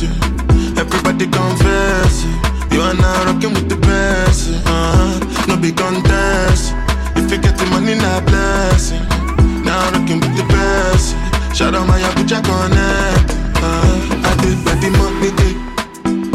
head. 0.00 0.02
yeah. 0.02 0.80
Everybody 0.80 1.26
confess, 1.26 2.24
you 2.72 2.80
are 2.80 2.94
now 2.94 3.24
rocking 3.26 3.52
with 3.54 3.68
the 3.68 3.76
best. 3.76 4.48
Uh-huh. 4.66 5.46
No 5.48 5.56
big 5.56 5.76
contest. 5.76 6.74
If 7.16 7.30
you 7.30 7.38
get 7.38 7.56
the 7.58 7.66
money, 7.66 7.94
not 7.94 8.24
blessing. 8.26 9.02
Now 9.64 9.90
rocking 9.92 10.20
with 10.20 10.36
the 10.36 10.44
best. 10.48 11.16
Shout 11.56 11.74
out 11.74 11.86
my 11.88 11.98
Abuja 12.00 12.42
connect. 12.44 13.30
Uh, 13.58 14.28
I 14.28 14.32
did 14.42 14.58
where 14.64 14.76
the 14.76 14.90
money 14.98 15.30
day. 15.40 15.54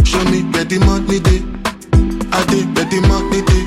Show 0.04 0.24
me 0.30 0.44
where 0.52 0.66
the 0.66 0.80
money 0.80 1.20
day. 1.20 1.42
I 2.32 2.44
did 2.52 2.68
where 2.76 2.86
the 2.86 3.00
money 3.08 3.42
day. 3.48 3.64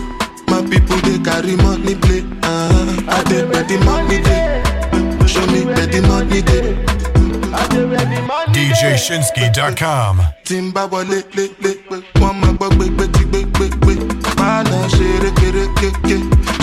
My 0.49 0.61
people 0.69 0.97
they 1.07 1.19
carry 1.25 1.57
money 1.57 1.95
play. 1.95 2.23
Uh, 2.43 3.03
I 3.09 3.23
did 3.25 3.49
where 3.49 3.65
the 3.65 3.79
money 3.85 4.21
day. 4.23 4.63
Show 5.27 5.47
me 5.47 5.65
where 5.65 5.87
the 5.87 6.03
money 6.03 6.43
day. 6.43 6.96
DJShinski.com. 8.53 10.17
tí 10.45 10.57
n 10.61 10.73
bá 10.73 10.83
wọlé 10.91 11.23
lé 11.37 11.45
lé 11.63 11.71
wọ́n 12.21 12.35
máa 12.41 12.53
gbọ́ 12.59 12.69
gbégbé 12.75 13.05
tí 13.15 13.23
gbégbégbé 13.31 13.95
máa 14.39 14.63
lọ 14.71 14.79
ṣeré 14.95 15.31
kéré 15.39 15.65
kéké 15.79 16.17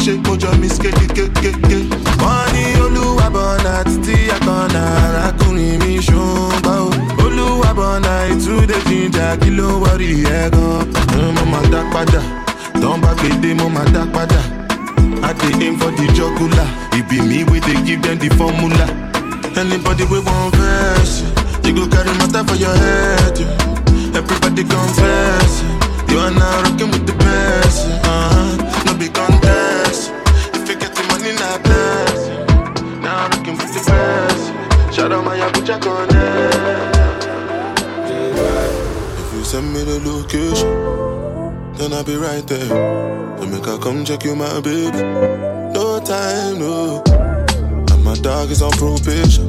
ṣé 0.03 0.13
mo 0.27 0.35
jọ 0.41 0.51
mi 0.59 0.67
skéde 0.69 1.05
kékéké. 1.15 1.77
wọ́n 2.23 2.45
ní 2.53 2.63
olúwa 2.83 3.27
bọ̀nà 3.35 3.73
títí 3.89 4.15
àkànnà 4.35 4.81
arákùnrin 5.05 5.75
mi 5.83 5.93
ṣùgbọ́n 6.07 6.79
o 6.87 6.89
olúwa 7.25 7.69
bọ̀nà 7.79 8.11
ìtúndé 8.31 8.77
jíjà 8.87 9.27
kí 9.41 9.49
ló 9.57 9.67
wọrí 9.83 10.09
ẹ̀ 10.39 10.49
gan. 10.53 11.33
mo 11.35 11.43
máa 11.51 11.65
dá 11.71 11.81
padà 11.93 12.21
tán 12.81 12.95
bá 13.03 13.11
gbèdé 13.19 13.49
mo 13.59 13.67
máa 13.75 13.87
dá 13.95 14.03
padà. 14.15 14.39
I 15.23 15.31
dey 15.39 15.65
aim 15.67 15.77
for 15.79 15.89
the 15.91 16.05
jugular. 16.17 16.67
It 16.91 17.07
be 17.07 17.21
me 17.21 17.45
wey 17.45 17.61
dey 17.61 17.79
give 17.85 18.01
them. 18.01 19.12
Anybody 19.55 20.03
we 20.05 20.19
want 20.19 20.55
verse, 20.55 21.21
you 21.63 21.73
go 21.75 21.87
carry 21.87 22.11
matter 22.17 22.43
for 22.43 22.55
your 22.55 22.75
head. 22.75 23.37
yeah. 23.39 24.17
Everybody 24.17 24.63
confess, 24.63 25.61
you 26.09 26.17
are 26.19 26.31
now 26.31 26.61
rocking 26.63 26.89
with 26.91 27.05
the 27.05 27.13
best. 27.13 27.87
Uh-huh. 28.03 28.83
No 28.85 28.97
big 28.97 29.13
contest. 29.13 30.11
If 30.55 30.67
you 30.69 30.75
get 30.75 30.93
the 30.95 31.03
money, 31.09 31.33
not 31.35 31.63
bless. 31.63 32.27
Now 33.01 33.27
rocking 33.29 33.57
with 33.57 33.73
the 33.73 33.83
best. 33.89 34.95
Shout 34.95 35.11
out 35.11 35.23
my 35.23 35.37
Abuja 35.37 35.79
connect. 35.81 37.27
If 39.19 39.33
you 39.33 39.43
send 39.43 39.71
me 39.73 39.83
the 39.83 39.99
location, 40.03 40.69
then 41.75 41.93
I'll 41.93 42.03
be 42.03 42.15
right 42.15 42.45
there. 42.47 42.69
So 43.39 43.45
make 43.45 43.67
I 43.67 43.77
come 43.77 44.03
check 44.03 44.23
you, 44.25 44.35
my 44.35 44.59
baby. 44.61 44.97
No 45.73 45.99
time, 46.03 46.59
no. 46.59 47.03
My 48.13 48.19
dog 48.19 48.51
is 48.51 48.61
on 48.61 48.69
probation. 48.73 49.43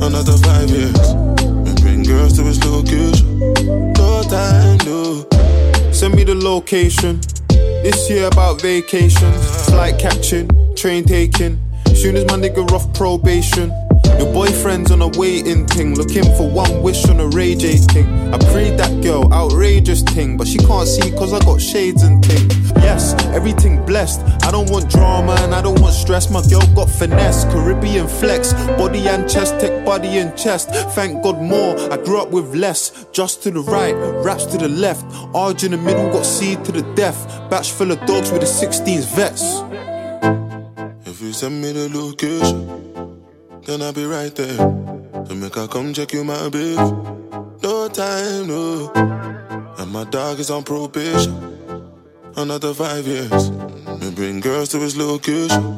Another 0.00 0.38
five 0.38 0.70
years. 0.70 1.10
And 1.10 1.80
bring 1.80 2.04
girls 2.04 2.34
to 2.34 2.44
his 2.44 2.64
location. 2.64 3.40
No 3.94 4.22
time, 4.22 4.78
no. 4.86 5.26
Send 5.90 6.14
me 6.14 6.22
the 6.22 6.36
location. 6.36 7.20
This 7.48 8.08
year 8.08 8.28
about 8.28 8.62
vacations, 8.62 9.66
flight 9.66 9.98
catching, 9.98 10.48
train 10.76 11.02
taking. 11.06 11.58
Soon 11.92 12.14
as 12.14 12.24
my 12.26 12.34
nigga 12.34 12.70
off 12.70 12.94
probation. 12.94 13.72
Your 14.18 14.32
boyfriend's 14.32 14.90
on 14.90 15.02
a 15.02 15.08
waiting 15.08 15.66
thing, 15.66 15.94
looking 15.94 16.24
for 16.36 16.48
one 16.48 16.82
wish 16.82 17.08
on 17.08 17.20
a 17.20 17.26
Ray 17.28 17.54
J 17.54 17.76
thing. 17.76 18.06
I 18.32 18.38
prayed 18.50 18.78
that 18.78 19.02
girl, 19.02 19.32
outrageous 19.32 20.02
thing, 20.02 20.36
but 20.36 20.46
she 20.48 20.58
can't 20.58 20.88
see 20.88 21.10
cause 21.12 21.32
I 21.32 21.38
got 21.40 21.60
shades 21.60 22.02
and 22.02 22.24
thing. 22.24 22.48
Yes, 22.76 23.14
everything 23.34 23.84
blessed. 23.84 24.20
I 24.44 24.50
don't 24.50 24.70
want 24.70 24.90
drama 24.90 25.36
and 25.40 25.54
I 25.54 25.60
don't 25.60 25.80
want 25.80 25.94
stress. 25.94 26.30
My 26.30 26.42
girl 26.48 26.66
got 26.74 26.88
finesse, 26.88 27.44
Caribbean 27.46 28.08
flex, 28.08 28.52
body 28.78 29.06
and 29.08 29.28
chest, 29.28 29.60
tech 29.60 29.84
body 29.84 30.18
and 30.18 30.36
chest. 30.36 30.70
Thank 30.94 31.22
God 31.22 31.40
more, 31.42 31.76
I 31.92 31.96
grew 31.96 32.20
up 32.20 32.30
with 32.30 32.54
less. 32.54 33.06
Just 33.12 33.42
to 33.42 33.50
the 33.50 33.60
right, 33.60 33.94
raps 34.24 34.46
to 34.46 34.56
the 34.56 34.68
left. 34.68 35.04
Arj 35.34 35.64
in 35.64 35.72
the 35.72 35.78
middle, 35.78 36.10
got 36.10 36.24
seed 36.24 36.64
to 36.64 36.72
the 36.72 36.82
death. 36.94 37.18
Batch 37.50 37.72
full 37.72 37.90
of 37.90 37.98
dogs 38.06 38.30
with 38.30 38.40
the 38.40 38.46
16s 38.46 39.06
vets. 39.14 39.62
If 41.06 41.20
you 41.20 41.32
send 41.32 41.60
me 41.60 41.72
the 41.72 41.88
location, 41.88 42.95
then 43.66 43.82
I'll 43.82 43.92
be 43.92 44.04
right 44.04 44.34
there. 44.34 44.56
So 45.26 45.34
make 45.34 45.58
I 45.58 45.66
come 45.66 45.92
check 45.92 46.12
you, 46.12 46.22
my 46.22 46.48
baby. 46.48 46.76
No 47.62 47.88
time, 47.88 48.46
no. 48.46 48.92
And 49.78 49.90
my 49.90 50.04
dog 50.04 50.38
is 50.38 50.50
on 50.50 50.62
probation. 50.62 51.34
Another 52.36 52.72
five 52.72 53.06
years. 53.06 53.50
Me 54.00 54.10
bring 54.14 54.40
girls 54.40 54.68
to 54.70 54.78
his 54.78 54.96
location. 54.96 55.76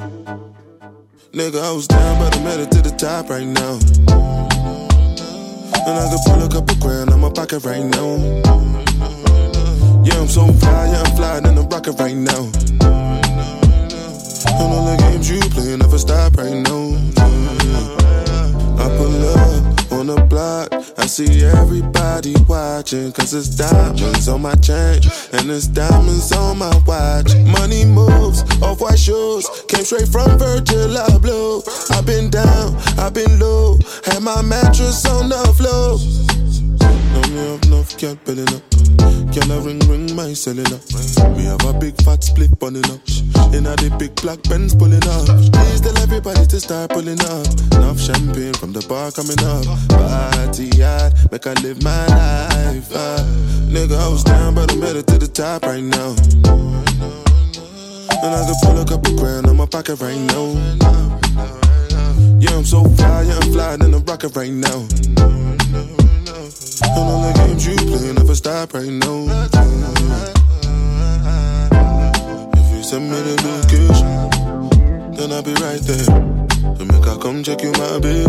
Nigga, 1.33 1.63
I 1.63 1.73
was 1.73 1.87
down, 1.89 2.19
but 2.19 2.37
I 2.37 2.45
made 2.45 2.61
it 2.61 2.71
to 2.73 2.83
the 2.83 2.91
top 2.91 3.31
right 3.31 3.47
now. 3.47 3.79
And 5.87 5.99
I 5.99 6.11
could 6.11 6.21
pull 6.27 6.43
a 6.45 6.49
couple 6.49 6.77
grand 6.77 7.11
on 7.11 7.21
my 7.21 7.31
pocket 7.31 7.65
right 7.65 7.85
now. 7.85 8.17
Yeah, 10.05 10.21
I'm 10.21 10.29
so 10.29 10.47
fly, 10.53 10.91
yeah, 10.93 11.03
I'm 11.07 11.17
flying 11.17 11.47
in 11.47 11.55
the 11.55 11.63
rocket 11.63 11.99
right 11.99 12.17
now. 12.17 12.51
And 14.61 14.73
all 14.75 14.85
the 14.85 14.97
games 15.01 15.31
you 15.31 15.41
play 15.41 15.77
never 15.77 15.99
stop 15.99 16.37
right 16.37 16.53
now. 16.53 17.28
I 18.79 18.89
pull 18.97 19.29
up 19.37 19.93
on 19.93 20.07
the 20.07 20.21
block. 20.29 20.73
I 20.99 21.07
see 21.07 21.45
everybody 21.45 22.35
watching. 22.47 23.13
Cause 23.13 23.35
it's 23.35 23.49
diamonds 23.49 24.29
on 24.29 24.43
my 24.43 24.55
chain. 24.57 25.01
And 25.33 25.51
it's 25.51 25.67
diamonds 25.67 26.33
on 26.33 26.59
my 26.59 26.75
watch. 26.87 27.35
Money 27.59 27.85
moves, 27.85 28.43
off 28.63 28.81
white 28.81 28.99
shoes. 28.99 29.47
Came 29.69 29.85
straight 29.85 30.09
from 30.09 30.39
Virgil 30.39 30.95
Abloh. 30.95 31.67
I've 31.91 32.07
been 32.07 32.31
down, 32.31 32.77
I've 32.99 33.15
been 33.15 33.39
low. 33.39 33.79
Had 34.05 34.23
my 34.23 34.43
mattress 34.43 35.05
on 35.07 35.29
the 35.29 35.43
floor. 35.59 35.99
Know 37.13 37.23
me 37.31 37.55
up 37.55 37.65
enough, 37.65 37.99
can't 37.99 38.19
up. 38.55 38.78
Can 39.33 39.51
I 39.51 39.59
ring 39.65 39.81
ring 39.89 40.15
my 40.15 40.33
cellular? 40.33 40.81
We 41.37 41.45
have 41.45 41.65
a 41.65 41.73
big 41.79 42.01
fat 42.03 42.25
split 42.25 42.59
bunning 42.59 42.85
up. 42.87 43.01
In 43.55 43.65
a 43.65 43.75
the 43.77 43.95
big 43.99 44.15
black 44.17 44.43
Benz 44.45 44.75
pulling 44.75 45.07
up. 45.09 45.27
Please 45.53 45.81
tell 45.81 45.97
everybody 45.99 46.45
to 46.47 46.61
start 46.61 46.91
pulling 46.91 47.21
up. 47.21 47.47
Enough 47.77 48.01
champagne 48.01 48.55
from 48.55 48.73
the 48.73 48.85
bar 48.89 49.11
coming 49.11 49.41
up. 49.41 49.65
Party 49.89 50.69
hard, 50.83 51.15
make 51.33 51.47
I 51.47 51.55
live 51.65 51.83
my 51.83 52.07
life. 52.07 52.91
Uh. 52.93 53.25
Nigga, 53.69 53.99
I 53.99 54.09
was 54.09 54.25
down, 54.25 54.55
but 54.55 54.73
I 54.73 54.77
made 54.77 54.97
it 54.97 55.07
to 55.09 55.19
the 55.19 55.29
top 55.29 55.63
right 55.63 55.83
now. 55.83 56.17
And 58.23 58.35
I 58.35 58.45
can 58.45 58.55
pull 58.63 58.81
a 58.81 58.85
couple 58.85 59.17
grand 59.17 59.47
on 59.47 59.57
my 59.57 59.67
pocket 59.67 60.01
right 60.01 60.19
now. 60.19 60.57
Yeah, 62.41 62.57
I'm 62.57 62.65
so 62.65 62.85
fly, 62.85 63.23
yeah, 63.23 63.39
I'm 63.41 63.53
flying 63.53 63.83
in 63.83 63.91
the 63.93 63.99
rocket 64.01 64.35
right 64.37 64.53
now. 64.53 65.58
And 66.61 67.09
all 67.11 67.23
the 67.23 67.33
games 67.39 67.67
you 67.67 67.77
play 67.77 68.13
never 68.13 68.35
stop 68.35 68.75
right 68.75 68.89
now. 68.89 69.27
If 72.53 72.75
you 72.75 72.83
send 72.83 73.11
me 73.11 73.17
the 73.17 73.37
location, 73.47 74.31
then 75.15 75.33
I'll 75.33 75.43
be 75.43 75.55
right 75.55 75.81
there. 75.81 76.07
To 76.77 76.85
make 76.85 77.07
I 77.07 77.17
come 77.23 77.43
check 77.45 77.63
you, 77.63 77.71
my 77.73 77.99
babe. 78.01 78.27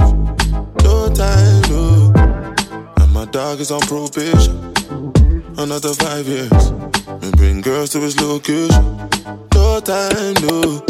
No 0.83 1.09
time, 1.13 1.61
no. 1.69 2.13
And 2.97 3.11
my 3.13 3.25
dog 3.25 3.59
is 3.61 3.71
on 3.71 3.81
probation. 3.81 4.73
Another 5.57 5.93
five 5.93 6.27
years. 6.27 6.71
And 7.07 7.35
bring 7.35 7.61
girls 7.61 7.89
to 7.91 7.99
his 7.99 8.19
location. 8.21 9.09
No 9.55 9.79
time, 9.79 10.35
no. 10.45 10.85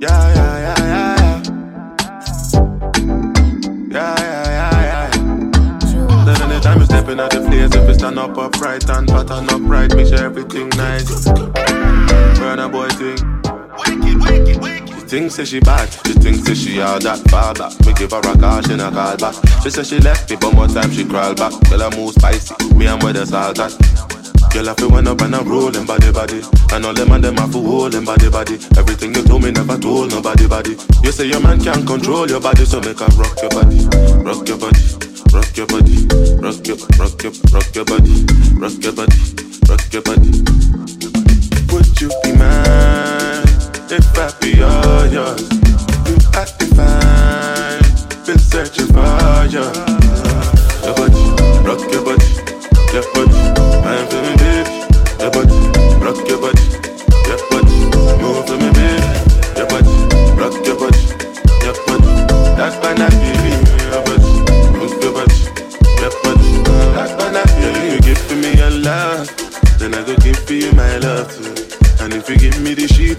Yeah, 0.00 0.34
yeah, 0.34 0.58
yeah, 0.58 0.76
yeah, 0.78 0.78
yeah. 0.78 1.16
Yeah, 1.17 1.17
you 7.08 7.16
stepping 7.16 7.42
the 7.42 7.48
place, 7.48 7.74
if 7.74 7.88
you 7.88 7.94
stand 7.94 8.18
up 8.18 8.36
upright 8.36 8.88
and 8.90 9.08
pattern 9.08 9.48
upright, 9.50 9.94
make 9.94 10.08
sure 10.08 10.24
everything 10.24 10.68
nice. 10.70 11.26
Burna 12.38 12.70
Boy 12.70 12.88
thing. 12.88 13.16
She 14.86 15.06
thinks 15.06 15.36
that 15.36 15.48
she 15.48 15.60
bad, 15.60 15.88
she 16.06 16.12
thinks 16.14 16.42
that 16.42 16.56
she 16.56 16.80
all 16.80 16.98
that 17.00 17.18
far 17.30 17.54
back. 17.54 17.72
Me 17.86 17.94
give 17.94 18.10
her 18.10 18.18
a 18.18 18.38
call, 18.38 18.62
she 18.62 18.76
not 18.76 18.92
call 18.92 19.16
back. 19.16 19.34
She 19.62 19.70
said 19.70 19.86
she 19.86 19.98
left 20.00 20.28
me, 20.30 20.36
but 20.36 20.52
more 20.54 20.68
time 20.68 20.90
she 20.92 21.04
crawl 21.04 21.34
back. 21.34 21.52
Girl, 21.70 21.82
I 21.82 21.96
move 21.96 22.12
spicy, 22.12 22.74
me 22.74 22.86
and 22.86 23.02
where 23.02 23.12
the 23.12 23.24
salt 23.24 23.58
at. 23.58 24.17
Girl, 24.52 24.68
I 24.70 24.74
feel 24.74 24.90
one 24.90 25.06
up 25.06 25.20
and 25.20 25.34
I'm 25.36 25.46
rolling 25.48 25.86
body 25.86 26.10
body. 26.10 26.40
And 26.72 26.84
all 26.84 26.94
them 26.94 27.12
and 27.12 27.22
them 27.22 27.36
have 27.36 27.52
to 27.52 27.60
hold 27.60 27.92
them 27.92 28.04
body 28.04 28.30
body. 28.30 28.54
Everything 28.76 29.14
you 29.14 29.22
told 29.22 29.42
me 29.42 29.50
never 29.50 29.76
told 29.78 30.10
nobody 30.10 30.46
body. 30.48 30.76
You 31.02 31.12
say 31.12 31.26
your 31.26 31.40
man 31.40 31.60
can't 31.60 31.86
control 31.86 32.28
your 32.28 32.40
body, 32.40 32.64
so 32.64 32.80
make 32.80 32.98
her 32.98 33.06
rock 33.16 33.36
your 33.40 33.50
body, 33.50 33.84
rock 34.24 34.48
your 34.48 34.58
body, 34.58 34.82
rock 35.32 35.56
your 35.56 35.66
body, 35.66 36.06
rock 36.40 36.66
your, 36.66 36.76
rock 36.98 37.22
your, 37.22 37.32
rock 37.52 37.74
your 37.74 37.84
body, 37.84 38.26
rock 38.56 38.82
your 38.82 38.92
body, 38.92 39.20
rock 39.68 39.92
your 39.92 40.02
body. 40.02 40.30
Would 41.72 42.00
you 42.00 42.08
be 42.24 42.32
mine 42.32 43.44
if 43.92 44.16
I 44.16 44.32
be 44.40 44.62
all 44.62 45.06
yours? 45.06 45.44
You 46.08 46.16
to 46.18 46.66
find, 46.74 47.84
been 48.26 48.38
searching 48.38 48.88
for 48.88 49.44
you. 49.52 49.66
Your 50.84 50.94
body, 50.96 51.22
rock 51.68 51.84
your 51.92 52.02
body, 52.04 52.28
your 52.92 53.04
body, 53.14 53.37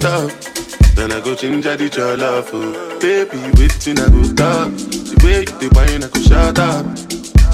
up, 0.06 0.32
then 0.96 1.12
I 1.12 1.20
go 1.22 1.36
did 1.78 1.96
your 1.96 2.18
love 2.18 2.50
for 2.50 2.72
Baby, 3.00 3.40
waiting 3.58 4.00
I 4.00 4.10
go 4.10 4.24
stop? 4.24 4.72
The 4.72 5.22
way 5.24 5.40
you 5.40 5.46
the 5.46 5.70
wine 5.74 6.04
I 6.04 6.08
go 6.08 6.20
shut 6.22 6.60
up 6.60 6.86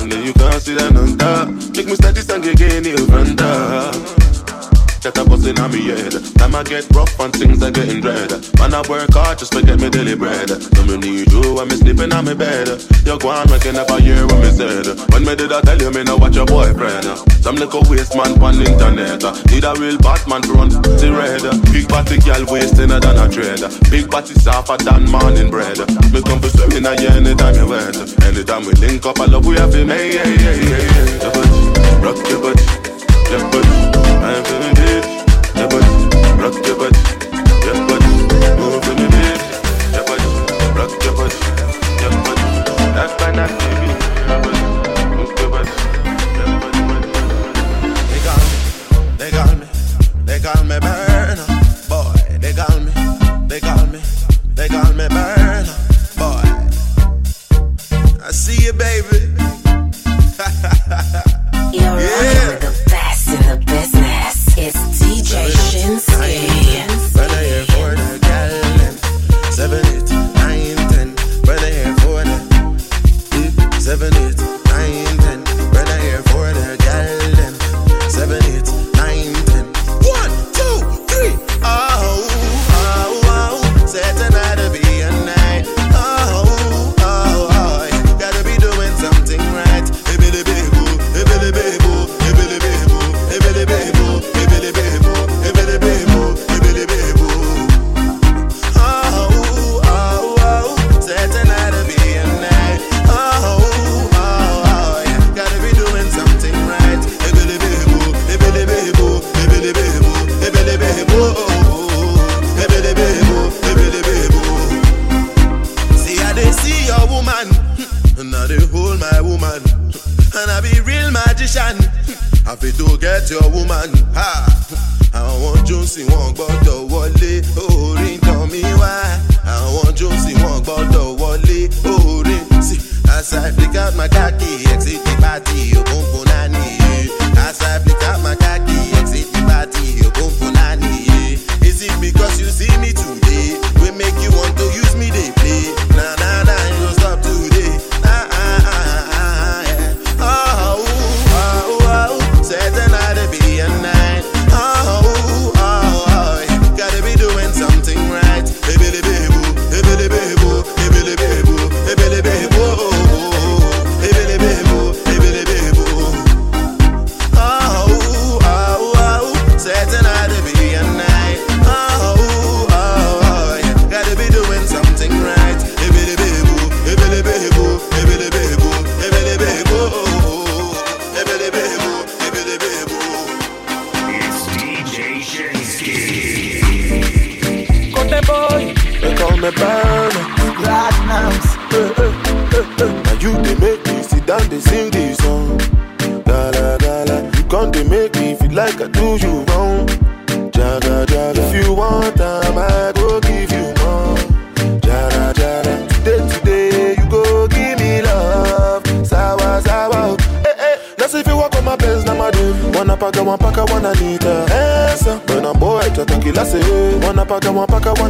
And 0.01 0.11
then 0.11 0.25
you 0.25 0.33
can't 0.33 0.61
see 0.61 0.75
that 0.75 0.95
on 0.95 1.17
top. 1.17 1.47
Make 1.75 1.85
me 1.85 1.95
start 1.95 2.15
this 2.15 2.27
song 2.27 2.45
again, 2.45 2.83
you 2.83 2.95
run 3.05 3.39
up 3.39 4.24
That 5.05 5.21
I 5.21 5.23
bustin' 5.23 5.61
on 5.61 5.69
me 5.69 5.85
head. 5.85 6.17
Time 6.41 6.57
I 6.57 6.65
get 6.65 6.89
rough 6.89 7.13
and 7.21 7.29
things 7.29 7.61
are 7.61 7.69
getting 7.69 8.01
dread. 8.01 8.33
Man 8.57 8.73
I 8.73 8.81
work 8.89 9.13
hard 9.13 9.37
just 9.37 9.53
to 9.53 9.61
get 9.61 9.77
me 9.77 9.93
daily 9.93 10.17
bread. 10.17 10.49
So 10.49 10.81
me 10.81 10.97
need 10.97 11.29
you 11.29 11.45
when 11.53 11.69
me 11.69 11.77
sleeping 11.77 12.09
on 12.09 12.25
me 12.25 12.33
bed. 12.33 12.73
You 13.05 13.13
go 13.21 13.29
on 13.29 13.45
make 13.53 13.69
you 13.69 13.77
never 13.77 14.01
hear 14.01 14.25
what 14.25 14.41
me 14.41 14.49
said. 14.49 14.97
When 15.13 15.21
me 15.21 15.37
did 15.37 15.53
I 15.53 15.61
tell 15.61 15.77
you 15.77 15.93
me 15.93 16.01
know 16.01 16.17
watch 16.17 16.33
your 16.33 16.49
boyfriend. 16.49 17.05
Some 17.45 17.53
little 17.53 17.85
waste 17.85 18.17
man 18.17 18.33
on 18.41 18.57
internet. 18.57 19.21
Need 19.53 19.69
a 19.69 19.77
real 19.77 20.01
Batman 20.01 20.41
to 20.49 20.57
run 20.57 20.73
the 20.73 21.09
red. 21.13 21.45
Big 21.69 21.85
body 21.85 22.17
girl 22.25 22.41
wasting 22.49 22.89
than 22.89 23.05
a 23.05 23.29
trade 23.29 23.61
Big 23.93 24.09
body 24.09 24.33
softer 24.41 24.81
than 24.81 25.05
morning 25.05 25.53
bread. 25.53 25.77
Me 26.09 26.17
come 26.25 26.41
for 26.41 26.49
swimming 26.49 26.89
at 26.89 26.97
you 26.97 27.13
anytime 27.13 27.53
you 27.53 27.69
wet. 27.69 27.93
Anytime 28.25 28.65
we 28.65 28.73
link 28.81 29.05
up 29.05 29.21
I 29.21 29.29
love 29.29 29.45
we 29.45 29.53
have 29.61 29.69
yeah, 29.69 29.85
yeah, 29.85 30.25
yeah, 30.25 30.57
yeah. 30.65 31.21
Your 31.21 31.29
body, 31.29 31.53
rock 32.01 32.17
your 32.25 32.41
body, 32.41 32.74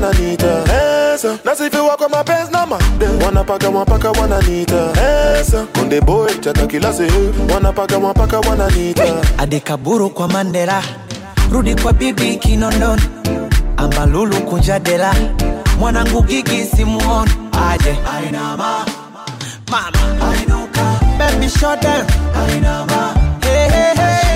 anita. 0.04 0.66
Answer, 0.70 1.40
let's 1.44 1.60
see 1.60 1.66
if 1.68 1.74
you 1.74 1.84
walk 1.84 2.02
on 2.02 2.12
my 2.12 2.24
best, 2.24 2.52
now 2.52 2.66
my 2.66 2.78
dude. 3.00 3.22
Wanna 3.22 3.44
paka, 3.44 3.70
one 3.72 3.86
paka, 3.86 4.12
one 4.14 4.32
anita. 4.34 4.94
Answer, 4.98 5.66
when 5.76 5.90
the 5.90 6.02
boy, 6.02 6.28
try 6.42 6.54
to 6.54 6.68
kill 6.68 6.86
us. 6.86 7.00
Wanna 7.52 7.72
paka, 7.74 8.00
one 8.00 8.14
paka, 8.14 8.40
one 8.42 8.62
anita. 8.62 9.22
adekaburu 9.38 10.10
kwa 10.10 10.28
mandela 10.28 10.82
rudi 11.52 11.76
kwa 11.76 11.94
bibi 11.94 12.36
kinondoni 12.38 13.02
ambalulu 13.78 14.36
kunja 14.42 14.80
dela 14.80 15.14
mwanangu 15.80 16.22
gigi 16.22 16.64
simuoni 16.66 17.32
aje 17.70 17.96
Ainama. 18.18 18.86
mama 19.72 20.32
Ainuka. 20.32 21.00
baby 21.18 21.50
shut 21.50 21.82
down 21.82 22.06
Ainama. 22.36 23.14
Hey, 23.44 23.70
hey, 23.70 23.96
hey. 23.96 24.35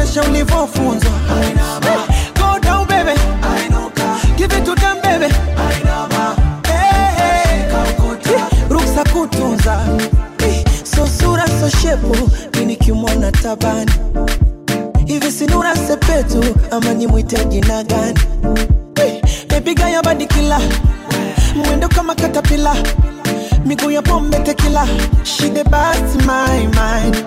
Onyesha 0.00 0.22
ulivyofunzwa. 0.22 1.10
Hey, 1.28 1.54
go 2.34 2.60
hey. 8.28 8.42
ruksa 8.70 9.04
kutunza. 9.12 9.80
Eh, 10.38 10.64
so 10.84 11.06
sura 11.06 11.46
so 11.46 11.68
shepu. 11.68 12.30
Minikimwona 12.58 13.32
tabani. 13.32 13.92
Hivi 15.06 15.32
sinura 15.32 15.76
sepetu 15.76 16.44
ama 16.70 16.94
nimwite 16.94 17.44
jina 17.44 17.84
gani? 17.84 18.20
Eh, 19.04 19.22
bebiga 19.48 19.88
mwendo 21.56 21.88
kama 21.88 22.14
katapila 22.14 22.76
miguu 23.66 23.90
ya 23.90 24.02
pombe 24.02 24.38
tekila 24.38 24.86
basi 25.64 26.18
my 26.18 26.66
mind 26.66 27.24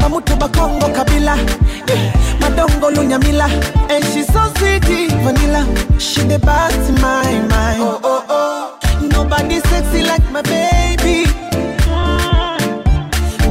pamutu 0.00 0.36
bakongo 0.36 0.88
kabila. 0.88 1.36
Eh, 1.86 2.12
madongo 2.40 2.90
lunyamila. 2.90 3.46
And 3.90 4.04
she 4.04 4.22
so 4.22 4.42
sweet 4.58 4.84
vanilla. 5.24 5.64
Shide 5.98 6.38
basi 6.40 6.92
my 7.00 7.32
mind. 7.48 7.80
Oh, 7.82 8.00
oh, 8.04 8.24
oh. 8.28 9.08
nobody 9.12 9.60
sexy 9.60 10.02
like 10.02 10.30
my 10.32 10.42
baby. 10.42 11.26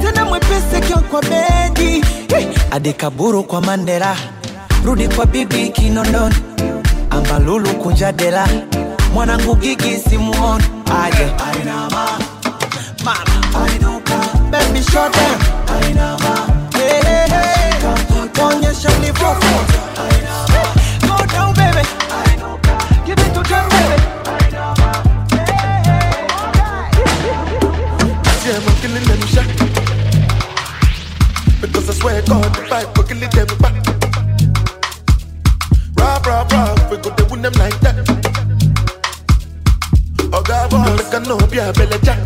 Tena 0.02 0.26
mwepesi 0.26 0.82
kio 0.88 0.98
kwa 0.98 1.22
bedi. 1.22 2.04
Hey! 2.28 2.48
adekaburu 2.72 3.44
kwa 3.44 3.62
mandela. 3.62 4.16
Rudi 4.86 5.08
kwa 5.08 5.26
bibi 5.26 5.70
kinondoni. 5.70 6.36
Ambalulu 7.10 7.70
kunja 7.70 8.12
dela 8.12 8.48
mwanangu 9.14 9.56
gigi 9.56 9.98
simuoni. 10.10 10.64
Aje 11.04 11.24
Ainama. 11.24 12.20
mama. 13.06 13.40
Baby 14.52 14.82
shut 14.82 15.14
them. 15.14 15.40
I 15.68 15.94
hey. 15.94 16.29
Ulivyofunzwa 19.20 20.64
go 21.08 21.26
down 21.26 21.54
baby 21.54 21.84
give 23.06 23.20
it 23.22 23.34
to 23.34 23.42
them 23.44 23.70
baby 23.70 23.98
Yeah, 28.46 28.56
I'm 28.58 28.76
killing 28.82 29.04
them 29.06 29.22
shot. 29.28 29.46
Because 31.62 31.90
I 31.90 31.94
swear 31.94 32.22
God, 32.24 32.52
the 32.56 32.62
fight, 32.68 32.88
we're 32.98 33.04
killing 33.04 33.30
them 33.30 33.48
back. 33.62 33.76
Rah, 36.00 36.20
rah, 36.26 36.48
rah, 36.52 36.90
we 36.90 36.98
go 36.98 37.10
to 37.14 37.26
win 37.30 37.42
them 37.44 37.54
like 37.60 37.80
that. 37.82 37.96
Oh, 40.34 40.42
God, 40.42 40.70
boy, 40.72 40.96
make 40.98 41.14
a 41.14 41.20
no 41.20 41.38
be 41.48 41.60
a 41.60 41.72
belly 41.74 42.00
jack. 42.02 42.18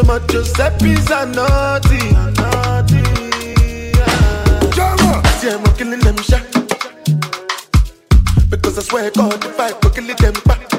Show 0.00 0.06
my 0.06 0.18
Giuseppe's 0.28 1.10
a 1.10 1.26
naughty, 1.26 2.12
naughty. 2.40 3.02
Yeah. 4.74 5.22
See, 5.36 5.50
I'm 5.50 5.62
killing 5.76 6.00
them 6.00 6.16
shot. 6.16 6.40
Because 8.48 8.78
I 8.78 8.82
swear 8.82 9.10
God, 9.10 9.44
if 9.44 9.60
I 9.60 9.72
go 9.78 9.90
killing 9.90 10.16
them 10.16 10.32
back. 10.46 10.72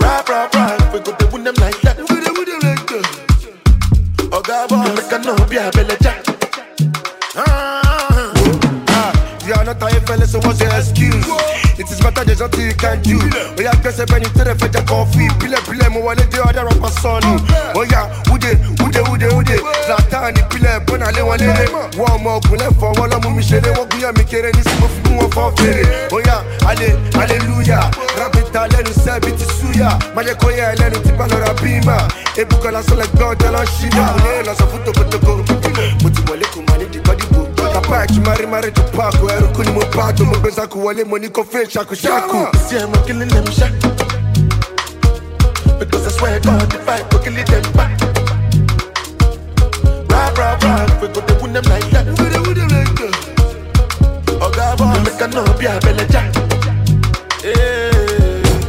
Rap, 0.00 0.28
rap, 0.30 0.54
rap, 0.54 0.94
we 0.94 1.00
go 1.00 1.14
to 1.14 1.26
win 1.30 1.44
them 1.44 1.56
like 1.56 1.78
that. 1.82 1.98
We 1.98 2.06
go 2.06 2.32
win 2.32 2.46
them 2.46 2.60
like 2.62 2.86
that. 2.86 4.30
Oh, 4.32 4.40
God, 4.40 4.70
boy, 4.70 4.94
make 4.94 5.12
a 5.12 5.18
no 5.18 5.36
be 5.46 5.56
a 5.58 5.70
belly 5.72 5.96
jack. 6.00 6.24
Ah. 7.36 7.79
So 9.70 10.38
what's 10.46 10.60
your 10.60 10.70
excuse? 10.74 11.26
It 11.78 11.90
is 11.90 12.00
better 12.00 12.24
there's 12.24 12.40
nothing 12.40 12.66
you 12.66 12.74
can 12.74 13.00
do. 13.02 13.18
Oh 13.18 13.62
yeah, 13.62 13.74
guess 13.82 13.98
when 14.10 14.22
you 14.22 14.28
tell 14.34 14.44
the 14.44 14.54
fetch 14.58 14.74
coffee, 14.86 15.30
pile 15.38 15.58
pile 15.62 15.90
mo 15.90 16.00
wale 16.06 16.22
the 16.26 16.42
other 16.42 16.66
my 16.78 16.90
son. 16.90 17.22
Oh 17.74 17.86
yeah, 17.86 18.10
ude 18.30 18.58
ude 18.82 19.00
ude 19.10 19.30
ude. 19.30 19.56
Zlatan 19.86 20.34
ni 20.34 20.42
pile 20.50 20.80
bona 20.86 21.10
le 21.10 21.22
wale 21.22 21.46
le. 21.46 21.66
One 21.98 22.22
more 22.22 22.40
kule 22.46 22.66
for 22.78 22.92
wala 22.98 23.18
mu 23.22 23.30
mi 23.30 23.42
shere 23.42 23.70
wo 23.78 23.86
kuya 23.86 24.12
mi 24.12 24.24
kere 24.24 24.50
ni 24.50 24.62
simo 24.62 24.88
fi 24.90 25.14
mo 25.14 25.28
for 25.30 25.50
fere. 25.56 26.08
Oh 26.10 26.18
yeah, 26.18 26.42
ale 26.66 26.98
hallelujah. 27.14 27.90
Rabita 28.18 28.66
le 28.70 28.82
nu 28.82 28.92
se 28.92 29.18
biti 29.22 29.46
suya. 29.58 29.98
Maje 30.14 30.34
koye 30.34 30.74
le 30.78 30.90
nu 30.90 30.98
ti 31.02 31.12
balora 31.14 31.54
bima. 31.62 32.06
Ebuka 32.36 32.70
la 32.72 32.82
so 32.82 32.94
like 32.94 33.12
God 33.18 33.42
la 33.50 33.64
shida. 33.64 34.14
Ne 34.22 34.42
la 34.46 34.54
so 34.54 34.66
futo 34.66 34.92
kotoko. 34.92 35.42
Muti 36.02 36.22
wale 36.30 36.46
kumani 36.54 36.86
di 36.90 36.98
book. 37.72 37.82
Kapa 37.84 38.06
ki 38.06 38.20
mari 38.20 38.46
mari 38.46 38.70
to 38.72 38.82
pako 38.92 39.30
Eru 39.30 39.48
kuni 39.54 39.72
mo 39.72 39.80
pato 39.90 40.24
Mo 40.26 40.38
beza 40.40 40.66
ku 40.66 40.78
wale 40.84 41.04
mo 41.04 41.16
ni 41.16 41.28
ko 41.28 41.42
fe 41.44 41.64
shaku 41.68 41.94
shaku 41.94 42.46
See, 42.68 42.78
I'm 42.78 42.92
killing 43.06 43.28
them 43.28 43.46
shot. 43.46 43.72
Because 45.78 46.06
I 46.06 46.10
swear 46.10 46.40
God, 46.40 46.74
if 46.74 46.88
I 46.88 47.02
go 47.08 47.18
killing 47.18 47.44
them 47.46 47.72
back. 47.72 48.00
Rah, 50.10 50.28
rah, 50.36 50.58
rah, 50.62 51.00
we 51.00 51.08
go 51.08 51.20
to 51.20 51.34
win 51.42 51.52
them 51.54 51.64
like 51.64 51.88
that. 51.90 52.06
We 52.06 52.14
go 52.16 52.28
to 52.30 52.40
win 52.42 52.58
them 52.58 52.68
like 52.68 52.94
that. 53.00 53.14
Oh, 54.42 54.50
God, 54.54 54.76
boy, 54.78 55.00
make 55.02 55.20
a 55.20 55.26
no 55.28 55.42
be 55.58 55.64
a 55.66 55.80
belly 55.80 56.04
jack. 56.12 56.34
Yeah, 57.42 57.54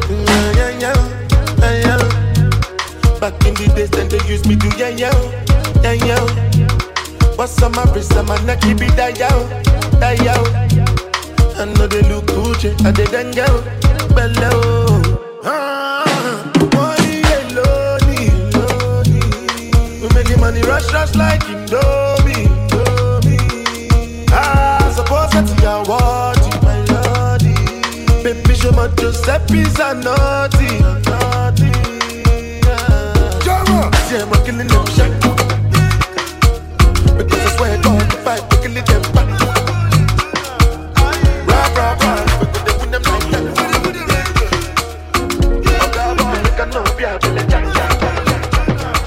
yeah, 0.09 0.51
yeah, 0.55 0.79
yeah, 0.79 0.97
yeah, 1.59 1.75
yeah. 1.83 3.19
Back 3.19 3.43
in 3.45 3.53
the 3.55 3.71
days, 3.75 3.89
then 3.91 4.07
they 4.07 4.23
used 4.25 4.47
me 4.47 4.55
to 4.55 4.67
yeah, 4.77 4.87
yeah, 4.89 5.13
yeah, 5.83 5.93
yeah. 6.05 6.60
What's 7.41 7.59
on 7.63 7.72
my 7.72 7.84
wrist, 7.91 8.13
on 8.13 8.27
my 8.27 8.39
neck, 8.45 8.61
keep 8.61 8.81
it 8.81 8.95
that 8.97 9.18
yo, 9.18 9.27
that 9.97 10.22
yo. 10.22 10.34
I 11.57 11.65
know 11.73 11.88
they 11.88 12.03
look 12.03 12.26
Gucci, 12.27 12.69
I 12.85 12.91
did 12.91 13.07
then 13.07 13.31
go 13.34 13.47
below. 14.13 15.01
Ah, 15.43 16.05
money 16.77 17.26
alone. 17.41 18.05
We 19.99 20.07
making 20.13 20.39
money 20.39 20.61
rush, 20.61 20.93
rush 20.93 21.15
like 21.15 21.41
Indomie. 21.45 22.45
Ah, 24.30 24.93
suppose 24.95 25.31
that 25.31 25.49
you 25.49 25.68
are 25.68 25.81
worthy, 25.89 26.53
my 26.61 26.77
lordy. 26.93 27.57
Baby, 28.22 28.53
show 28.53 28.72
my 28.73 28.88
Giuseppe's 28.89 29.80
a 29.80 29.95
naughty, 29.95 30.77
naughty. 31.09 31.73
Yeah. 33.49 33.89
See, 34.05 34.18
I'm 34.18 34.30
killing 34.45 34.68
them 34.68 34.85
shit. 34.93 35.20
Them 42.91 43.01
like 43.03 43.25
that. 43.31 43.45
Oh, 45.63 45.91
God, 45.93 46.17
boy, 46.17 46.39
make 46.43 46.59
a 46.59 46.65
no 46.73 46.81
be 46.97 47.03
a 47.03 47.19
belly 47.19 47.43
jack, 47.49 47.65
jack, 47.73 47.91
jack, 48.01 48.25
jack, 48.25 48.43
jack. 48.81 48.97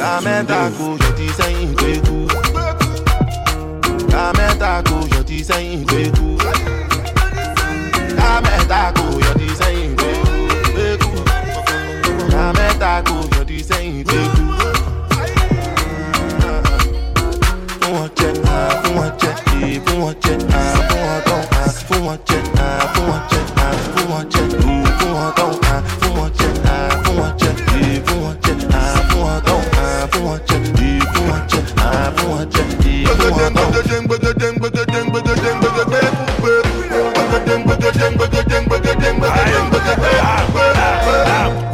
ká 0.00 0.12
mẹ́ta 0.24 0.60
kò 0.78 0.86
yọ 1.00 1.10
ti 1.18 1.26
sẹ́yìn 1.38 1.70
gbé 1.76 1.90
kú. 2.06 2.16
ká 4.12 4.24
mẹ́ta 4.38 4.72
kò 4.88 4.96
yọ 5.12 5.20
ti 5.28 5.38
sẹ́yìn 5.48 5.80
gbé 5.88 6.00
kú. 6.16 6.26
ká 8.18 8.30
mẹ́ta 8.44 8.80
kò 8.96 9.04
yọ 9.24 9.32
ti 9.40 9.48
sẹ́yìn 9.60 9.90
gbé 9.96 10.86
kú. 11.02 11.10
ká 12.32 12.44
mẹ́ta 12.58 12.92
kò 13.08 13.16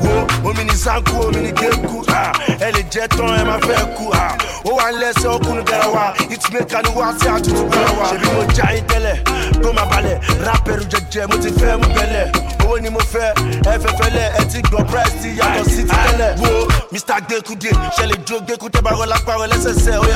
wo 0.02 0.50
omi 0.50 0.64
ni 0.64 0.72
sanku 0.74 1.20
omi 1.26 1.40
ni 1.40 1.52
geku 1.52 2.04
ah, 2.08 2.32
ẹ 2.60 2.70
lè 2.72 2.82
jẹ 2.92 3.06
máa 3.44 3.58
fẹ́ 3.66 3.84
kú 3.96 4.04
ah. 4.14 4.32
ó 4.64 4.70
wà 4.76 4.90
lẹ́sẹ̀ 5.00 5.28
ọkùnrin 5.36 5.64
gara 5.64 5.86
wa 5.94 6.04
ìtúmẹ̀ká 6.34 6.78
ni 6.82 6.90
wá 6.98 7.06
sí 7.20 7.26
àtútù 7.28 7.62
gbára 7.68 7.90
wa 7.98 8.06
ṣèbí 8.10 8.26
mo 8.34 8.42
já 8.56 8.66
yín 8.74 8.84
tẹ́lẹ̀ 8.90 9.16
tó 9.62 9.72
máa 9.72 9.86
balẹ̀ 9.90 10.18
rápẹ̀rù 10.46 10.84
jẹjẹ 10.92 11.22
mo 11.30 11.36
ti 11.42 11.50
fẹ́ 11.60 11.76
mú 11.80 11.88
bẹ́lẹ̀ 11.96 12.24
owó 12.64 12.78
ni 12.82 12.88
mo 12.90 13.00
fẹ́ 13.12 13.28
ẹ 13.72 13.74
fẹ́ 13.82 13.92
fẹ́lẹ̀ 13.98 14.26
ẹ 14.40 14.42
ti 14.52 14.58
gbọ́ 14.68 14.82
price 14.90 15.14
ti 15.22 15.28
yàtọ̀ 15.38 15.64
sí 15.70 15.82
ti 15.88 15.94
tẹ́lẹ̀ 16.04 16.30
wo 16.40 16.48
mr 16.96 17.20
gbẹkude 17.28 17.70
ṣẹlẹ̀ 17.96 18.18
jó 18.28 18.36
gbẹkú 18.46 18.66
tẹ́ 18.74 18.82
bá 18.86 18.90
rọ 18.98 19.04
lápá 19.12 19.32
lẹ́sẹsẹ 19.52 19.92
ó 20.04 20.06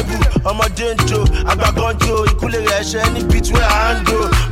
ibù 0.00 0.16
ọmọdé 0.50 0.86
ń 0.94 0.98
jo 1.08 2.14
ìkúlẹ̀ 2.30 2.62
rẹ̀ 2.70 2.82
ṣẹ́ 2.90 3.04
ní 3.14 3.20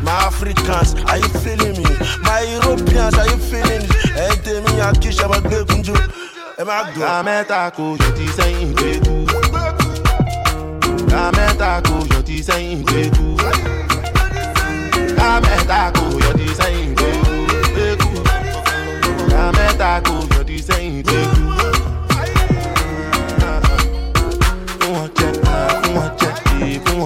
my 0.06 0.12
africans 0.28 0.90
are 1.10 1.18
you 1.22 1.30
feeling 1.42 1.74
me 1.78 1.86
my 2.26 2.40
europeans 2.56 3.14
are 3.20 3.28
you 3.32 3.38
feeling 3.50 3.82
me 3.88 3.94
ẹ̀yin 4.24 4.38
tèmi 4.44 4.70
akíṣẹ́ 4.88 5.24
ọmọ 5.26 5.38
gbẹkun 5.46 5.80
jo 5.86 5.94
ẹ 6.60 6.62
má 6.68 6.76
gbọ́. 6.90 7.00
ká 7.06 7.14
mẹ́ta 7.26 7.60
kò 7.76 7.84
yọ 8.02 8.08
ti 8.16 8.26
sẹ́yìn 8.36 8.68
gbé 8.76 8.90
kú. 9.04 9.14
ká 11.10 11.22
mẹ́ta 11.36 11.70
kò 11.86 11.96
yọ 12.12 12.18
ti 12.28 12.36
sẹ́yìn 12.48 12.78
gbé 12.86 13.00
kú. 13.16 13.26
ká 15.18 15.28
mẹ́ta 15.44 15.80
kò 15.96 16.04
yọ 16.24 16.30
ti 16.38 16.46
sẹ́yìn 16.58 16.88
gbé 16.98 17.10
kú. 18.02 18.10
ká 19.30 19.42
mẹ́ta 19.56 19.90
kò 20.06 20.14
yọ 20.34 20.40
ti 20.48 20.56
sẹ́yìn 20.68 21.02
gbé 21.06 21.35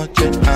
eh, 0.03 0.50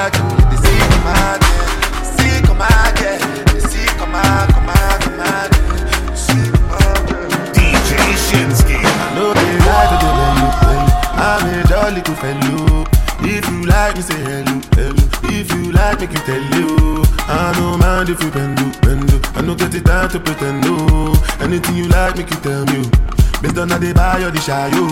elbow 0.00 0.08
black. 0.08 0.12
The 0.50 0.56
see 0.64 0.80
come 0.92 1.06
out 1.06 1.40
there, 1.40 2.04
see 2.16 2.42
come 2.42 2.62
out 2.62 2.96
there, 2.96 3.18
the 3.52 3.60
see 3.60 3.86
come 3.98 4.14
out, 4.14 4.48
come 4.48 4.68
out, 4.68 5.00
come 5.00 5.20
out 5.20 5.50
there. 5.50 6.16
See 6.16 6.50
come 6.50 6.70
out 6.70 7.08
there. 7.08 7.28
DJ 7.52 7.90
Shinski. 8.26 8.78
No 9.14 9.34
be 9.34 9.46
lie 9.66 9.86
to 9.90 9.96
the 10.00 10.10
belly, 10.18 10.48
belly. 10.62 10.92
I'm 11.20 11.46
a 11.48 11.68
jolly 11.68 12.00
good 12.02 12.18
fellow. 12.18 12.86
If 13.22 13.44
you 13.50 13.66
like 13.66 13.96
me, 13.96 14.02
say 14.02 14.20
hello, 14.20 14.60
hello. 14.72 15.04
If 15.24 15.52
you 15.52 15.72
like, 15.72 16.00
make 16.00 16.12
you 16.12 16.22
tell 16.24 16.44
you. 16.56 17.04
I 17.28 17.52
don't 17.54 17.78
mind 17.78 18.08
if 18.08 18.22
you 18.22 18.30
bend, 18.30 18.56
bend. 18.80 19.10
I 19.36 19.42
no 19.42 19.54
get 19.54 19.74
it 19.74 19.84
time 19.84 20.08
to 20.10 20.18
pretend, 20.18 20.64
no. 20.64 21.14
Anything 21.40 21.76
you 21.76 21.88
like, 21.88 22.16
make 22.16 22.30
you 22.30 22.40
tell 22.40 22.64
me. 22.66 22.82
Oh. 22.84 23.42
Based 23.42 23.58
on 23.58 23.70
how 23.70 23.78
they 23.78 23.92
buy 23.92 24.22
or 24.22 24.30
the 24.30 24.40
shy, 24.40 24.68
yo. 24.74 24.86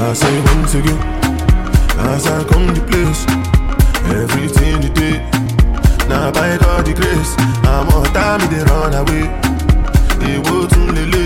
I 0.06 0.12
say 0.12 0.40
once 0.55 0.74
again, 0.74 0.98
as 1.98 2.27
I 2.27 2.44
come 2.44 2.74
to 2.74 2.81
place, 2.82 3.24
everything 4.15 4.82
you 4.82 4.90
do. 4.90 5.19
Now 6.09 6.31
by 6.31 6.59
God 6.59 6.85
the 6.85 6.94
grace, 6.94 7.35
I'm 7.65 7.89
all 7.89 8.05
time 8.12 8.40
they 8.52 8.62
run 8.65 8.94
away. 8.94 9.27
They 10.20 10.43
go 10.43 10.66
to 10.66 10.81
lele, 10.94 11.24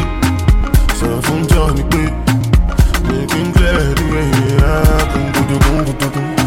so 0.94 1.20
from 1.22 1.46
Johnny 1.48 1.82
Pay. 1.90 2.08
Making 3.08 3.52
clear 3.52 3.94
the 3.94 4.04
way, 4.12 4.30
ah, 4.62 5.10
kum 5.12 5.32
gudu 5.32 6.12
kum 6.12 6.37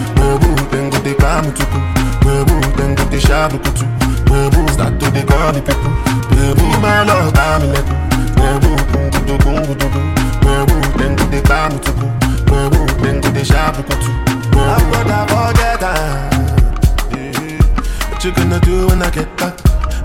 gudu 1.41 1.65
kum. 1.71 1.83
Webu, 2.25 2.55
tengo 2.77 3.03
te 3.09 3.19
kamu 3.19 3.57
tukum. 3.59 3.61
Webu, 3.61 3.61
sharp 3.61 3.61
kutu. 3.63 3.85
Baby, 4.29 4.67
start 4.71 4.99
to 4.99 5.05
the 5.11 5.21
call 5.25 5.51
the 5.51 5.61
people. 5.61 5.91
My 6.81 7.03
love, 7.03 7.37
I'm 7.37 7.61
in 7.63 7.75
it. 7.75 7.85
Then 8.35 8.59
go 8.61 8.75
the 8.85 8.93
then 10.97 11.11
go 13.21 13.29
the 13.31 13.43
kutu. 13.83 14.11
I'm 14.53 14.91
gonna 14.91 15.25
forget. 15.27 15.81
What 18.11 18.23
you 18.23 18.31
gonna 18.31 18.59
do 18.59 18.87
when 18.87 19.01
I 19.01 19.09
get 19.09 19.35
back? 19.37 19.55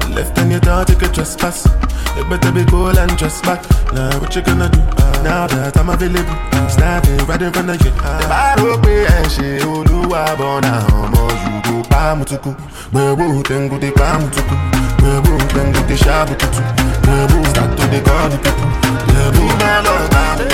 Left 0.08 0.38
and 0.38 0.52
you 0.52 0.58
thought 0.58 0.88
you 0.88 0.96
could 0.96 1.12
trespass. 1.12 1.66
You 2.16 2.24
better 2.24 2.50
be 2.52 2.64
cool 2.64 2.96
and 2.98 3.16
dress 3.18 3.40
back. 3.42 3.60
Now 3.92 4.18
what 4.20 4.34
you 4.34 4.42
gonna 4.42 4.68
do? 4.68 4.78
Now 5.22 5.46
that 5.46 5.76
I'm 5.76 5.88
available, 5.90 6.36
standing 6.68 7.18
right 7.26 7.42
in 7.42 7.52
front 7.52 7.70
of 7.70 7.80
you. 7.84 7.90
The 7.92 8.26
baro 8.32 8.78
pe 8.84 8.94
ẹ 9.16 9.20
ṣe 9.34 9.48
olúwa 9.72 10.22
bọ̀nà 10.38 10.72
ọmọ 11.00 11.22
Yorùbá 11.42 11.86
pàmùtùkù. 11.90 12.50
Gbẹ̀wò 12.92 13.26
tẹ̀ngù 13.48 13.76
ti 13.82 13.90
pàmùtùkù. 13.98 14.54
Gbẹ̀wò 15.00 15.32
tẹ̀ngù 15.54 15.80
ti 15.88 15.94
ṣàbùtùtù. 16.04 16.60
Gbẹ̀wò 17.04 17.38
start 17.50 17.70
to 17.78 17.84
dey 17.92 18.02
call 18.06 18.28
the 18.32 18.38
people. 18.44 18.68
Gbẹ̀wò 19.08 19.44
máa 19.60 19.78
lọ 19.86 19.94
bá 20.14 20.24
mi. 20.38 20.46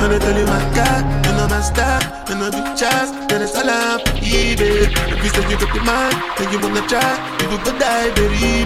And 0.00 0.14
I 0.14 0.18
tell 0.18 0.38
you 0.38 0.46
my 0.46 0.60
God, 0.74 1.04
you 1.26 1.32
know 1.36 1.46
my 1.48 1.60
style, 1.60 2.00
you 2.28 2.34
know 2.36 2.50
big 2.50 2.76
chance, 2.76 3.10
then 3.28 3.42
it's 3.42 3.54
all 3.54 3.68
up, 3.68 4.00
eBay. 4.16 4.88
If 4.88 5.24
you 5.24 5.28
say 5.28 5.44
you 5.44 5.58
got 5.60 5.74
the 5.74 5.80
mind, 5.84 6.16
then 6.38 6.48
you 6.52 6.58
wanna 6.58 6.80
try, 6.88 7.20
you 7.36 7.48
go 7.52 7.56
go 7.64 7.78
die, 7.78 8.08
baby. 8.16 8.64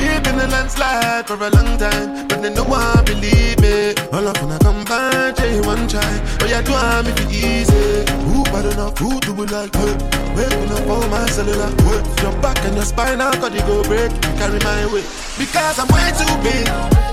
You've 0.00 0.22
been 0.24 0.40
a 0.40 0.46
landslide 0.48 1.26
for 1.26 1.36
a 1.36 1.50
long 1.50 1.76
time, 1.76 2.26
but 2.28 2.40
then 2.40 2.54
no 2.54 2.64
one 2.64 3.04
believe 3.04 3.60
me. 3.60 3.92
All 4.10 4.26
up 4.26 4.40
when 4.40 4.52
I 4.52 4.58
come 4.58 4.82
back, 4.84 5.38
you 5.38 5.60
one 5.68 5.86
try, 5.86 6.00
oh 6.40 6.46
yeah, 6.48 6.62
do 6.62 6.72
I 6.72 7.02
make 7.02 7.20
it 7.20 7.30
easy. 7.30 8.08
Who 8.24 8.42
bad 8.44 8.64
enough, 8.72 8.96
who 8.96 9.20
do 9.20 9.34
we 9.34 9.44
like, 9.52 9.76
hey, 9.76 9.94
waking 10.32 10.72
up 10.72 10.88
on 10.88 11.10
my 11.10 11.26
cellular, 11.28 11.68
hey, 11.68 12.00
your 12.24 12.32
back 12.40 12.56
and 12.64 12.74
your 12.74 12.86
spine, 12.86 13.20
how 13.20 13.36
could 13.36 13.52
you 13.52 13.60
go 13.68 13.84
break, 13.84 14.10
carry 14.40 14.58
my 14.64 14.88
weight, 14.92 15.04
because 15.36 15.78
I'm 15.78 15.88
way 15.92 16.08
too 16.16 16.34
big. 16.40 17.09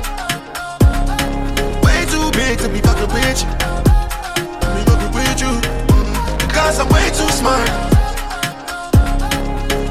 Big 2.37 2.57
to 2.59 2.69
be 2.69 2.79
fucking 2.79 3.09
with 3.13 3.41
you. 3.41 3.49
Me 4.73 4.81
fucking 4.89 5.11
with 5.17 5.41
you. 5.41 5.51
Mm, 5.89 6.37
Because 6.47 6.79
I'm 6.79 6.87
way 6.89 7.07
too 7.19 7.29
smart. 7.39 7.67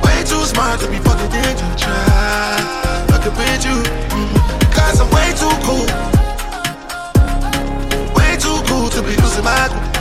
Way 0.05 0.19
too 0.31 0.45
smart 0.53 0.79
to 0.81 0.87
be 0.89 0.99
fucking 1.07 1.31
with 1.35 1.59
you. 1.63 1.71
Try 1.83 3.05
fucking 3.11 3.35
with 3.41 3.65
you. 3.67 3.77
Mm, 4.15 4.61
Because 4.61 5.01
I'm 5.03 5.11
way 5.17 5.29
too 5.43 5.55
cool. 5.67 5.87
Way 8.17 8.37
too 8.45 8.59
cool 8.69 8.89
to 8.91 9.03
be 9.03 9.15
losing 9.23 9.45
my 9.45 9.69
cool. 9.69 9.96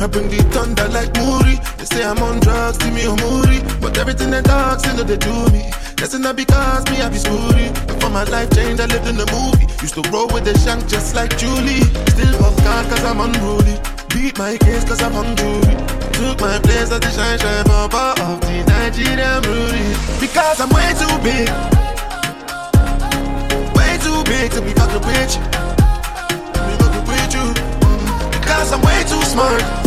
I 0.00 0.06
bring 0.06 0.28
the 0.28 0.42
thunder 0.50 0.88
like 0.88 1.14
Moody. 1.16 1.56
They 1.78 1.84
say 1.84 2.04
I'm 2.04 2.18
on 2.18 2.40
drugs, 2.40 2.78
see 2.82 2.90
me 2.90 3.06
on 3.06 3.18
Moody. 3.20 3.60
But 3.80 3.98
everything 3.98 4.30
they 4.30 4.42
talk, 4.42 4.80
still 4.80 4.96
know 4.96 5.04
they 5.04 5.16
do 5.16 5.34
me. 5.50 5.70
That's 5.96 6.18
not 6.18 6.36
because 6.36 6.84
me, 6.90 7.00
I 7.00 7.08
be 7.08 7.16
spooty. 7.16 7.72
Before 7.86 8.10
my 8.10 8.24
life 8.24 8.50
changed, 8.50 8.80
I 8.80 8.86
lived 8.86 9.08
in 9.08 9.16
a 9.16 9.24
movie. 9.32 9.64
Used 9.80 9.94
to 9.94 10.02
roll 10.10 10.28
with 10.28 10.44
the 10.44 10.52
shank 10.58 10.86
just 10.86 11.14
like 11.14 11.36
Julie. 11.38 11.80
Still 12.12 12.36
pop 12.38 12.56
car 12.60 12.84
cause 12.84 13.04
I'm 13.04 13.20
unruly. 13.20 13.80
Beat 14.12 14.36
my 14.36 14.58
case 14.58 14.84
cause 14.84 15.00
I'm 15.00 15.14
on 15.16 15.34
jury. 15.36 15.74
Took 16.12 16.40
my 16.40 16.58
place 16.60 16.92
as 16.92 17.00
the 17.00 17.10
shine 17.10 17.38
shine 17.38 17.64
papa 17.64 18.20
of 18.20 18.40
the 18.42 18.64
Nigerian 18.68 19.40
Rudy. 19.48 19.96
Because 20.20 20.60
I'm 20.60 20.68
way 20.76 20.92
too 20.92 21.16
big. 21.24 21.48
Way 23.72 23.96
too 24.04 24.20
big 24.28 24.52
to 24.52 24.60
be 24.60 24.76
fucking 24.76 25.04
with 25.08 25.32
you. 25.36 25.44
Be 26.52 26.72
fucking 26.84 27.06
with 27.08 27.32
you. 27.32 27.46
Because 28.28 28.72
I'm 28.72 28.82
way 28.82 29.00
too 29.08 29.22
smart. 29.24 29.83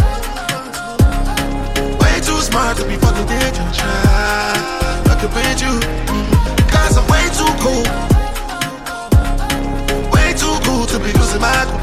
Smart 2.58 2.74
to 2.78 2.86
be 2.88 2.96
fucking 2.96 3.28
with 3.28 3.60
you. 3.60 3.66
Try 3.72 4.54
fucking 5.06 5.30
with 5.30 5.62
you. 5.62 5.80
Because 6.56 6.98
I'm 6.98 7.06
way 7.08 7.30
too 7.38 7.54
cool. 7.62 7.86
Way 10.12 10.34
too 10.34 10.58
cool 10.66 10.88
to 10.88 10.98
be 10.98 11.14
losing 11.14 11.40
my 11.40 11.66
cool. 11.68 11.78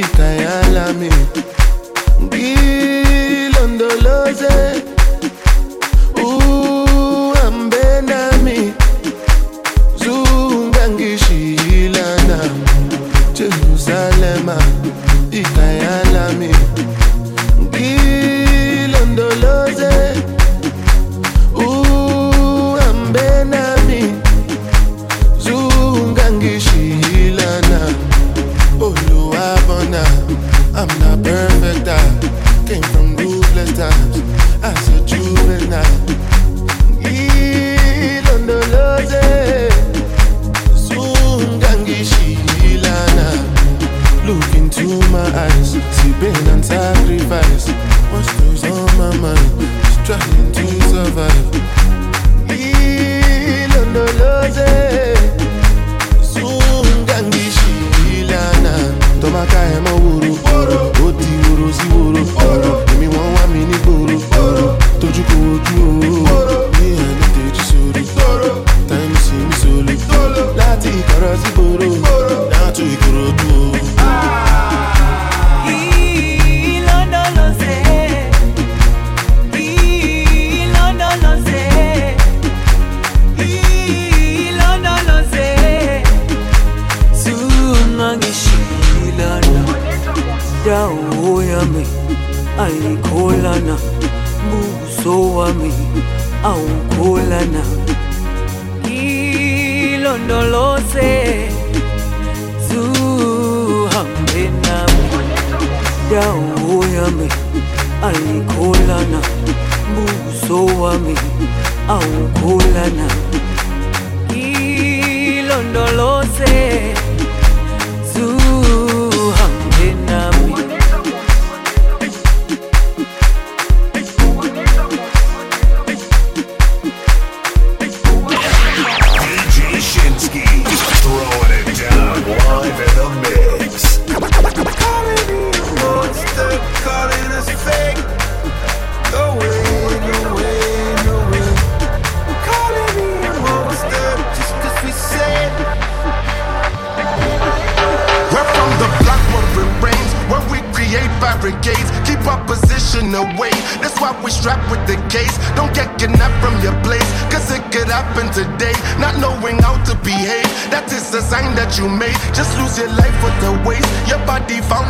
Ikayalami 0.00 0.45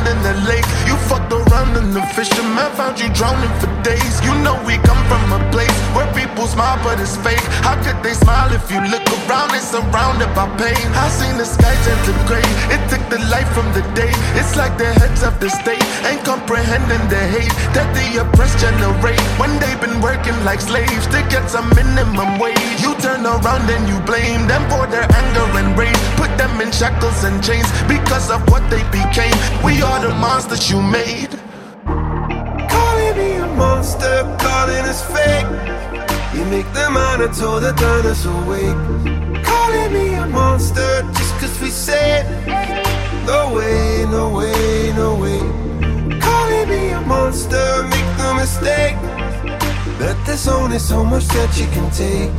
found 0.06 0.18
in 0.18 0.22
the 0.22 0.34
lake. 0.48 0.66
You 0.86 0.96
fucked 1.08 1.32
around 1.32 1.76
and 1.76 1.92
the 1.92 2.02
fisherman 2.14 2.70
found 2.74 2.98
you 3.00 3.08
drowning 3.10 3.52
for 3.60 3.70
days. 3.82 4.14
You 4.22 4.34
know 4.42 4.54
we 4.66 4.78
come 4.78 5.02
from 5.10 5.32
a 5.32 5.40
place 5.50 5.72
where 5.94 6.06
people 6.14 6.46
smile, 6.46 6.78
but 6.82 7.00
it's 7.00 7.16
fake. 7.16 7.42
How 7.62 7.74
could 7.82 8.02
they 8.02 8.14
smile 8.14 8.52
if 8.52 8.70
you 8.70 8.80
look 8.80 9.06
around? 9.26 9.50
They 9.50 9.60
surrounded 9.60 10.30
by 10.34 10.46
pain. 10.58 10.86
I 10.94 11.08
seen 11.08 11.36
the 11.36 11.44
sky 11.44 11.74
turn 11.84 11.98
to 12.06 12.14
gray. 12.26 12.46
It 12.74 12.82
took 12.90 13.02
the 13.10 13.18
light 13.30 13.48
from 13.54 13.66
the 13.72 13.82
day. 13.94 14.12
It's 14.38 14.56
like 14.56 14.76
the 14.78 14.90
heads 15.00 15.22
of 15.22 15.38
the 15.40 15.50
state 15.50 15.82
ain't 16.06 16.24
comprehending 16.24 17.04
the 17.08 17.22
hate 17.34 17.54
that 17.74 17.88
the 17.94 18.22
oppressed 18.22 18.58
generate. 18.58 19.20
When 19.40 19.50
they've 19.58 19.80
been 19.80 20.00
working 20.00 20.36
like 20.44 20.60
slaves 20.60 21.06
to 21.08 21.20
get 21.30 21.48
some 21.50 21.68
minimum 21.74 22.38
wage. 22.38 22.58
You 22.78 22.94
turn 23.00 23.24
around 23.26 23.66
and 23.70 23.88
you 23.88 23.98
blame 24.06 24.46
them 24.46 24.62
for 24.70 24.86
their 24.86 25.06
anger 25.20 25.46
and 25.58 25.76
rage. 25.78 25.98
Put 26.16 26.30
them 26.38 26.60
in 26.60 26.70
shackles 26.70 27.24
and 27.24 27.42
chains 27.42 27.66
because 27.88 28.30
of 28.30 28.40
what 28.50 28.62
they 28.70 28.82
became. 28.90 29.34
We 29.64 29.82
are 29.82 29.95
the 30.00 30.14
monsters 30.14 30.70
you 30.70 30.80
made. 30.82 31.30
Calling 32.74 33.16
me 33.16 33.36
a 33.36 33.46
monster, 33.56 34.16
calling 34.38 34.84
us 34.92 35.02
fake. 35.14 35.46
You 36.34 36.44
make 36.46 36.70
the 36.72 36.90
monitor 36.90 37.72
turn 37.80 38.06
us 38.06 38.24
awake. 38.24 38.80
Calling 39.44 39.92
me 39.92 40.14
a 40.14 40.26
monster 40.26 41.02
just 41.16 41.32
'cause 41.38 41.60
we 41.60 41.70
said. 41.70 42.26
No 43.26 43.52
way, 43.56 44.06
no 44.16 44.24
way, 44.38 44.92
no 45.02 45.14
way. 45.14 45.42
Calling 46.20 46.68
me 46.68 46.82
a 46.90 47.00
monster, 47.00 47.66
make 47.92 48.10
no 48.18 48.34
mistake. 48.34 48.96
That 49.98 50.16
there's 50.26 50.46
only 50.48 50.78
so 50.78 51.04
much 51.04 51.26
that 51.28 51.50
you 51.58 51.66
can 51.74 51.88
take. 51.90 52.34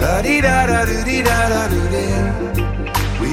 La 0.00 0.22
di 0.22 0.40
da 0.40 0.66
da 0.66 0.84
do 0.84 0.98
di 1.08 1.22
da 1.28 1.48
da 1.52 1.62
do 1.72 1.80
da. 1.94 2.83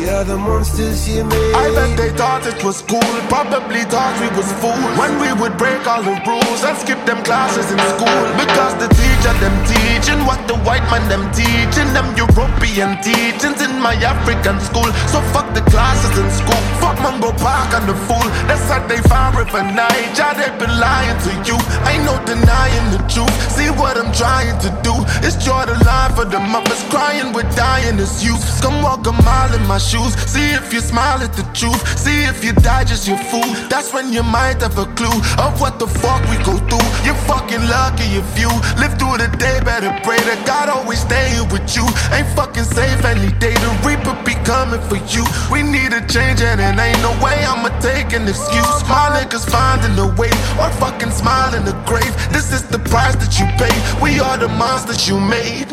We 0.02 0.08
the 0.08 0.34
monsters 0.34 1.06
you 1.06 1.22
made. 1.22 1.54
I 1.54 1.70
bet 1.78 1.94
they 1.94 2.10
thought 2.18 2.42
it 2.50 2.58
was 2.66 2.82
cool, 2.90 3.06
probably 3.30 3.86
thought 3.86 4.18
we 4.18 4.34
was 4.34 4.50
fools 4.58 4.82
when 4.98 5.14
we 5.22 5.30
would 5.38 5.54
break 5.62 5.86
all 5.86 6.02
the 6.02 6.18
rules 6.26 6.62
and 6.66 6.74
skip 6.82 6.98
them 7.06 7.22
classes 7.22 7.70
in 7.70 7.78
school. 7.94 8.22
Because 8.34 8.74
the 8.82 8.90
teacher 8.98 9.34
them 9.38 9.54
teaching 9.70 10.26
what 10.26 10.42
the 10.50 10.58
white 10.66 10.82
man 10.90 11.06
them 11.06 11.30
teaching 11.38 11.86
them 11.94 12.10
European 12.18 12.98
teachings 13.06 13.62
in 13.62 13.78
my 13.78 13.94
African 14.02 14.58
school. 14.66 14.90
So 15.06 15.22
fuck 15.38 15.46
the 15.54 15.62
classes 15.70 16.18
in 16.18 16.26
school, 16.34 16.62
fuck 16.82 16.98
Mungo 17.06 17.30
Park 17.38 17.70
and 17.78 17.86
the 17.86 17.94
fool. 18.10 18.26
That's 18.50 18.66
how 18.74 18.82
they 18.90 19.06
found 19.06 19.38
River 19.38 19.62
Niger. 19.62 20.34
They've 20.34 20.58
been 20.58 20.82
lying 20.82 21.18
to 21.30 21.32
you. 21.46 21.62
Ain't 21.86 22.10
no 22.10 22.18
denying 22.26 22.88
the 22.90 23.06
truth. 23.06 23.30
See 23.54 23.70
what 23.78 24.02
I'm 24.02 24.10
trying 24.18 24.58
to 24.66 24.70
do 24.82 24.98
is 25.22 25.38
draw 25.46 25.62
the 25.70 25.78
line 25.86 26.10
for 26.18 26.26
the 26.26 26.42
mothers 26.42 26.82
crying. 26.90 27.38
We're 27.38 27.46
dying 27.54 28.02
as 28.02 28.26
youth. 28.26 28.42
Come 28.66 28.82
walk 28.82 29.06
a 29.06 29.14
mile 29.14 29.54
in 29.54 29.62
my 29.70 29.78
shoes. 29.78 29.91
See 29.92 30.56
if 30.56 30.72
you 30.72 30.80
smile 30.80 31.20
at 31.20 31.34
the 31.34 31.44
truth. 31.52 31.84
See 32.00 32.24
if 32.24 32.46
you 32.46 32.54
die 32.54 32.86
just 32.86 33.06
your 33.10 33.18
fool. 33.28 33.44
That's 33.68 33.92
when 33.92 34.14
you 34.14 34.24
might 34.24 34.62
have 34.62 34.78
a 34.78 34.86
clue 34.96 35.20
of 35.36 35.60
what 35.60 35.80
the 35.80 35.88
fuck 35.88 36.24
we 36.32 36.40
go 36.48 36.56
through. 36.72 36.88
You're 37.04 37.20
fucking 37.28 37.60
lucky 37.68 38.16
if 38.16 38.40
you 38.40 38.48
live 38.80 38.96
through 38.96 39.20
the 39.20 39.28
day. 39.36 39.60
Better 39.60 39.92
pray 40.08 40.16
that 40.32 40.48
God 40.48 40.70
always 40.70 41.02
staying 41.02 41.44
with 41.52 41.76
you. 41.76 41.84
Ain't 42.16 42.32
fucking 42.40 42.64
safe 42.64 43.04
any 43.04 43.36
day. 43.36 43.52
The 43.52 43.72
reaper 43.84 44.16
be 44.24 44.40
coming 44.48 44.80
for 44.88 44.96
you. 45.12 45.28
We 45.52 45.60
need 45.60 45.92
a 45.92 46.00
change 46.08 46.40
and 46.40 46.64
it 46.64 46.80
ain't 46.80 47.02
no 47.04 47.12
way 47.20 47.44
I'ma 47.44 47.76
take 47.84 48.16
an 48.16 48.32
excuse. 48.32 48.80
My 48.88 49.12
niggas 49.12 49.44
finding 49.52 50.00
a 50.00 50.08
way 50.16 50.32
or 50.56 50.72
fucking 50.80 51.12
smile 51.12 51.52
in 51.54 51.66
the 51.68 51.76
grave. 51.84 52.16
This 52.32 52.56
is 52.56 52.64
the 52.64 52.80
price 52.80 53.20
that 53.20 53.36
you 53.36 53.46
pay. 53.60 53.76
We 54.00 54.24
are 54.24 54.38
the 54.38 54.48
monsters 54.48 55.04
you 55.04 55.20
made. 55.20 55.68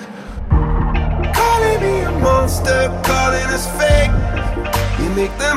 Calling 1.59 1.83
me 1.83 2.01
a 2.03 2.13
monster, 2.13 2.89
calling 3.03 3.51
us 3.57 3.67
fake. 3.79 4.13
You 5.01 5.11
make 5.17 5.37
the 5.39 5.51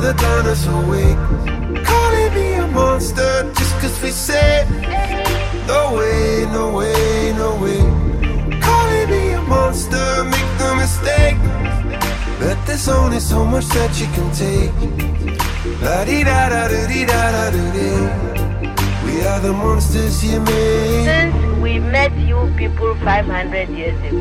that 0.00 0.16
turn 0.16 0.46
us 0.46 0.64
awake. 0.68 1.18
Calling 1.84 2.34
me 2.34 2.54
a 2.54 2.66
monster 2.68 3.32
just 3.58 3.74
'cause 3.80 3.96
we 4.00 4.12
said. 4.12 4.64
No 5.66 5.80
way, 5.96 6.46
no 6.52 6.64
way, 6.78 7.32
no 7.42 7.50
way. 7.62 7.82
Calling 8.60 9.10
me 9.10 9.32
a 9.32 9.40
monster, 9.54 10.06
make 10.34 10.50
no 10.60 10.70
mistake. 10.76 11.38
That 12.38 12.58
there's 12.66 12.88
only 12.88 13.18
so 13.18 13.44
much 13.44 13.66
that 13.76 13.92
you 14.00 14.08
can 14.14 14.28
take. 14.42 14.74
La 15.82 16.04
di 16.04 16.22
da 16.22 16.48
da 16.52 16.68
do 16.68 16.80
di 16.86 17.04
da 17.10 17.22
da 17.34 17.44
do 17.54 17.64
di. 17.76 18.43
We 19.14 19.22
are 19.22 19.38
the 19.38 19.52
monsters 19.52 20.24
you 20.24 20.40
made. 20.40 21.04
Since 21.04 21.60
we 21.62 21.78
met 21.78 22.12
you 22.18 22.52
people 22.56 22.96
500 22.96 23.68
years 23.68 23.94
ago, 24.02 24.18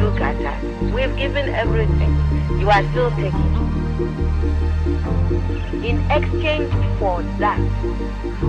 look 0.00 0.18
at 0.18 0.34
us. 0.40 0.64
We've 0.94 1.14
given 1.14 1.50
everything. 1.50 2.16
You 2.58 2.70
are 2.70 2.82
still 2.90 3.10
taking. 3.10 3.52
In 5.84 6.00
exchange 6.10 6.72
for 6.98 7.22
that, 7.38 7.60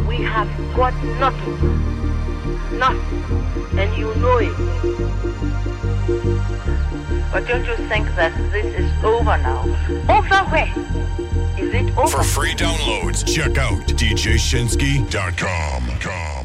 we 0.08 0.16
have 0.24 0.48
got 0.78 0.94
nothing. 1.20 1.60
nothing. 2.80 3.78
And 3.78 3.94
you 3.98 4.16
know 4.16 4.38
it. 4.38 5.61
But 7.32 7.48
don't 7.48 7.66
you 7.66 7.76
think 7.88 8.14
that 8.16 8.36
this 8.52 8.66
is 8.76 8.92
over 9.04 9.38
now? 9.38 9.62
Over 10.10 10.44
where? 10.52 10.74
Is 11.58 11.74
it 11.74 11.98
over? 11.98 12.18
For 12.18 12.24
free 12.24 12.54
downloads, 12.56 13.26
check 13.26 13.58
out 13.58 13.80
djshinski.com. 13.88 16.41